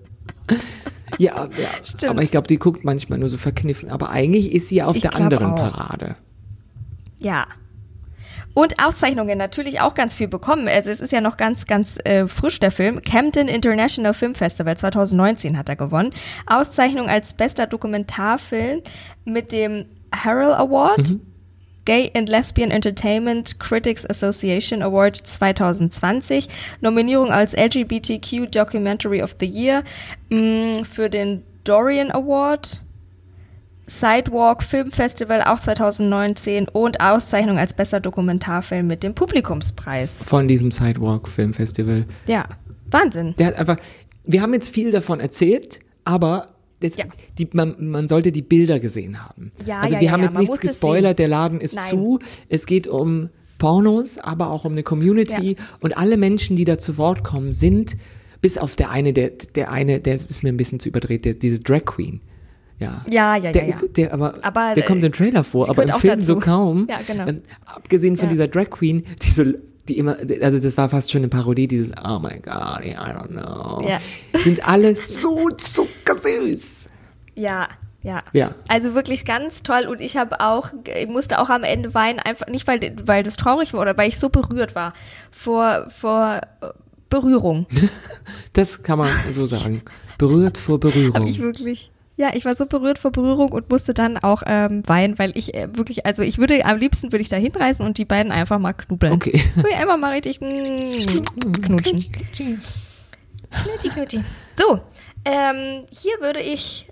Ja, 1.18 1.48
ja. 2.02 2.10
aber 2.10 2.22
ich 2.22 2.32
glaube, 2.32 2.48
die 2.48 2.58
guckt 2.58 2.84
manchmal 2.84 3.20
nur 3.20 3.30
so 3.30 3.38
verkniffen. 3.38 3.90
Aber 3.90 4.10
eigentlich 4.10 4.54
ist 4.54 4.70
sie 4.70 4.82
auf 4.82 4.96
ich 4.96 5.02
der 5.02 5.16
anderen 5.16 5.52
auch. 5.52 5.56
Parade. 5.56 6.16
Ja. 7.18 7.48
Und 8.54 8.82
Auszeichnungen 8.82 9.38
natürlich 9.38 9.82
auch 9.82 9.96
ganz 9.96 10.16
viel 10.16 10.30
bekommen. 10.30 10.70
Also 10.70 10.90
es 10.90 11.02
ist 11.02 11.12
ja 11.12 11.20
noch 11.20 11.36
ganz, 11.36 11.68
ganz 11.68 11.98
äh, 12.06 12.26
frisch 12.28 12.60
der 12.60 12.72
Film. 12.72 13.02
Camden 13.02 13.50
International 13.50 14.14
Film 14.14 14.34
Festival 14.34 14.78
2019 14.78 15.58
hat 15.58 15.68
er 15.68 15.76
gewonnen. 15.76 16.12
Auszeichnung 16.46 17.10
als 17.10 17.34
bester 17.34 17.68
Dokumentarfilm 17.68 18.82
mit 19.26 19.52
dem 19.52 19.88
Harrell 20.14 20.54
Award. 20.54 21.10
Mhm. 21.10 21.22
Gay 21.86 22.12
and 22.14 22.28
Lesbian 22.28 22.72
Entertainment 22.72 23.60
Critics 23.60 24.06
Association 24.10 24.82
Award 24.82 25.16
2020, 25.16 26.48
Nominierung 26.82 27.32
als 27.32 27.54
LGBTQ 27.54 28.52
Documentary 28.52 29.22
of 29.22 29.36
the 29.40 29.46
Year 29.46 29.84
mh, 30.30 30.80
mm, 30.82 30.86
für 30.86 31.10
den 31.10 31.44
Dorian 31.64 32.12
Award, 32.12 32.82
Sidewalk 33.88 34.64
Film 34.64 34.92
Festival 34.92 35.44
auch 35.44 35.60
2019 35.60 36.68
und 36.70 37.00
Auszeichnung 37.00 37.58
als 37.58 37.74
bester 37.74 38.00
Dokumentarfilm 38.00 38.88
mit 38.88 39.04
dem 39.04 39.14
Publikumspreis. 39.14 40.24
Von 40.24 40.48
diesem 40.48 40.72
Sidewalk 40.72 41.28
Film 41.28 41.54
Festival. 41.54 42.06
Ja, 42.26 42.46
Wahnsinn. 42.90 43.36
Der 43.38 43.48
hat 43.48 43.56
einfach, 43.56 43.78
wir 44.24 44.42
haben 44.42 44.54
jetzt 44.54 44.70
viel 44.70 44.92
davon 44.92 45.20
erzählt, 45.20 45.80
aber 46.04 46.48
das, 46.80 46.98
ja. 46.98 47.06
die, 47.38 47.48
man, 47.54 47.76
man, 47.90 48.08
sollte 48.08 48.32
die 48.32 48.42
Bilder 48.42 48.80
gesehen 48.80 49.24
haben. 49.24 49.52
Ja, 49.66 49.80
also 49.80 49.96
ja, 49.96 50.02
wir 50.02 50.12
haben 50.12 50.24
jetzt 50.24 50.38
nichts 50.38 50.60
gespoilert, 50.60 51.20
der 51.20 51.28
Laden 51.28 51.62
ist 51.62 51.76
Nein. 51.76 51.86
zu. 51.86 52.20
Es 52.50 52.66
geht 52.66 52.88
um 52.88 53.30
Pornos, 53.58 54.18
aber 54.18 54.50
auch 54.50 54.66
um 54.66 54.74
eine 54.74 54.84
Community 54.84 55.56
und 55.80 55.98
alle 55.98 56.18
Menschen, 56.18 56.56
die 56.56 56.66
da 56.66 56.78
zu 56.78 56.98
Wort 56.98 57.24
kommen, 57.24 57.54
sind 57.54 57.96
bis 58.42 58.58
auf 58.58 58.76
der 58.76 58.92
eine, 58.92 59.14
der, 59.14 59.32
der 59.56 59.72
eine, 59.72 60.00
der 60.00 60.16
ist 60.16 60.44
mir 60.44 60.50
ein 60.50 60.58
bisschen 60.58 60.80
zu 60.80 60.90
überdreht, 60.90 61.26
der, 61.26 61.34
diese 61.34 61.62
Drag 61.62 61.86
Queen. 61.86 62.22
Ja, 62.80 63.06
ja, 63.10 63.38
ja. 63.38 63.52
Der, 63.54 63.68
ja, 63.70 63.78
der 63.96 64.14
aber, 64.14 64.36
aber, 64.44 64.74
der 64.76 64.84
kommt 64.84 65.04
im 65.04 65.12
Trailer 65.14 65.46
vor, 65.46 65.70
aber 65.70 65.84
im 65.84 65.94
Film 65.94 66.20
dazu. 66.20 66.34
so 66.34 66.40
kaum. 66.40 66.88
Ja, 66.90 67.00
genau. 67.08 67.28
Und 67.28 67.44
abgesehen 67.66 68.18
von 68.18 68.28
dieser 68.28 68.50
Drag 68.50 68.70
Queen, 68.70 69.06
die 69.22 69.30
so 69.30 69.46
die 69.88 69.98
immer, 69.98 70.18
also 70.42 70.60
das 70.60 70.78
war 70.78 70.90
fast 70.90 71.12
schon 71.12 71.22
eine 71.22 71.30
Parodie, 71.30 71.68
dieses 71.68 71.92
Oh 72.04 72.20
my 72.20 72.40
God, 72.40 72.84
I 72.84 72.96
don't 72.96 73.30
know. 73.30 73.88
Ja. 73.88 74.00
Sind 74.40 74.68
alle 74.68 74.96
so 74.96 75.50
zuckersüß. 75.50 76.90
Ja, 77.36 77.68
ja. 78.02 78.22
ja. 78.34 78.54
Also 78.68 78.94
wirklich 78.94 79.26
ganz 79.26 79.64
toll 79.64 79.88
und 79.88 80.00
ich 80.00 80.16
habe 80.16 80.40
auch, 80.40 80.70
ich 80.96 81.08
musste 81.08 81.40
auch 81.40 81.50
am 81.50 81.64
Ende 81.64 81.94
weinen, 81.94 82.20
einfach 82.20 82.48
nicht, 82.48 82.68
weil, 82.68 82.96
weil 83.04 83.24
das 83.24 83.36
traurig 83.36 83.74
war 83.74 83.82
oder 83.82 83.98
weil 83.98 84.10
ich 84.10 84.20
so 84.20 84.30
berührt 84.30 84.76
war 84.76 84.94
vor, 85.32 85.88
vor 85.90 86.42
äh, 86.62 86.68
Berührung. 87.10 87.66
das 88.54 88.84
kann 88.84 89.00
man 89.00 89.10
so 89.32 89.46
sagen. 89.46 89.84
Berührt 90.18 90.58
vor 90.58 90.80
Berührung. 90.80 91.16
Habe 91.16 91.30
ich 91.30 91.40
wirklich. 91.40 91.92
Ja, 92.18 92.32
ich 92.34 92.46
war 92.46 92.56
so 92.56 92.66
berührt 92.66 92.98
vor 92.98 93.12
Berührung 93.12 93.52
und 93.52 93.70
musste 93.70 93.94
dann 93.94 94.18
auch 94.18 94.42
ähm, 94.46 94.84
weinen, 94.88 95.20
weil 95.20 95.38
ich 95.38 95.54
äh, 95.54 95.68
wirklich, 95.76 96.06
also 96.06 96.22
ich 96.22 96.38
würde, 96.38 96.66
am 96.66 96.78
liebsten 96.78 97.12
würde 97.12 97.22
ich 97.22 97.30
da 97.30 97.36
hinreisen 97.36 97.86
und 97.86 97.98
die 97.98 98.06
beiden 98.06 98.32
einfach 98.32 98.58
mal 98.58 98.74
knubbeln. 98.74 99.14
Okay. 99.14 99.44
Ich 99.58 99.76
einfach 99.76 99.98
mal 99.98 100.14
richtig 100.14 100.40
mm, 100.40 101.62
knutschen. 101.62 102.06
Knutschi, 103.52 103.90
knutschi. 103.90 104.24
So, 104.58 104.82
ähm, 105.26 105.86
hier 105.92 106.14
würde 106.22 106.40
ich 106.40 106.88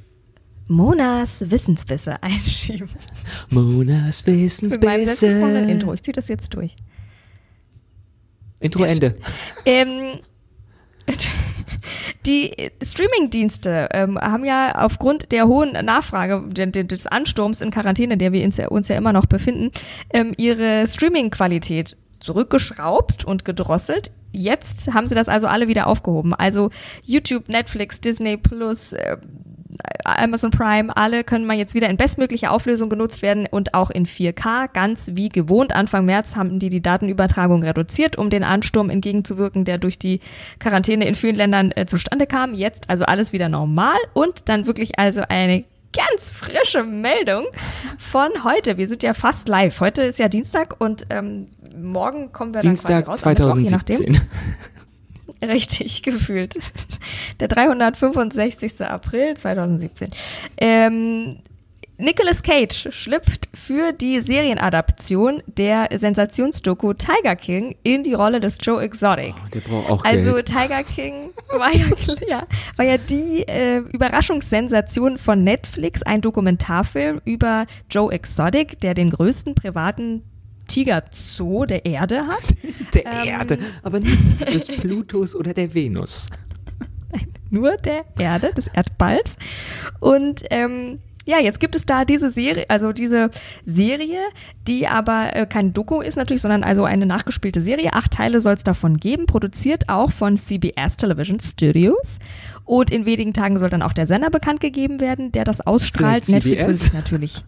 Monas 0.67 1.49
Wissensbisse 1.49 2.21
einschieben. 2.21 2.89
Monas 3.49 4.25
Wissensbisse. 4.25 5.29
Mit 5.29 5.69
Intro. 5.69 5.93
Ich 5.93 6.03
ziehe 6.03 6.13
das 6.13 6.27
jetzt 6.27 6.53
durch. 6.53 6.75
Intro 8.59 8.83
Ende. 8.83 9.17
Ähm, 9.65 10.19
die 12.25 12.53
Streaming-Dienste 12.81 13.89
ähm, 13.91 14.17
haben 14.17 14.45
ja 14.45 14.75
aufgrund 14.75 15.31
der 15.31 15.47
hohen 15.47 15.71
Nachfrage, 15.71 16.43
des 16.49 17.07
Ansturms 17.07 17.61
in 17.61 17.71
Quarantäne, 17.71 18.13
in 18.13 18.19
der 18.19 18.31
wir 18.31 18.71
uns 18.71 18.87
ja 18.87 18.97
immer 18.97 19.13
noch 19.13 19.25
befinden, 19.25 19.71
ähm, 20.11 20.33
ihre 20.37 20.87
Streaming-Qualität 20.87 21.97
zurückgeschraubt 22.19 23.25
und 23.25 23.45
gedrosselt. 23.45 24.11
Jetzt 24.31 24.93
haben 24.93 25.05
sie 25.05 25.13
das 25.13 25.29
also 25.29 25.47
alle 25.47 25.67
wieder 25.67 25.85
aufgehoben. 25.85 26.33
Also 26.33 26.71
YouTube, 27.03 27.49
Netflix, 27.49 28.01
Disney 28.01 28.37
Plus, 28.37 28.93
äh, 28.93 29.17
Amazon 30.05 30.51
Prime, 30.51 30.95
alle 30.95 31.23
können 31.23 31.45
mal 31.45 31.57
jetzt 31.57 31.75
wieder 31.75 31.89
in 31.89 31.97
bestmöglicher 31.97 32.51
Auflösung 32.51 32.89
genutzt 32.89 33.21
werden 33.21 33.47
und 33.49 33.73
auch 33.73 33.89
in 33.89 34.05
4K. 34.05 34.69
Ganz 34.73 35.11
wie 35.13 35.29
gewohnt. 35.29 35.73
Anfang 35.73 36.05
März 36.05 36.35
haben 36.35 36.59
die 36.59 36.69
die 36.69 36.81
Datenübertragung 36.81 37.63
reduziert, 37.63 38.17
um 38.17 38.29
den 38.29 38.43
Ansturm 38.43 38.89
entgegenzuwirken, 38.89 39.65
der 39.65 39.77
durch 39.77 39.97
die 39.97 40.19
Quarantäne 40.59 41.07
in 41.07 41.15
vielen 41.15 41.35
Ländern 41.35 41.71
äh, 41.75 41.85
zustande 41.85 42.27
kam. 42.27 42.53
Jetzt 42.53 42.89
also 42.89 43.05
alles 43.05 43.33
wieder 43.33 43.49
normal 43.49 43.97
und 44.13 44.49
dann 44.49 44.65
wirklich 44.67 44.99
also 44.99 45.23
eine 45.27 45.63
ganz 45.93 46.31
frische 46.31 46.83
Meldung 46.83 47.45
von 47.99 48.43
heute. 48.43 48.77
Wir 48.77 48.87
sind 48.87 49.03
ja 49.03 49.13
fast 49.13 49.47
live. 49.47 49.79
Heute 49.79 50.01
ist 50.01 50.19
ja 50.19 50.27
Dienstag 50.27 50.79
und 50.79 51.05
ähm, 51.09 51.47
morgen 51.75 52.31
kommen 52.31 52.53
wir 52.53 52.61
Dienstag 52.61 53.05
dann 53.05 53.15
quasi 53.15 53.43
raus. 53.43 53.55
Dienstag 53.55 53.87
2017. 53.87 54.21
Richtig, 55.47 56.01
gefühlt. 56.03 56.57
Der 57.39 57.47
365. 57.47 58.81
April 58.81 59.35
2017. 59.35 60.09
Ähm, 60.57 61.37
Nicolas 61.97 62.41
Cage 62.41 62.89
schlüpft 62.91 63.47
für 63.53 63.93
die 63.93 64.19
Serienadaption 64.19 65.43
der 65.45 65.89
Sensationsdoku 65.95 66.93
Tiger 66.93 67.35
King 67.35 67.75
in 67.83 68.03
die 68.03 68.13
Rolle 68.13 68.39
des 68.39 68.57
Joe 68.61 68.81
Exotic. 68.81 69.35
Oh, 69.35 69.49
der 69.53 69.59
braucht 69.59 69.89
auch 69.89 70.03
also 70.03 70.33
Geld. 70.33 70.47
Tiger 70.47 70.83
King 70.83 71.29
war 71.49 71.71
ja, 71.71 71.85
ja, 72.27 72.43
war 72.77 72.85
ja 72.85 72.97
die 72.97 73.47
äh, 73.47 73.77
Überraschungssensation 73.77 75.19
von 75.19 75.43
Netflix, 75.43 76.01
ein 76.01 76.21
Dokumentarfilm 76.21 77.21
über 77.25 77.67
Joe 77.91 78.11
Exotic, 78.11 78.81
der 78.81 78.95
den 78.95 79.11
größten 79.11 79.53
privaten 79.53 80.23
Tigerzoo 80.67 81.65
der 81.65 81.85
Erde 81.85 82.27
hat. 82.27 82.43
Der 82.93 83.05
Ähm. 83.05 83.27
Erde, 83.27 83.59
aber 83.81 83.99
nicht 83.99 84.53
des 84.53 84.67
Plutos 84.67 85.35
oder 85.35 85.53
der 85.53 85.73
Venus. 85.73 86.27
nur 87.49 87.77
der 87.77 88.05
Erde, 88.19 88.53
des 88.53 88.67
Erdballs. 88.67 89.35
Und 89.99 90.43
ähm, 90.49 90.99
ja, 91.25 91.39
jetzt 91.39 91.59
gibt 91.59 91.75
es 91.75 91.85
da 91.85 92.03
diese 92.03 92.29
Serie, 92.29 92.65
also 92.69 92.91
diese 92.91 93.29
Serie, 93.65 94.19
die 94.67 94.87
aber 94.87 95.35
äh, 95.35 95.45
kein 95.45 95.73
Doku 95.73 96.01
ist 96.01 96.17
natürlich, 96.17 96.41
sondern 96.41 96.63
also 96.63 96.83
eine 96.83 97.05
nachgespielte 97.05 97.61
Serie. 97.61 97.93
Acht 97.93 98.11
Teile 98.11 98.41
soll 98.41 98.55
es 98.55 98.63
davon 98.63 98.97
geben, 98.97 99.25
produziert 99.25 99.87
auch 99.87 100.11
von 100.11 100.37
CBS 100.37 100.97
Television 100.97 101.39
Studios. 101.39 102.19
Und 102.65 102.91
in 102.91 103.05
wenigen 103.05 103.33
Tagen 103.33 103.57
soll 103.57 103.69
dann 103.69 103.81
auch 103.81 103.93
der 103.93 104.07
Sender 104.07 104.29
bekannt 104.29 104.59
gegeben 104.59 104.99
werden, 104.99 105.31
der 105.31 105.45
das 105.45 105.61
ausstrahlt. 105.61 106.27
Netflix 106.27 106.61
CBS? 106.61 106.79
sich 106.81 106.93
natürlich. 106.93 107.43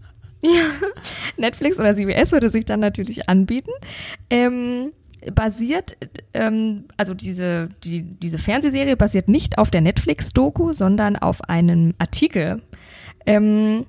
Ja, 0.45 0.89
Netflix 1.37 1.79
oder 1.79 1.95
CBS 1.95 2.31
würde 2.31 2.49
sich 2.49 2.65
dann 2.65 2.79
natürlich 2.79 3.27
anbieten. 3.29 3.71
Ähm, 4.29 4.91
basiert, 5.33 5.97
ähm, 6.33 6.85
also 6.97 7.13
diese, 7.13 7.69
die, 7.83 8.03
diese 8.03 8.37
Fernsehserie 8.37 8.95
basiert 8.95 9.27
nicht 9.27 9.57
auf 9.57 9.71
der 9.71 9.81
Netflix-Doku, 9.81 10.73
sondern 10.73 11.15
auf 11.15 11.41
einem 11.49 11.93
Artikel 11.97 12.61
ähm, 13.25 13.85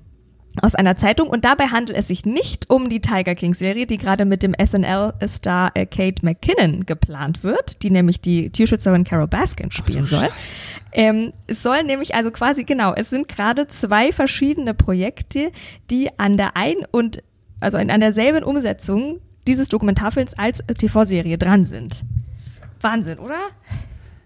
aus 0.61 0.75
einer 0.75 0.95
Zeitung. 0.95 1.27
Und 1.29 1.45
dabei 1.45 1.67
handelt 1.67 1.97
es 1.97 2.07
sich 2.07 2.25
nicht 2.25 2.69
um 2.69 2.89
die 2.89 2.99
Tiger 3.01 3.35
King-Serie, 3.35 3.85
die 3.87 3.97
gerade 3.97 4.25
mit 4.25 4.43
dem 4.43 4.53
SNL-Star 4.53 5.71
äh, 5.75 5.85
Kate 5.85 6.25
McKinnon 6.25 6.85
geplant 6.85 7.43
wird, 7.43 7.83
die 7.83 7.89
nämlich 7.91 8.21
die 8.21 8.49
Tierschützerin 8.49 9.03
Carol 9.03 9.27
Baskin 9.27 9.71
spielen 9.71 10.05
soll. 10.05 10.29
Ähm, 10.91 11.33
es 11.47 11.61
soll 11.63 11.83
nämlich 11.83 12.15
also 12.15 12.31
quasi, 12.31 12.63
genau, 12.63 12.93
es 12.93 13.09
sind 13.09 13.27
gerade 13.27 13.67
zwei 13.67 14.11
verschiedene 14.11 14.73
Projekte, 14.73 15.51
die 15.89 16.09
an 16.17 16.37
der 16.37 16.55
ein 16.57 16.75
und 16.91 17.23
also 17.59 17.77
in, 17.77 17.89
an 17.91 17.99
derselben 17.99 18.43
Umsetzung 18.43 19.19
dieses 19.47 19.69
Dokumentarfilms 19.69 20.33
als 20.35 20.63
TV-Serie 20.77 21.37
dran 21.37 21.65
sind. 21.65 22.03
Wahnsinn, 22.81 23.19
oder? 23.19 23.39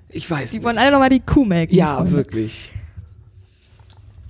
Ich 0.09 0.29
weiß 0.29 0.51
Die 0.51 0.57
nicht. 0.57 0.65
wollen 0.65 0.77
alle 0.77 0.91
nochmal 0.91 1.09
die 1.09 1.21
Kuh 1.21 1.45
melken. 1.45 1.75
Ja, 1.75 1.97
Freunde. 1.97 2.11
wirklich. 2.11 2.71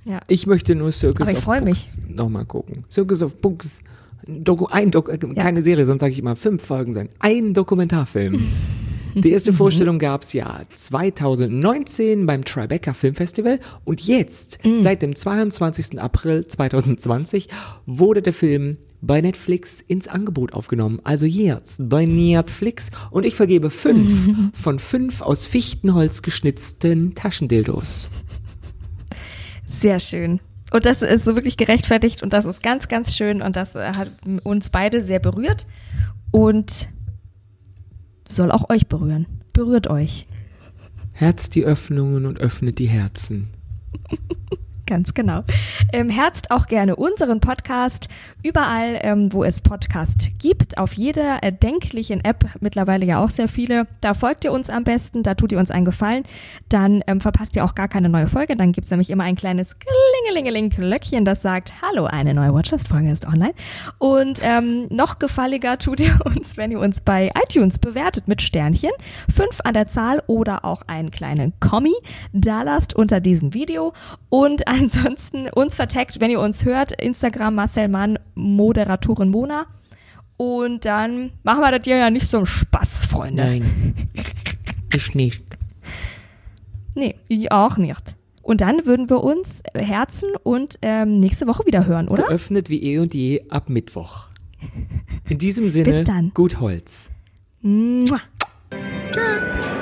Ja. 0.04 0.20
Ich 0.28 0.46
möchte 0.46 0.74
nur 0.74 0.92
Circus 0.92 1.22
Aber 1.22 1.30
ich 1.30 1.38
of 1.38 1.44
freu 1.44 1.60
Books 1.60 1.98
nochmal 2.08 2.44
gucken. 2.44 2.84
Circus 2.90 3.22
of 3.22 3.36
Books. 3.36 3.82
Doku, 4.26 4.66
ein 4.66 4.90
Doku, 4.90 5.10
äh, 5.10 5.18
keine 5.18 5.62
Serie, 5.62 5.84
sonst 5.84 6.00
sage 6.00 6.12
ich 6.12 6.18
immer 6.18 6.36
fünf 6.36 6.62
Folgen 6.64 6.94
sein. 6.94 7.08
Ein 7.18 7.54
Dokumentarfilm. 7.54 8.40
Die 9.14 9.30
erste 9.30 9.52
Vorstellung 9.52 9.98
gab 9.98 10.22
es 10.22 10.32
ja 10.32 10.62
2019 10.72 12.24
beim 12.24 12.44
Tribeca 12.44 12.94
Film 12.94 13.14
Festival 13.14 13.60
und 13.84 14.00
jetzt, 14.00 14.58
seit 14.78 15.02
dem 15.02 15.14
22. 15.14 16.00
April 16.00 16.46
2020, 16.46 17.48
wurde 17.84 18.22
der 18.22 18.32
Film 18.32 18.78
bei 19.02 19.20
Netflix 19.20 19.82
ins 19.86 20.08
Angebot 20.08 20.54
aufgenommen. 20.54 21.00
Also 21.04 21.26
jetzt 21.26 21.76
bei 21.78 22.06
Netflix 22.06 22.90
und 23.10 23.26
ich 23.26 23.34
vergebe 23.34 23.68
fünf 23.68 24.30
von 24.54 24.78
fünf 24.78 25.20
aus 25.20 25.46
Fichtenholz 25.46 26.22
geschnitzten 26.22 27.14
Taschendildos. 27.14 28.08
Sehr 29.82 29.98
schön. 30.00 30.40
Und 30.72 30.86
das 30.86 31.02
ist 31.02 31.24
so 31.24 31.34
wirklich 31.34 31.56
gerechtfertigt 31.56 32.22
und 32.22 32.32
das 32.32 32.44
ist 32.44 32.62
ganz, 32.62 32.88
ganz 32.88 33.14
schön 33.14 33.42
und 33.42 33.56
das 33.56 33.74
äh, 33.74 33.92
hat 33.94 34.12
uns 34.44 34.70
beide 34.70 35.02
sehr 35.02 35.18
berührt 35.18 35.66
und 36.30 36.88
soll 38.26 38.52
auch 38.52 38.70
euch 38.70 38.86
berühren. 38.86 39.26
Berührt 39.52 39.88
euch. 39.88 40.26
Herzt 41.12 41.56
die 41.56 41.64
Öffnungen 41.64 42.24
und 42.24 42.40
öffnet 42.40 42.78
die 42.78 42.86
Herzen. 42.86 43.48
Ganz 44.86 45.14
genau. 45.14 45.44
Ähm, 45.92 46.10
herzt 46.10 46.50
auch 46.50 46.66
gerne 46.66 46.96
unseren 46.96 47.40
Podcast 47.40 48.08
überall, 48.42 48.98
ähm, 49.02 49.32
wo 49.32 49.44
es 49.44 49.60
Podcast 49.60 50.30
gibt, 50.38 50.76
auf 50.78 50.94
jeder 50.94 51.42
erdenklichen 51.42 52.24
App, 52.24 52.44
mittlerweile 52.60 53.06
ja 53.06 53.22
auch 53.22 53.30
sehr 53.30 53.48
viele. 53.48 53.86
Da 54.00 54.14
folgt 54.14 54.44
ihr 54.44 54.52
uns 54.52 54.70
am 54.70 54.84
besten, 54.84 55.22
da 55.22 55.34
tut 55.34 55.52
ihr 55.52 55.58
uns 55.58 55.70
einen 55.70 55.84
Gefallen, 55.84 56.24
dann 56.68 57.02
ähm, 57.06 57.20
verpasst 57.20 57.54
ihr 57.56 57.64
auch 57.64 57.74
gar 57.74 57.88
keine 57.88 58.08
neue 58.08 58.26
Folge. 58.26 58.56
Dann 58.56 58.72
gibt's 58.72 58.90
nämlich 58.90 59.10
immer 59.10 59.24
ein 59.24 59.36
kleines 59.36 59.76
Klingelingeling-Glöckchen, 59.78 61.24
das 61.24 61.42
sagt, 61.42 61.74
hallo, 61.80 62.06
eine 62.06 62.34
neue 62.34 62.52
Watchlist-Folge 62.52 63.12
ist 63.12 63.26
online. 63.26 63.54
Und 63.98 64.40
ähm, 64.42 64.86
noch 64.90 65.18
gefalliger 65.18 65.78
tut 65.78 66.00
ihr 66.00 66.18
uns, 66.24 66.56
wenn 66.56 66.72
ihr 66.72 66.80
uns 66.80 67.00
bei 67.00 67.30
iTunes 67.46 67.78
bewertet 67.78 68.26
mit 68.28 68.42
Sternchen, 68.42 68.90
fünf 69.32 69.60
an 69.64 69.74
der 69.74 69.86
Zahl 69.86 70.22
oder 70.26 70.64
auch 70.64 70.82
einen 70.86 71.10
kleinen 71.10 71.52
Kommi 71.60 71.94
da 72.32 72.62
lasst 72.62 72.94
unter 72.94 73.20
diesem 73.20 73.54
Video. 73.54 73.92
Und 74.28 74.66
ansonsten 74.72 75.48
uns 75.50 75.76
verteckt, 75.76 76.20
wenn 76.20 76.30
ihr 76.30 76.40
uns 76.40 76.64
hört, 76.64 76.92
Instagram 76.92 77.54
Marcel 77.54 77.88
Mann, 77.88 78.18
Moderatorin 78.34 79.28
Mona. 79.28 79.66
Und 80.36 80.84
dann 80.84 81.32
machen 81.42 81.60
wir 81.60 81.70
das 81.70 81.82
hier 81.84 81.96
ja 81.98 82.10
nicht 82.10 82.26
so 82.28 82.38
einen 82.38 82.46
Spaß, 82.46 82.98
Freunde. 82.98 83.42
Nein. 83.44 83.94
Ich 84.94 85.14
nicht. 85.14 85.42
Nee, 86.94 87.14
ich 87.26 87.50
auch 87.50 87.78
nicht. 87.78 88.14
Und 88.42 88.60
dann 88.60 88.84
würden 88.84 89.08
wir 89.08 89.24
uns 89.24 89.62
herzen 89.74 90.28
und 90.42 90.78
ähm, 90.82 91.18
nächste 91.18 91.46
Woche 91.46 91.64
wieder 91.64 91.86
hören, 91.86 92.08
oder? 92.08 92.24
Geöffnet 92.24 92.68
wie 92.68 92.82
eh 92.82 92.98
und 92.98 93.14
je 93.14 93.42
ab 93.48 93.70
Mittwoch. 93.70 94.26
In 95.30 95.38
diesem 95.38 95.70
Sinne, 95.70 95.92
Bis 95.92 96.04
dann. 96.04 96.30
gut 96.34 96.60
Holz. 96.60 97.10
Mua. 97.62 98.20
Der 99.14 99.81